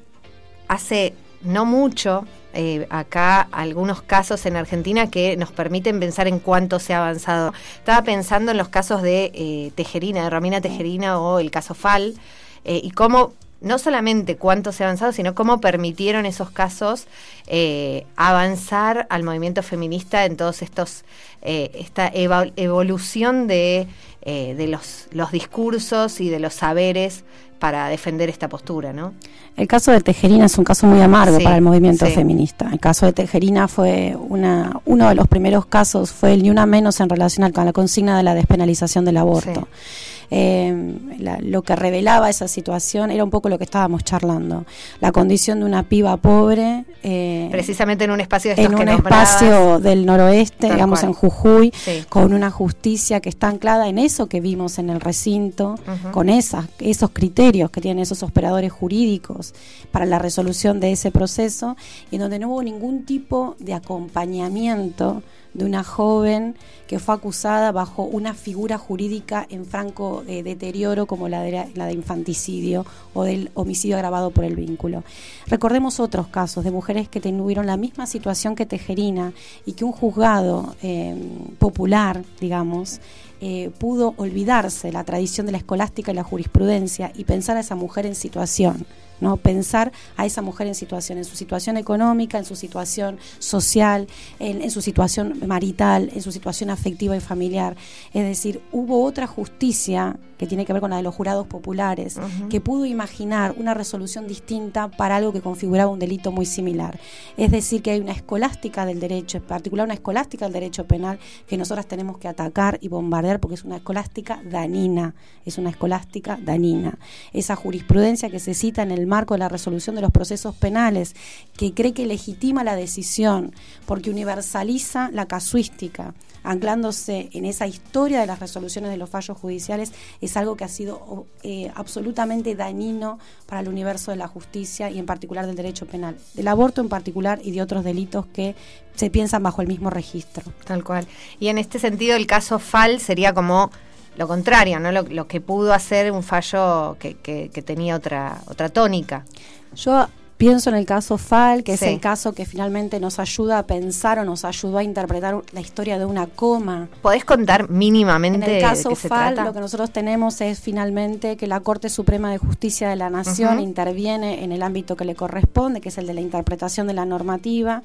hace 0.68 1.14
no 1.44 1.66
mucho 1.66 2.26
eh, 2.54 2.88
acá 2.90 3.48
algunos 3.52 4.02
casos 4.02 4.46
en 4.46 4.56
Argentina 4.56 5.10
que 5.10 5.38
nos 5.38 5.52
permiten 5.52 6.00
pensar 6.00 6.28
en 6.28 6.40
cuánto 6.40 6.80
se 6.80 6.94
ha 6.94 7.00
avanzado. 7.00 7.54
Estaba 7.76 8.04
pensando 8.04 8.52
en 8.52 8.58
los 8.58 8.70
casos 8.70 9.02
de 9.02 9.32
eh, 9.34 9.72
Tejerina, 9.76 10.24
de 10.24 10.30
Romina 10.30 10.62
Tejerina 10.62 11.20
o 11.20 11.40
el 11.40 11.52
caso 11.52 11.74
Fal, 11.74 12.16
eh, 12.64 12.80
y 12.84 12.92
cómo 12.92 13.34
no 13.60 13.78
solamente 13.78 14.38
cuánto 14.38 14.72
se 14.72 14.84
ha 14.84 14.88
avanzado, 14.88 15.12
sino 15.12 15.36
cómo 15.36 15.62
permitieron 15.62 16.26
esos 16.26 16.50
casos 16.50 17.06
eh, 17.46 18.08
avanzar 18.16 19.06
al 19.12 19.24
movimiento 19.24 19.62
feminista 19.62 20.26
en 20.26 20.36
todos 20.36 20.64
estos, 20.64 21.04
eh, 21.44 21.70
esta 21.76 22.08
ev 22.08 22.54
evolución 22.56 23.46
de, 23.48 23.88
de 24.26 24.68
los, 24.68 25.08
los 25.12 25.32
discursos 25.32 26.22
y 26.22 26.30
de 26.30 26.40
los 26.40 26.56
saberes 26.56 27.24
para 27.62 27.88
defender 27.90 28.28
esta 28.28 28.50
postura, 28.50 28.92
¿no? 28.92 29.14
El 29.56 29.68
caso 29.68 29.92
de 29.92 30.02
Tejerina 30.02 30.48
es 30.48 30.58
un 30.58 30.64
caso 30.64 30.88
muy 30.88 31.00
amargo 31.00 31.38
sí, 31.38 31.44
para 31.44 31.56
el 31.56 31.62
movimiento 31.62 32.08
sí. 32.08 32.12
feminista. 32.12 32.68
El 32.74 32.80
caso 32.80 33.06
de 33.06 33.14
Tejerina 33.14 33.68
fue 33.68 34.18
una, 34.20 34.82
uno 34.86 35.08
de 35.08 35.14
los 35.14 35.28
primeros 35.28 35.68
casos, 35.68 36.12
fue 36.12 36.34
el 36.34 36.42
ni 36.42 36.50
una 36.50 36.66
menos 36.66 37.00
en 37.00 37.08
relación 37.08 37.52
con 37.52 37.66
la 37.66 37.72
consigna 37.72 38.18
de 38.18 38.24
la 38.24 38.34
despenalización 38.34 39.06
del 39.06 39.18
aborto. 39.18 39.68
Sí 39.72 40.11
eh, 40.34 40.96
la, 41.20 41.38
lo 41.42 41.62
que 41.62 41.76
revelaba 41.76 42.30
esa 42.30 42.48
situación 42.48 43.12
era 43.12 43.24
un 43.24 43.30
poco 43.30 43.50
lo 43.50 43.58
que 43.58 43.66
estábamos 43.66 44.06
charlando. 44.06 44.66
La 45.02 45.12
condición 45.12 45.60
de 45.60 45.66
una 45.66 45.84
piba 45.84 46.16
pobre. 46.18 46.86
Eh, 47.04 47.50
Precisamente 47.52 48.06
en 48.06 48.12
un 48.12 48.22
espacio 48.22 48.56
de 48.56 48.64
En 48.64 48.74
un 48.74 48.88
espacio 48.88 49.80
del 49.80 50.06
noroeste, 50.06 50.68
Tal 50.68 50.72
digamos 50.72 51.02
cual. 51.02 51.10
en 51.10 51.14
Jujuy, 51.14 51.74
sí. 51.76 52.06
con 52.08 52.34
una 52.34 52.50
justicia 52.50 53.20
que 53.20 53.28
está 53.28 53.50
anclada 53.50 53.90
en 53.90 53.98
eso 54.00 54.28
que 54.28 54.40
vimos 54.40 54.80
en 54.80 54.90
el 54.90 55.02
recinto, 55.02 55.76
uh 55.86 55.92
-huh. 56.08 56.12
con 56.12 56.30
esas, 56.30 56.66
esos 56.80 57.10
criterios 57.12 57.70
que 57.70 57.82
tienen 57.82 58.02
esos 58.02 58.24
operadores 58.24 58.72
jurídicos 58.72 59.54
para 59.92 60.06
la 60.06 60.18
resolución 60.18 60.80
de 60.80 60.94
ese 60.94 61.12
proceso, 61.12 61.76
y 62.10 62.18
donde 62.18 62.40
no 62.40 62.48
hubo 62.50 62.64
ningún 62.64 63.04
tipo 63.04 63.56
de 63.60 63.74
acompañamiento 63.74 65.24
de 65.54 65.66
una 65.66 65.84
joven 65.84 66.56
que 66.88 67.00
fue 67.00 67.16
acusada 67.16 67.72
bajo 67.72 68.04
una 68.04 68.34
figura 68.34 68.78
jurídica 68.78 69.46
en 69.50 69.66
franco 69.66 70.24
eh, 70.28 70.44
deterioro 70.44 71.06
como 71.06 71.30
la 71.30 71.42
de, 71.42 71.72
la 71.76 71.86
de 71.86 71.94
infanticidio 71.94 72.86
o 73.14 73.24
del 73.24 73.50
homicidio 73.54 73.96
agravado 73.96 74.32
por 74.32 74.44
el 74.44 74.56
vínculo. 74.56 75.04
Recordemos 75.48 76.00
otros 76.00 76.28
casos 76.28 76.64
de 76.64 76.72
mujeres 76.72 77.08
que 77.08 77.22
tuvieron 77.22 77.66
la 77.66 77.78
misma 77.78 78.08
situación 78.08 78.56
que 78.56 78.66
Tejerina 78.66 79.34
y 79.66 79.74
que 79.74 79.86
un 79.86 79.92
juzgado 79.92 80.76
eh, 80.82 81.16
popular, 81.60 82.24
digamos, 82.40 83.00
eh, 83.42 83.72
pudo 83.78 84.14
olvidarse 84.18 84.92
la 84.92 85.04
tradición 85.04 85.48
de 85.48 85.54
la 85.54 85.58
escolástica 85.58 86.12
y 86.12 86.16
la 86.16 86.24
jurisprudencia 86.24 87.12
y 87.16 87.24
pensar 87.24 87.58
a 87.58 87.62
esa 87.62 87.76
mujer 87.76 88.06
en 88.06 88.16
situación. 88.16 88.86
¿no? 89.20 89.38
Pensar 89.38 89.92
a 90.18 90.26
esa 90.26 90.42
mujer 90.42 90.68
en 90.68 90.76
situación, 90.76 91.18
en 91.18 91.26
su 91.26 91.36
situación 91.36 91.78
económica, 91.78 92.38
en 92.38 92.46
su 92.46 92.56
situación 92.56 93.20
social, 93.40 94.08
en, 94.40 94.62
en, 94.62 94.72
su 94.72 94.82
situación 94.82 95.42
marital, 95.46 96.10
en 96.14 96.22
su 96.22 96.32
situación 96.32 96.72
afectiva 96.72 97.16
y 97.16 97.20
familiar. 97.20 97.76
Es 98.14 98.24
decir, 98.24 98.62
hubo 98.72 99.04
otra 99.04 99.28
justicia 99.28 100.18
que 100.42 100.48
tiene 100.48 100.66
que 100.66 100.74
ver 100.74 100.82
con 100.82 100.90
la 100.90 100.98
de 100.98 101.04
los 101.04 101.14
jurados 101.14 101.46
populares, 101.46 102.18
uh 102.18 102.22
-huh. 102.22 102.48
que 102.50 102.60
pudo 102.60 102.88
imaginar 102.88 103.54
una 103.60 103.76
resolución 103.76 104.28
distinta 104.28 104.88
para 104.88 105.18
algo 105.18 105.32
que 105.32 105.40
configuraba 105.40 105.92
un 105.92 106.00
delito 106.00 106.32
muy 106.32 106.48
similar. 106.48 107.00
Es 107.38 107.52
decir, 107.52 107.84
que 107.84 107.92
hay 107.92 108.00
una 108.00 108.14
escolástica 108.14 108.88
del 108.88 109.00
derecho, 109.00 109.38
en 109.38 109.44
particular 109.44 109.86
una 109.86 109.94
escolástica 109.94 110.46
del 110.46 110.54
derecho 110.54 110.88
penal, 110.88 111.20
que 111.48 111.58
nosotras 111.58 111.86
tenemos 111.86 112.18
que 112.18 112.28
atacar 112.28 112.80
y 112.82 112.88
bombardear 112.88 113.40
porque 113.40 113.54
es 113.54 113.64
una 113.64 113.76
escolástica 113.76 114.42
danina, 114.44 115.14
es 115.46 115.60
una 115.60 115.70
escolástica 115.70 116.40
danina. 116.42 116.98
Esa 117.34 117.56
jurisprudencia 117.56 118.32
que 118.32 118.40
se 118.40 118.56
cita 118.56 118.82
en 118.82 118.90
el 118.90 119.06
marco 119.06 119.36
de 119.36 119.42
la 119.42 119.50
resolución 119.50 119.96
de 119.96 120.02
los 120.02 120.10
procesos 120.10 120.56
penales, 120.56 121.16
que 121.56 121.76
cree 121.76 121.94
que 121.94 122.08
legitima 122.08 122.64
la 122.64 122.76
decisión 122.76 123.54
porque 123.86 124.10
universaliza 124.10 125.12
la 125.12 125.28
casuística, 125.28 126.16
anclándose 126.44 127.30
en 127.34 127.46
esa 127.46 127.68
historia 127.68 128.20
de 128.20 128.28
las 128.28 128.40
resoluciones 128.40 128.92
de 128.92 128.98
los 128.98 129.10
fallos 129.10 129.38
judiciales, 129.38 129.94
es 130.22 130.38
algo 130.38 130.56
que 130.56 130.64
ha 130.64 130.68
sido 130.68 131.26
eh, 131.44 131.72
absolutamente 131.76 132.56
dañino 132.56 133.20
para 133.46 133.62
el 133.62 133.68
universo 133.68 134.12
de 134.12 134.18
la 134.18 134.28
justicia 134.28 134.90
y 134.90 135.00
en 135.00 135.06
particular 135.06 135.46
del 135.46 135.56
derecho 135.56 135.86
penal, 135.86 136.18
del 136.34 136.48
aborto 136.48 136.82
en 136.82 136.90
particular 136.90 137.40
y 137.44 137.52
de 137.52 137.62
otros 137.62 137.84
delitos 137.84 138.26
que 138.28 138.56
se 138.96 139.10
piensan 139.10 139.44
bajo 139.44 139.62
el 139.62 139.68
mismo 139.68 139.90
registro. 139.90 140.44
Tal 140.66 140.84
cual. 140.84 141.08
Y 141.40 141.48
en 141.48 141.58
este 141.58 141.80
sentido 141.80 142.16
el 142.16 142.28
caso 142.28 142.60
FAL 142.60 143.00
sería 143.00 143.34
como 143.34 143.72
lo 144.18 144.28
contrario, 144.28 144.80
¿no? 144.80 144.92
Lo, 144.92 145.04
lo 145.04 145.28
que 145.28 145.40
pudo 145.40 145.74
hacer 145.74 146.12
un 146.12 146.24
fallo 146.24 146.98
que, 147.00 147.16
que, 147.16 147.50
que 147.50 147.62
tenía 147.62 147.96
otra, 147.96 148.42
otra 148.48 148.70
tónica. 148.70 149.26
Yo 149.74 150.08
Pienso 150.42 150.70
en 150.72 150.76
el 150.76 150.86
caso 150.86 151.18
Fal, 151.18 151.64
que 151.64 151.78
Sí. 151.78 151.86
es 151.86 151.92
el 151.92 152.00
caso 152.00 152.34
que 152.34 152.46
finalmente 152.46 153.00
nos 153.00 153.20
ayuda 153.20 153.60
a 153.60 153.68
pensar 153.68 154.18
o 154.20 154.26
nos 154.26 154.44
ayudó 154.44 154.80
a 154.80 154.84
interpretar 154.84 155.42
la 155.54 155.62
historia 155.62 156.00
de 156.00 156.06
una 156.06 156.26
coma. 156.28 156.90
¿Podés 157.02 157.24
contar 157.26 157.68
En 157.70 157.78
mínimamente 157.78 158.56
el 158.58 158.62
caso 158.62 158.90
de 158.90 158.96
qué 158.96 159.02
se 159.02 159.08
FAL, 159.08 159.36
trata? 159.36 159.48
lo 159.48 159.54
que 159.54 159.60
nosotros 159.60 159.92
tenemos 159.92 160.42
es 160.42 160.60
finalmente 160.60 161.38
que 161.38 161.46
la 161.48 161.60
Corte 161.60 161.90
Suprema 161.90 162.32
de 162.32 162.40
Justicia 162.40 162.90
de 162.90 162.96
la 162.96 163.10
Nación 163.12 163.60
interviene 163.60 164.44
en 164.44 164.52
el 164.52 164.64
ámbito 164.64 164.96
que 164.96 165.06
le 165.06 165.14
corresponde, 165.16 165.80
que 165.80 165.90
es 165.90 165.98
el 166.00 166.08
de 166.08 166.16
la 166.16 166.22
interpretación 166.22 166.88
de 166.88 166.94
la 166.94 167.06
normativa, 167.06 167.84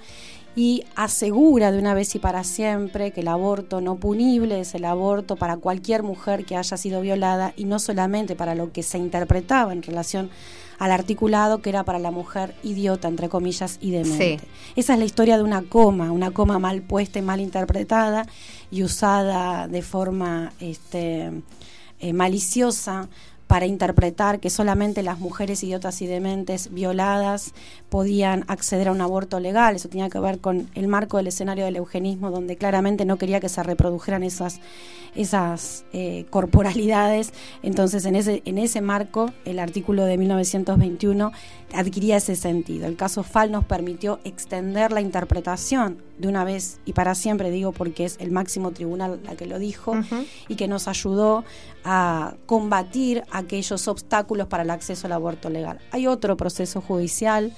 y 0.59 0.85
asegura 0.95 1.71
de 1.71 1.79
una 1.79 1.93
vez 1.93 2.15
y 2.15 2.19
para 2.19 2.43
siempre 2.43 3.11
que 3.11 3.21
el 3.21 3.29
aborto 3.29 3.83
no 3.83 3.97
punible 3.97 4.61
es 4.61 4.75
el 4.75 4.87
aborto 4.87 5.37
para 5.37 5.59
cualquier 5.59 6.03
mujer 6.03 6.47
que 6.47 6.57
haya 6.57 6.79
sido 6.79 7.03
violada 7.03 7.53
y 7.57 7.65
no 7.67 7.79
solamente 7.79 8.35
para 8.35 8.55
lo 8.55 8.73
que 8.73 8.83
se 8.83 8.97
interpretaba 8.97 9.75
en 9.75 9.83
relación 9.83 10.31
al 10.79 10.93
articulado 10.93 11.63
que 11.63 11.71
era 11.71 11.85
para 11.85 11.99
la 11.99 12.11
mujer 12.11 12.55
idiota, 12.63 13.09
entre 13.09 13.29
comillas, 13.29 13.79
y 13.81 13.91
demente. 13.91 14.39
Sí. 14.41 14.49
Esa 14.77 14.95
es 14.95 14.99
la 14.99 15.05
historia 15.05 15.37
de 15.37 15.43
una 15.43 15.63
coma, 15.63 16.13
una 16.13 16.31
coma 16.31 16.59
mal 16.59 16.83
puesta 16.83 17.19
y 17.19 17.23
mal 17.23 17.41
interpretada 17.41 18.27
y 18.71 18.83
usada 18.83 19.69
de 19.69 19.83
forma 19.83 20.53
este, 20.61 21.33
eh, 22.01 22.13
maliciosa 22.13 23.09
para 23.47 23.67
interpretar 23.67 24.41
que 24.41 24.51
solamente 24.51 25.03
las 25.03 25.19
mujeres 25.19 25.63
idiotas 25.63 26.03
y 26.03 26.07
dementes 26.07 26.73
violadas 26.73 27.53
podían 27.89 28.45
acceder 28.49 28.89
a 28.89 28.93
un 28.93 29.01
aborto 29.01 29.41
legal. 29.41 29.77
Eso 29.77 29.89
tenía 29.89 30.09
que 30.09 30.19
ver 30.19 30.41
con 30.41 30.69
el 30.75 30.89
marco 30.89 31.17
del 31.17 31.29
escenario 31.29 31.65
del 31.65 31.77
eugenismo, 31.77 32.31
donde 32.31 32.57
claramente 32.57 33.05
no 33.05 33.17
quería 33.17 33.41
que 33.41 33.49
se 33.49 33.63
reprodujeran 33.63 34.23
esas, 34.23 34.61
esas 35.15 35.85
eh, 35.93 36.27
corporalidades. 36.31 37.33
Entonces, 37.63 38.05
en 38.05 38.17
ese, 38.17 38.43
en 38.45 38.59
ese 38.59 38.81
marco, 38.81 39.33
el 39.45 39.59
artículo 39.59 40.05
de 40.05 40.19
1921 40.19 41.33
adquiría 41.73 42.17
ese 42.17 42.37
sentido. 42.37 42.87
El 42.87 42.97
caso 42.97 43.23
FAL 43.23 43.53
nos 43.53 43.65
permitió 43.65 44.21
extender 44.25 44.93
la 44.93 45.01
interpretación 45.01 46.03
de 46.19 46.29
una 46.29 46.45
vez 46.45 46.81
y 46.85 46.93
para 46.93 47.15
siempre, 47.15 47.51
digo 47.51 47.73
porque 47.73 48.05
es 48.05 48.17
el 48.21 48.31
máximo 48.31 48.71
tribunal 48.73 49.21
la 49.25 49.37
que 49.37 49.47
lo 49.47 49.59
dijo, 49.59 49.95
y 50.49 50.57
que 50.57 50.69
nos 50.69 50.89
ayudó 50.89 51.45
a 51.85 52.35
combatir 52.47 53.23
aquellos 53.31 53.89
obstáculos 53.89 54.49
para 54.49 54.63
el 54.63 54.71
acceso 54.71 55.07
al 55.07 55.13
aborto 55.13 55.51
legal. 55.51 55.79
Hay 55.91 56.07
otro 56.07 56.37
proceso 56.37 56.81
judicial 56.81 57.53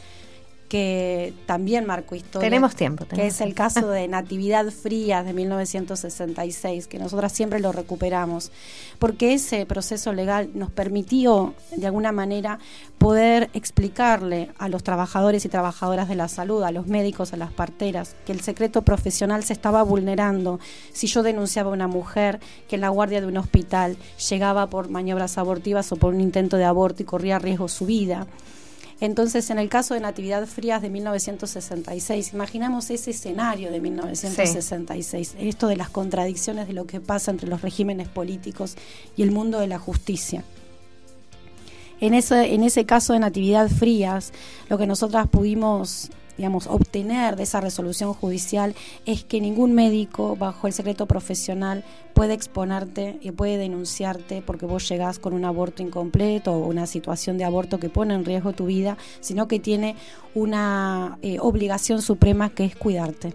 que 0.69 1.33
también 1.47 1.87
marcó 1.87 2.14
historia. 2.14 2.47
Tenemos 2.47 2.77
tiempo, 2.77 3.07
Que 3.07 3.27
es 3.27 3.41
el 3.41 3.55
caso 3.55 3.89
de 3.89 4.07
Natividad 4.07 4.66
Frías 4.71 5.25
de 5.25 5.33
1966, 5.33 6.87
que 6.87 6.99
nosotras 6.99 7.33
siempre 7.33 7.59
lo 7.59 7.73
recuperamos, 7.73 8.53
porque 8.99 9.33
ese 9.33 9.64
proceso 9.66 10.12
legal 10.12 10.51
nos 10.55 10.71
permitió, 10.71 11.55
de 11.75 11.87
alguna 11.87 12.12
manera, 12.12 12.59
poder 12.99 13.49
explicarle 13.55 14.51
a 14.59 14.69
los 14.69 14.83
trabajadores 14.83 15.45
y 15.45 15.49
trabajadoras 15.49 16.09
de 16.09 16.16
la 16.16 16.29
salud, 16.29 16.62
a 16.62 16.71
los 16.71 16.87
médicos, 16.87 17.33
a 17.33 17.37
las 17.37 17.53
parteras, 17.53 18.14
que 18.27 18.33
el 18.33 18.41
secreto 18.41 18.83
profesional 18.83 19.45
se 19.45 19.55
estaba 19.55 19.83
vulnerando 19.83 20.61
si 20.93 21.07
yo 21.07 21.23
denunciaba 21.23 21.71
a 21.71 21.75
una 21.75 21.89
mujer 21.89 22.41
que 22.69 22.75
en 22.75 22.83
la 22.83 22.91
guardia 22.91 23.21
de 23.21 23.27
un 23.27 23.39
hospital 23.39 23.97
llegaba 24.29 24.66
por 24.66 24.91
maniobras 24.91 25.39
abortivas 25.39 25.91
o 25.93 25.97
por 25.97 26.12
un 26.12 26.21
intento 26.21 26.57
de 26.57 26.64
aborto 26.64 27.03
y 27.03 27.07
corría 27.07 27.39
riesgo 27.39 27.69
su 27.69 27.87
vida. 27.87 28.27
Entonces, 29.01 29.51
en 29.51 29.59
el 29.61 29.68
caso 29.68 29.94
de 29.94 30.01
Natividad 30.01 30.44
Frías 30.46 30.82
de 30.82 30.90
1966, 30.90 32.32
imaginamos 32.32 32.90
ese 32.90 33.12
escenario 33.12 33.70
de 33.70 33.80
1966, 33.80 35.36
esto 35.38 35.68
de 35.68 35.76
las 35.76 35.88
contradicciones 35.88 36.66
de 36.66 36.72
lo 36.72 36.86
que 36.86 37.01
pasa 37.01 37.30
entre 37.30 37.49
los 37.49 37.62
regímenes 37.62 38.09
políticos 38.09 38.74
y 39.16 39.22
el 39.22 39.30
mundo 39.30 39.61
de 39.61 39.68
la 39.68 39.78
justicia. 39.78 40.42
En 42.01 42.14
ese, 42.14 42.55
en 42.55 42.64
ese 42.64 42.86
caso 42.86 43.12
de 43.12 43.20
Natividad 43.20 43.68
Frías, 43.68 44.32
lo 44.68 44.78
que 44.78 44.86
nosotras 44.86 45.28
pudimos 45.28 46.11
digamos, 46.39 46.68
obtener 46.68 47.36
de 47.36 47.43
esa 47.43 47.61
resolución 47.61 48.14
judicial 48.14 48.74
es 49.05 49.24
que 49.24 49.41
ningún 49.41 49.74
médico 49.74 50.36
bajo 50.36 50.68
el 50.68 50.72
secreto 50.72 51.07
profesional 51.07 51.84
puede 52.14 52.32
exponerte 52.32 53.18
y 53.20 53.32
puede 53.32 53.59
denunciarte 53.59 54.41
porque 54.41 54.64
vos 54.64 54.89
llegás 54.89 55.18
con 55.18 55.34
un 55.34 55.45
aborto 55.45 55.82
incompleto 55.82 56.53
o 56.53 56.66
una 56.66 56.86
situación 56.86 57.39
de 57.39 57.45
aborto 57.45 57.78
que 57.78 57.91
pone 57.91 58.14
en 58.14 58.24
riesgo 58.24 58.53
tu 58.53 58.66
vida, 58.66 58.97
sino 59.20 59.49
que 59.49 59.59
tiene 59.59 59.97
una 60.34 61.18
eh, 61.22 61.39
obligación 61.41 62.01
suprema 62.01 62.51
que 62.51 62.64
es 62.64 62.76
cuidarte. 62.76 63.34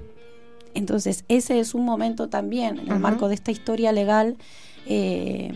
Entonces, 0.73 1.25
ese 1.27 1.59
es 1.59 1.75
un 1.75 1.85
momento 1.85 2.29
también, 2.29 2.79
en 2.79 2.91
el 2.91 2.99
marco 2.99 3.27
de 3.27 3.35
esta 3.35 3.51
historia 3.51 3.91
legal, 3.91 4.37
eh, 4.85 5.51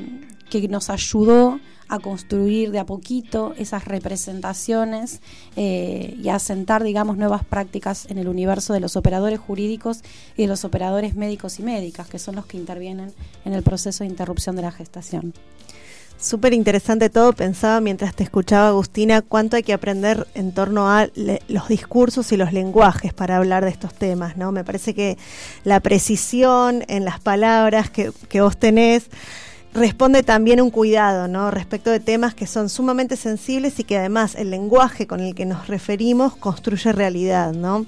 que 0.50 0.68
nos 0.68 0.90
ayudó 0.90 1.60
a 1.90 2.00
construir 2.00 2.72
de 2.72 2.80
a 2.80 2.86
poquito 2.86 3.54
esas 3.58 3.86
representaciones 3.86 5.22
eh, 5.56 6.16
y 6.22 6.30
a 6.30 6.36
asentar, 6.36 6.84
digamos, 6.84 7.18
nuevas 7.18 7.44
prácticas 7.44 8.08
en 8.10 8.18
el 8.18 8.28
universo 8.28 8.74
de 8.74 8.80
los 8.80 8.96
operadores 8.96 9.40
jurídicos 9.40 10.02
y 10.36 10.44
de 10.44 10.48
los 10.48 10.66
operadores 10.66 11.16
médicos 11.16 11.60
y 11.60 11.64
médicas, 11.64 12.08
que 12.08 12.20
son 12.20 12.36
los 12.36 12.46
que 12.46 12.58
intervienen 12.58 13.14
en 13.46 13.54
el 13.54 13.64
proceso 13.64 14.04
de 14.04 14.10
interrupción 14.10 14.56
de 14.56 14.62
la 14.62 14.72
gestación. 14.72 15.34
Súper 16.20 16.54
interesante 16.54 17.12
todo. 17.12 17.32
Pensaba 17.32 17.80
mientras 17.80 18.16
te 18.16 18.24
escuchaba, 18.24 18.70
Agustina, 18.70 19.22
cuánto 19.22 19.56
hay 19.56 19.62
que 19.62 19.74
aprender 19.74 20.28
en 20.34 20.52
torno 20.52 20.90
a 20.90 21.08
los 21.48 21.68
discursos 21.68 22.32
y 22.32 22.38
los 22.38 22.54
lenguajes 22.54 23.14
para 23.14 23.38
hablar 23.38 23.64
de 23.64 23.70
estos 23.70 23.94
temas, 23.94 24.36
¿no? 24.36 24.52
Me 24.52 24.64
parece 24.64 24.96
que 24.96 25.18
la 25.64 25.80
precisión 25.80 26.84
en 26.88 27.06
las 27.06 27.20
palabras 27.20 27.92
que, 27.92 28.12
que 28.30 28.42
vos 28.42 28.58
tenés 28.58 29.12
responde 29.78 30.24
también 30.24 30.60
un 30.62 30.70
cuidado, 30.72 31.28
¿no? 31.28 31.52
Respecto 31.52 31.90
de 31.90 32.00
temas 32.00 32.34
que 32.34 32.48
son 32.48 32.68
sumamente 32.70 33.16
sensibles 33.16 33.80
y 33.80 33.84
que 33.84 33.98
además 33.98 34.36
el 34.36 34.50
lenguaje 34.50 35.08
con 35.08 35.20
el 35.22 35.34
que 35.36 35.46
nos 35.46 35.68
referimos 35.68 36.36
construye 36.36 36.92
realidad, 36.92 37.54
¿no? 37.54 37.86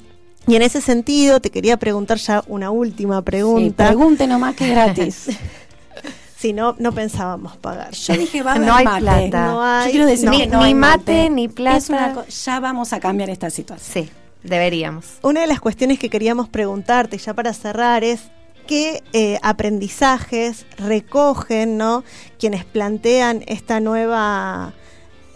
Y 0.47 0.55
en 0.55 0.61
ese 0.61 0.79
sentido, 0.81 1.39
te 1.41 1.49
quería 1.51 1.77
preguntar 1.77 2.17
ya 2.17 2.43
una 2.47 2.71
última 2.71 3.17
Sí, 3.17 3.23
pregunta. 3.23 3.87
pregunte 3.87 4.25
nomás 4.27 4.55
que 4.55 4.65
es 4.65 4.71
gratis. 4.71 5.27
si 6.37 6.53
no, 6.53 6.75
no 6.79 6.91
pensábamos 6.93 7.57
pagar. 7.57 7.91
Yo 7.91 8.13
dije, 8.15 8.41
va 8.41 8.53
a 8.53 8.55
haber 8.55 8.67
No 8.67 8.75
hay 8.75 8.85
mate. 8.85 9.01
plata. 9.01 9.45
No 9.47 9.63
hay- 9.63 9.85
Yo 9.87 9.91
quiero 9.91 10.05
decir 10.07 10.29
ni- 10.29 10.47
no 10.47 10.65
ni 10.65 10.73
mate, 10.73 11.29
ni 11.29 11.47
plata. 11.49 11.77
Es 11.77 11.89
una 11.89 12.13
co- 12.13 12.25
ya 12.25 12.59
vamos 12.61 12.93
a 12.93 12.99
cambiar 12.99 13.29
esta 13.29 13.49
situación. 13.49 14.05
Sí, 14.05 14.09
deberíamos. 14.43 15.05
Una 15.21 15.41
de 15.41 15.47
las 15.47 15.59
cuestiones 15.59 15.99
que 15.99 16.09
queríamos 16.09 16.47
preguntarte, 16.49 17.17
ya 17.17 17.33
para 17.33 17.53
cerrar, 17.53 18.03
es 18.03 18.21
qué 18.69 19.01
eh, 19.13 19.39
aprendizajes 19.41 20.67
recogen 20.77 21.79
¿no? 21.79 22.03
quienes 22.37 22.65
plantean 22.65 23.43
esta 23.47 23.79
nueva, 23.79 24.73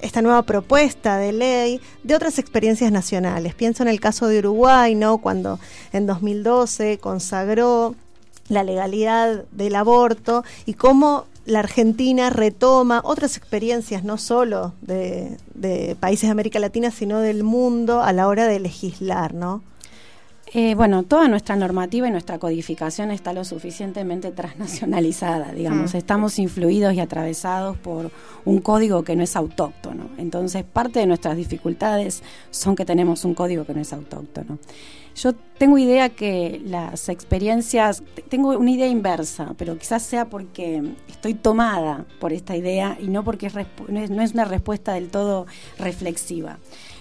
esta 0.04 0.22
nueva 0.22 0.44
propuesta 0.44 1.18
de 1.18 1.34
ley 1.34 1.82
de 2.04 2.14
otras 2.14 2.38
experiencias 2.38 2.92
nacionales. 2.92 3.56
Pienso 3.56 3.82
en 3.82 3.90
el 3.90 4.00
caso 4.00 4.28
de 4.28 4.38
Uruguay, 4.38 4.94
¿no? 4.94 5.18
cuando 5.18 5.60
en 5.94 6.06
2012 6.06 7.00
consagró 7.00 7.96
la 8.50 8.64
legalidad 8.64 9.46
del 9.52 9.74
aborto 9.78 10.44
y 10.68 10.76
cómo 10.76 11.26
la 11.46 11.62
Argentina 11.62 12.30
retoma 12.30 13.02
otras 13.04 13.36
experiencias, 13.36 14.04
no 14.04 14.20
solo 14.20 14.76
de, 14.82 15.40
de 15.56 15.98
países 16.00 16.28
de 16.28 16.32
América 16.32 16.60
Latina, 16.60 16.92
sino 16.92 17.18
del 17.18 17.44
mundo 17.44 18.04
a 18.04 18.14
la 18.14 18.28
hora 18.28 18.46
de 18.46 18.60
legislar, 18.60 19.34
¿no? 19.34 19.64
Eh, 20.56 20.76
bueno, 20.76 21.02
toda 21.02 21.28
nuestra 21.28 21.56
normativa 21.56 22.08
y 22.08 22.12
nuestra 22.12 22.38
codificación 22.38 23.10
está 23.10 23.34
lo 23.34 23.44
suficientemente 23.44 24.32
transnacionalizada, 24.32 25.52
digamos. 25.52 25.94
Mm. 25.94 25.98
Estamos 25.98 26.38
influidos 26.38 26.94
y 26.94 27.00
atravesados 27.00 27.76
por 27.78 28.12
un 28.46 28.60
código 28.60 29.04
que 29.04 29.16
no 29.16 29.24
es 29.24 29.36
autóctono. 29.36 30.10
Entonces, 30.20 30.64
parte 30.64 31.00
de 31.00 31.08
nuestras 31.08 31.38
dificultades 31.38 32.22
son 32.52 32.76
que 32.76 32.86
tenemos 32.86 33.26
un 33.26 33.34
código 33.34 33.66
que 33.66 33.74
no 33.74 33.82
es 33.82 33.94
autóctono. 33.94 34.60
Yo 35.16 35.34
tengo 35.58 35.78
idea 35.78 36.10
que 36.10 36.62
las 36.66 37.10
experiencias, 37.10 38.04
te- 38.16 38.22
tengo 38.24 38.50
una 38.58 38.72
idea 38.72 38.88
inversa, 38.88 39.54
pero 39.58 39.78
quizás 39.78 40.04
sea 40.04 40.26
porque 40.30 40.84
estoy 41.08 41.34
tomada 41.36 42.06
por 42.20 42.32
esta 42.34 42.56
idea 42.56 42.98
y 43.00 43.08
no 43.08 43.24
porque 43.24 43.48
es, 43.48 43.54
no 43.90 44.22
es 44.22 44.34
una 44.34 44.46
respuesta 44.46 44.94
del 44.94 45.10
todo 45.10 45.46
reflexiva. 45.80 46.58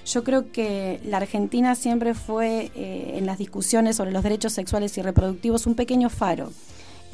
Yo 0.07 0.25
creo 0.25 0.51
que 0.51 1.01
la 1.05 1.19
Argentina 1.19 1.75
siempre 1.75 2.15
fue 2.15 2.71
eh, 2.75 3.15
en 3.17 3.27
las 3.27 3.39
discusiones 3.39 3.97
sobre 3.97 4.11
los 4.11 4.23
derechos 4.23 4.53
sexuales 4.53 4.97
y 4.99 5.03
reproductivos 5.03 5.67
un 5.67 5.75
pequeño 5.75 6.11
faro. 6.11 6.53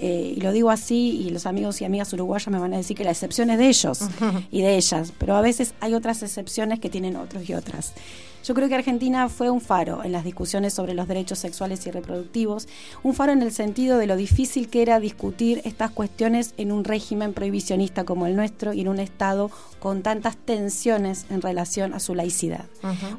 Eh, 0.01 0.34
y 0.36 0.41
lo 0.41 0.53
digo 0.53 0.70
así, 0.70 1.20
y 1.26 1.30
los 1.30 1.45
amigos 1.47 1.80
y 1.80 1.84
amigas 1.84 2.12
uruguayas 2.12 2.49
me 2.49 2.59
van 2.59 2.72
a 2.72 2.76
decir 2.76 2.97
que 2.97 3.03
la 3.03 3.11
excepción 3.11 3.51
es 3.51 3.59
de 3.59 3.66
ellos 3.66 4.01
y 4.51 4.62
de 4.62 4.76
ellas, 4.76 5.12
pero 5.18 5.34
a 5.34 5.41
veces 5.41 5.74
hay 5.80 5.95
otras 5.95 6.22
excepciones 6.22 6.78
que 6.78 6.89
tienen 6.89 7.16
otros 7.16 7.49
y 7.49 7.55
otras. 7.55 7.95
Yo 8.49 8.55
creo 8.55 8.70
que 8.70 8.76
Argentina 8.76 9.28
fue 9.28 9.51
un 9.51 9.61
faro 9.61 10.03
en 10.05 10.12
las 10.12 10.24
discusiones 10.24 10.72
sobre 10.72 10.94
los 10.94 11.07
derechos 11.07 11.38
sexuales 11.38 11.86
y 11.86 11.90
reproductivos, 11.90 12.66
un 13.03 13.12
faro 13.12 13.32
en 13.32 13.42
el 13.42 13.53
sentido 13.53 13.99
de 13.99 14.07
lo 14.07 14.16
difícil 14.16 14.70
que 14.70 14.80
era 14.80 15.01
discutir 15.01 15.61
estas 15.66 15.90
cuestiones 15.90 16.55
en 16.57 16.72
un 16.72 16.84
régimen 16.84 17.34
prohibicionista 17.34 18.05
como 18.05 18.26
el 18.26 18.36
nuestro 18.36 18.72
y 18.72 18.80
en 18.80 18.88
un 18.88 19.01
Estado 19.01 19.51
con 19.80 20.01
tantas 20.03 20.38
tensiones 20.38 21.26
en 21.28 21.42
relación 21.42 21.92
a 21.92 22.01
su 22.01 22.14
laicidad. 22.14 22.64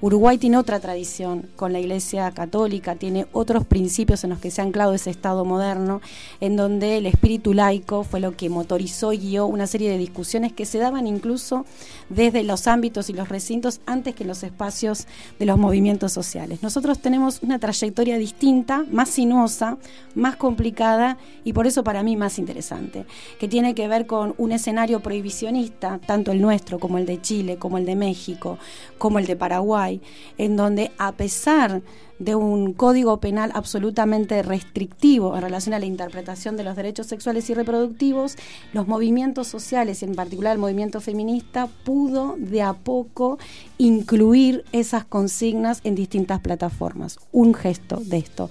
Uruguay 0.02 0.40
tiene 0.40 0.58
otra 0.58 0.80
tradición 0.80 1.48
con 1.56 1.74
la 1.74 1.80
Iglesia 1.80 2.32
Católica, 2.32 2.96
tiene 2.96 3.28
otros 3.32 3.68
principios 3.68 4.24
en 4.24 4.32
los 4.32 4.40
que 4.40 4.50
se 4.50 4.62
ha 4.62 4.66
anclado 4.66 4.96
ese 4.96 5.12
Estado 5.12 5.46
moderno, 5.46 6.02
en 6.42 6.56
donde 6.56 6.98
el 6.98 7.06
espíritu 7.06 7.54
laico 7.54 8.04
fue 8.04 8.20
lo 8.20 8.36
que 8.36 8.50
motorizó 8.50 9.14
y 9.14 9.20
guió 9.20 9.46
una 9.46 9.68
serie 9.68 9.92
de 9.92 10.00
discusiones 10.00 10.54
que 10.54 10.66
se 10.66 10.80
daban 10.80 11.06
incluso 11.06 11.68
desde 12.10 12.42
los 12.42 12.66
ámbitos 12.66 13.12
y 13.12 13.14
los 13.14 13.30
recintos 13.30 13.80
antes 13.86 14.16
que 14.16 14.24
en 14.24 14.30
los 14.30 14.42
espacios 14.42 15.06
de 15.38 15.46
los 15.46 15.58
movimientos 15.58 16.12
sociales. 16.12 16.62
Nosotros 16.62 17.00
tenemos 17.00 17.42
una 17.42 17.60
trayectoria 17.60 18.18
distinta, 18.18 18.86
más 18.92 19.10
sinuosa, 19.10 19.78
más 20.16 20.36
complicada 20.36 21.18
y 21.44 21.54
por 21.54 21.68
eso 21.68 21.84
para 21.84 22.04
mí 22.04 22.16
más 22.16 22.40
interesante, 22.40 23.06
que 23.40 23.48
tiene 23.48 23.76
que 23.76 23.88
ver 23.88 24.06
con 24.06 24.34
un 24.38 24.52
escenario 24.52 25.00
prohibicionista, 25.02 26.00
tanto 26.06 26.32
el 26.32 26.42
nuestro 26.42 26.80
como 26.80 26.98
el 26.98 27.06
de 27.06 27.22
Chile, 27.22 27.58
como 27.58 27.78
el 27.78 27.86
de 27.86 27.96
México, 27.96 28.58
como 28.98 29.20
el 29.20 29.26
de 29.26 29.36
Paraguay, 29.36 30.02
en 30.38 30.56
donde 30.56 30.92
a 30.98 31.12
pesar 31.14 31.82
de 32.20 32.36
un 32.36 32.74
código 32.74 33.20
penal 33.20 33.52
absolutamente 33.54 34.44
restrictivo 34.44 35.36
en 35.36 35.42
relación 35.42 35.74
a 35.74 35.80
la 35.80 35.86
interpretación 35.86 36.58
de 36.58 36.64
los 36.64 36.76
derechos 36.76 37.08
sexuales 37.08 37.50
y 37.50 37.54
reproductivos, 37.54 38.36
los 38.74 38.88
movimientos 38.88 39.48
sociales 39.48 40.02
y 40.02 40.06
en 40.06 40.16
particular 40.16 40.54
el 40.54 40.60
movimiento 40.60 41.02
feminista 41.02 41.68
pudo 41.84 42.36
de 42.38 42.62
a 42.62 42.74
poco 42.74 43.40
incluir 43.78 44.66
esas 44.72 45.06
consignas 45.06 45.82
en 45.84 45.96
distintas 45.96 46.40
plataformas. 46.42 47.20
Un 47.32 47.54
gesto 47.54 48.02
de 48.04 48.18
esto 48.18 48.50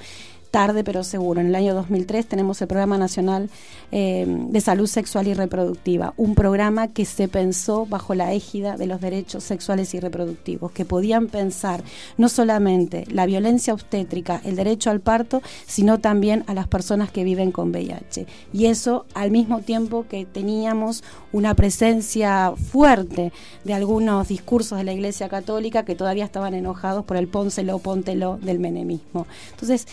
tarde 0.50 0.84
pero 0.84 1.04
seguro. 1.04 1.40
En 1.40 1.48
el 1.48 1.54
año 1.54 1.74
2003 1.74 2.26
tenemos 2.26 2.60
el 2.60 2.68
Programa 2.68 2.98
Nacional 2.98 3.50
eh, 3.92 4.26
de 4.26 4.60
Salud 4.60 4.86
Sexual 4.86 5.28
y 5.28 5.34
Reproductiva, 5.34 6.14
un 6.16 6.34
programa 6.34 6.88
que 6.88 7.04
se 7.04 7.28
pensó 7.28 7.86
bajo 7.86 8.14
la 8.14 8.32
égida 8.32 8.76
de 8.76 8.86
los 8.86 9.00
derechos 9.00 9.44
sexuales 9.44 9.94
y 9.94 10.00
reproductivos, 10.00 10.72
que 10.72 10.84
podían 10.84 11.28
pensar 11.28 11.82
no 12.16 12.28
solamente 12.28 13.04
la 13.10 13.26
violencia 13.26 13.74
obstétrica, 13.74 14.40
el 14.44 14.56
derecho 14.56 14.90
al 14.90 15.00
parto, 15.00 15.42
sino 15.66 15.98
también 15.98 16.44
a 16.46 16.54
las 16.54 16.68
personas 16.68 17.10
que 17.10 17.24
viven 17.24 17.52
con 17.52 17.70
VIH. 17.70 18.26
Y 18.52 18.66
eso 18.66 19.06
al 19.14 19.30
mismo 19.30 19.60
tiempo 19.60 20.06
que 20.08 20.26
teníamos 20.26 21.02
una 21.32 21.54
presencia 21.54 22.52
fuerte 22.56 23.32
de 23.64 23.74
algunos 23.74 24.28
discursos 24.28 24.78
de 24.78 24.84
la 24.84 24.92
Iglesia 24.92 25.28
Católica 25.28 25.84
que 25.84 25.94
todavía 25.94 26.24
estaban 26.24 26.54
enojados 26.54 27.04
por 27.04 27.16
el 27.16 27.28
pónselo, 27.28 27.78
póntelo 27.78 28.38
del 28.38 28.58
menemismo. 28.58 29.26
Entonces, 29.50 29.86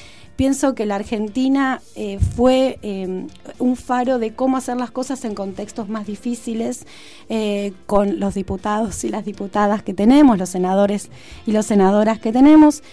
pienso 0.45 0.75
que 0.75 0.85
la 0.85 0.93
Argentina 0.93 1.81
eh, 1.95 2.19
fue 2.19 2.77
eh, 2.83 3.25
un 3.57 3.75
faro 3.75 4.19
de 4.19 4.35
cómo 4.35 4.57
hacer 4.57 4.77
las 4.77 4.91
cosas 4.91 5.25
en 5.25 5.33
contextos 5.33 5.89
más 5.89 6.05
difíciles 6.05 6.85
eh, 7.29 7.73
con 7.87 8.19
los 8.19 8.35
diputados 8.35 9.03
y 9.05 9.09
las 9.09 9.25
diputadas 9.25 9.81
que 9.81 9.95
tenemos, 9.95 10.37
los 10.37 10.49
senadores 10.49 11.09
y 11.47 11.51
las 11.51 11.65
senadoras 11.65 12.19
que 12.19 12.31
tenemos 12.31 12.83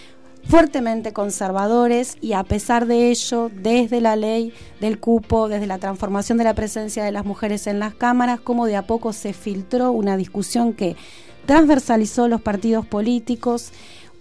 fuertemente 0.49 1.13
conservadores 1.13 2.17
y 2.23 2.33
a 2.33 2.43
pesar 2.43 2.87
de 2.87 3.11
ello, 3.11 3.51
desde 3.55 4.01
la 4.01 4.17
ley 4.17 4.55
del 4.81 4.99
cupo, 4.99 5.51
desde 5.51 5.67
la 5.67 5.77
transformación 5.77 6.39
de 6.39 6.45
la 6.45 6.55
presencia 6.55 7.05
de 7.05 7.13
las 7.13 7.27
mujeres 7.27 7.67
en 7.67 7.79
las 7.79 7.95
cámaras, 7.95 8.41
como 8.41 8.65
de 8.65 8.77
a 8.77 8.87
poco 8.87 9.13
se 9.13 9.35
filtró 9.35 9.93
una 9.93 10.17
discusión 10.17 10.73
que 10.73 10.97
transversalizó 11.45 12.29
los 12.29 12.41
partidos 12.41 12.87
políticos, 12.87 13.73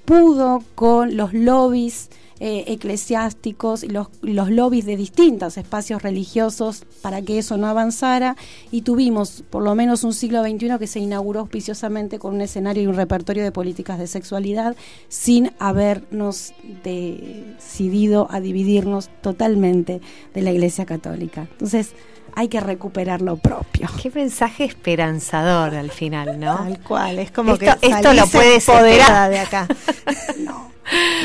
pudo 0.04 0.62
con 0.76 1.16
los 1.16 1.34
lobbies 1.34 2.10
eh, 2.44 2.64
eclesiásticos 2.74 3.84
y 3.84 3.90
los, 3.90 4.08
los 4.24 4.50
lobbies 4.50 4.88
de 4.88 4.98
distintos 4.98 5.60
espacios 5.60 6.02
religiosos 6.02 6.86
para 7.04 7.22
que 7.22 7.38
eso 7.38 7.56
no 7.56 7.68
avanzara 7.68 8.36
y 8.72 8.82
tuvimos 8.82 9.44
por 9.52 9.62
lo 9.62 9.76
menos 9.76 10.04
un 10.04 10.12
siglo 10.12 10.42
XXI 10.42 10.80
que 10.80 10.88
se 10.88 11.00
inauguró 11.00 11.42
auspiciosamente 11.42 12.18
con 12.18 12.34
un 12.34 12.42
escenario 12.42 12.82
y 12.82 12.88
un 12.88 12.96
repertorio 12.96 13.44
de 13.44 13.52
políticas 13.52 14.00
de 14.00 14.08
sexualidad 14.08 14.76
sin 15.08 15.52
habernos 15.60 16.56
decidido 16.84 18.26
a 18.32 18.40
dividirnos 18.40 19.12
totalmente 19.22 20.02
de 20.34 20.42
la 20.42 20.52
Iglesia 20.52 20.88
Católica. 20.88 21.48
Entonces, 21.52 21.94
hay 22.36 22.48
que 22.48 22.60
recuperar 22.60 23.22
lo 23.22 23.38
propio. 23.38 23.88
Qué 24.02 24.10
mensaje 24.10 24.66
esperanzador 24.66 25.76
al 25.76 25.92
final, 25.92 26.40
¿no? 26.40 26.58
Tal 26.58 26.80
cual, 26.80 27.20
es 27.20 27.32
como 27.32 27.54
esto, 27.54 27.80
que 27.80 27.88
esto 27.88 28.14
lo 28.14 28.28
puedes 28.28 28.68
empoderada 28.68 29.30
de 29.30 29.40
acá. 29.40 29.68
no. 30.40 30.72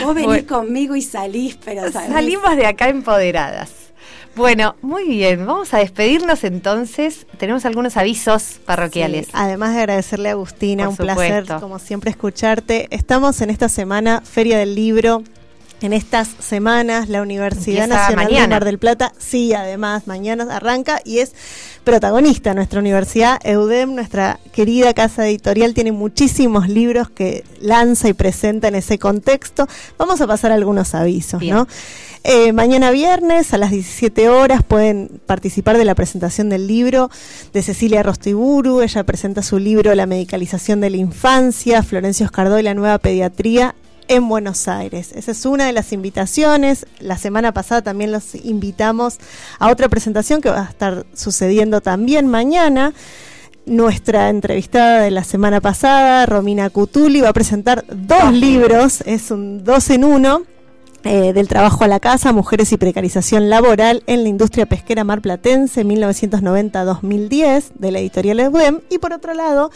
Vos 0.04 0.14
venís 0.14 0.44
conmigo 0.44 0.94
y 0.94 1.02
salís, 1.02 1.58
pero 1.64 1.90
salimos 1.90 2.56
de 2.56 2.66
acá 2.66 2.88
empoderadas. 2.88 3.70
Bueno, 4.36 4.76
muy 4.82 5.04
bien, 5.08 5.46
vamos 5.46 5.72
a 5.72 5.78
despedirnos 5.78 6.44
entonces. 6.44 7.26
Tenemos 7.38 7.64
algunos 7.64 7.96
avisos 7.96 8.60
parroquiales. 8.66 9.28
además 9.32 9.74
de 9.74 9.80
agradecerle 9.80 10.28
a 10.28 10.32
Agustina, 10.32 10.90
un 10.90 10.96
placer 10.96 11.46
como 11.58 11.78
siempre 11.78 12.10
escucharte. 12.10 12.86
Estamos 12.90 13.40
en 13.40 13.48
esta 13.48 13.70
semana 13.70 14.20
Feria 14.20 14.58
del 14.58 14.74
Libro 14.74 15.22
en 15.82 15.92
estas 15.92 16.28
semanas 16.38 17.08
la 17.08 17.22
Universidad 17.22 17.86
Nacional 17.86 18.28
de 18.28 18.48
Mar 18.48 18.64
del 18.64 18.78
Plata, 18.78 19.12
sí, 19.18 19.52
además, 19.52 20.06
mañana 20.06 20.46
arranca 20.54 21.00
y 21.04 21.18
es 21.18 21.32
protagonista 21.84 22.54
nuestra 22.54 22.80
universidad. 22.80 23.38
EUDEM, 23.44 23.94
nuestra 23.94 24.40
querida 24.52 24.94
casa 24.94 25.28
editorial, 25.28 25.74
tiene 25.74 25.92
muchísimos 25.92 26.68
libros 26.68 27.10
que 27.10 27.44
lanza 27.60 28.08
y 28.08 28.14
presenta 28.14 28.68
en 28.68 28.74
ese 28.74 28.98
contexto. 28.98 29.68
Vamos 29.98 30.20
a 30.20 30.26
pasar 30.26 30.50
algunos 30.50 30.94
avisos, 30.94 31.42
¿no? 31.42 31.68
Eh, 32.24 32.52
mañana 32.52 32.90
viernes 32.90 33.54
a 33.54 33.58
las 33.58 33.70
17 33.70 34.28
horas 34.28 34.64
pueden 34.64 35.20
participar 35.26 35.78
de 35.78 35.84
la 35.84 35.94
presentación 35.94 36.48
del 36.48 36.66
libro 36.66 37.08
de 37.52 37.62
Cecilia 37.62 38.02
Rostiburu. 38.02 38.82
Ella 38.82 39.04
presenta 39.04 39.42
su 39.42 39.60
libro 39.60 39.94
La 39.94 40.06
medicalización 40.06 40.80
de 40.80 40.90
la 40.90 40.96
infancia, 40.96 41.84
Florencio 41.84 42.26
Escardó 42.26 42.58
y 42.58 42.64
la 42.64 42.74
nueva 42.74 42.98
pediatría 42.98 43.76
en 44.08 44.28
Buenos 44.28 44.68
Aires. 44.68 45.12
Esa 45.14 45.32
es 45.32 45.44
una 45.46 45.66
de 45.66 45.72
las 45.72 45.92
invitaciones. 45.92 46.86
La 47.00 47.18
semana 47.18 47.52
pasada 47.52 47.82
también 47.82 48.12
los 48.12 48.34
invitamos 48.34 49.18
a 49.58 49.70
otra 49.70 49.88
presentación 49.88 50.40
que 50.40 50.50
va 50.50 50.62
a 50.62 50.70
estar 50.70 51.06
sucediendo 51.14 51.80
también 51.80 52.26
mañana. 52.26 52.92
Nuestra 53.66 54.28
entrevistada 54.28 55.00
de 55.00 55.10
la 55.10 55.24
semana 55.24 55.60
pasada, 55.60 56.24
Romina 56.26 56.70
Cutuli, 56.70 57.20
va 57.20 57.30
a 57.30 57.32
presentar 57.32 57.84
dos 57.88 58.32
libros, 58.32 59.02
es 59.06 59.30
un 59.32 59.64
dos 59.64 59.90
en 59.90 60.04
uno, 60.04 60.42
eh, 61.08 61.32
del 61.32 61.46
trabajo 61.46 61.84
a 61.84 61.88
la 61.88 62.00
casa, 62.00 62.32
mujeres 62.32 62.72
y 62.72 62.78
precarización 62.78 63.48
laboral 63.48 64.02
en 64.08 64.24
la 64.24 64.28
industria 64.28 64.66
pesquera 64.66 65.04
marplatense 65.04 65.84
1990-2010 65.84 67.70
de 67.74 67.92
la 67.92 68.00
editorial 68.00 68.40
EBUEM. 68.40 68.80
Y 68.90 68.98
por 68.98 69.12
otro 69.12 69.32
lado, 69.32 69.70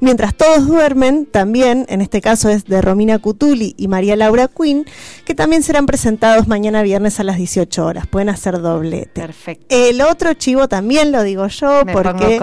Mientras 0.00 0.34
todos 0.34 0.66
duermen, 0.66 1.26
también, 1.26 1.84
en 1.88 2.00
este 2.00 2.20
caso 2.20 2.48
es 2.48 2.64
de 2.64 2.80
Romina 2.80 3.18
Cutuli 3.18 3.74
y 3.76 3.86
María 3.88 4.16
Laura 4.16 4.48
Quinn, 4.48 4.86
que 5.26 5.34
también 5.34 5.62
serán 5.62 5.86
presentados 5.86 6.48
mañana 6.48 6.82
viernes 6.82 7.20
a 7.20 7.24
las 7.24 7.36
18 7.36 7.84
horas. 7.84 8.06
Pueden 8.06 8.30
hacer 8.30 8.60
doblete. 8.60 9.20
Perfecto. 9.20 9.66
El 9.68 10.00
otro 10.00 10.32
chivo 10.34 10.68
también 10.68 11.12
lo 11.12 11.22
digo 11.22 11.46
yo 11.48 11.82
porque 11.92 12.40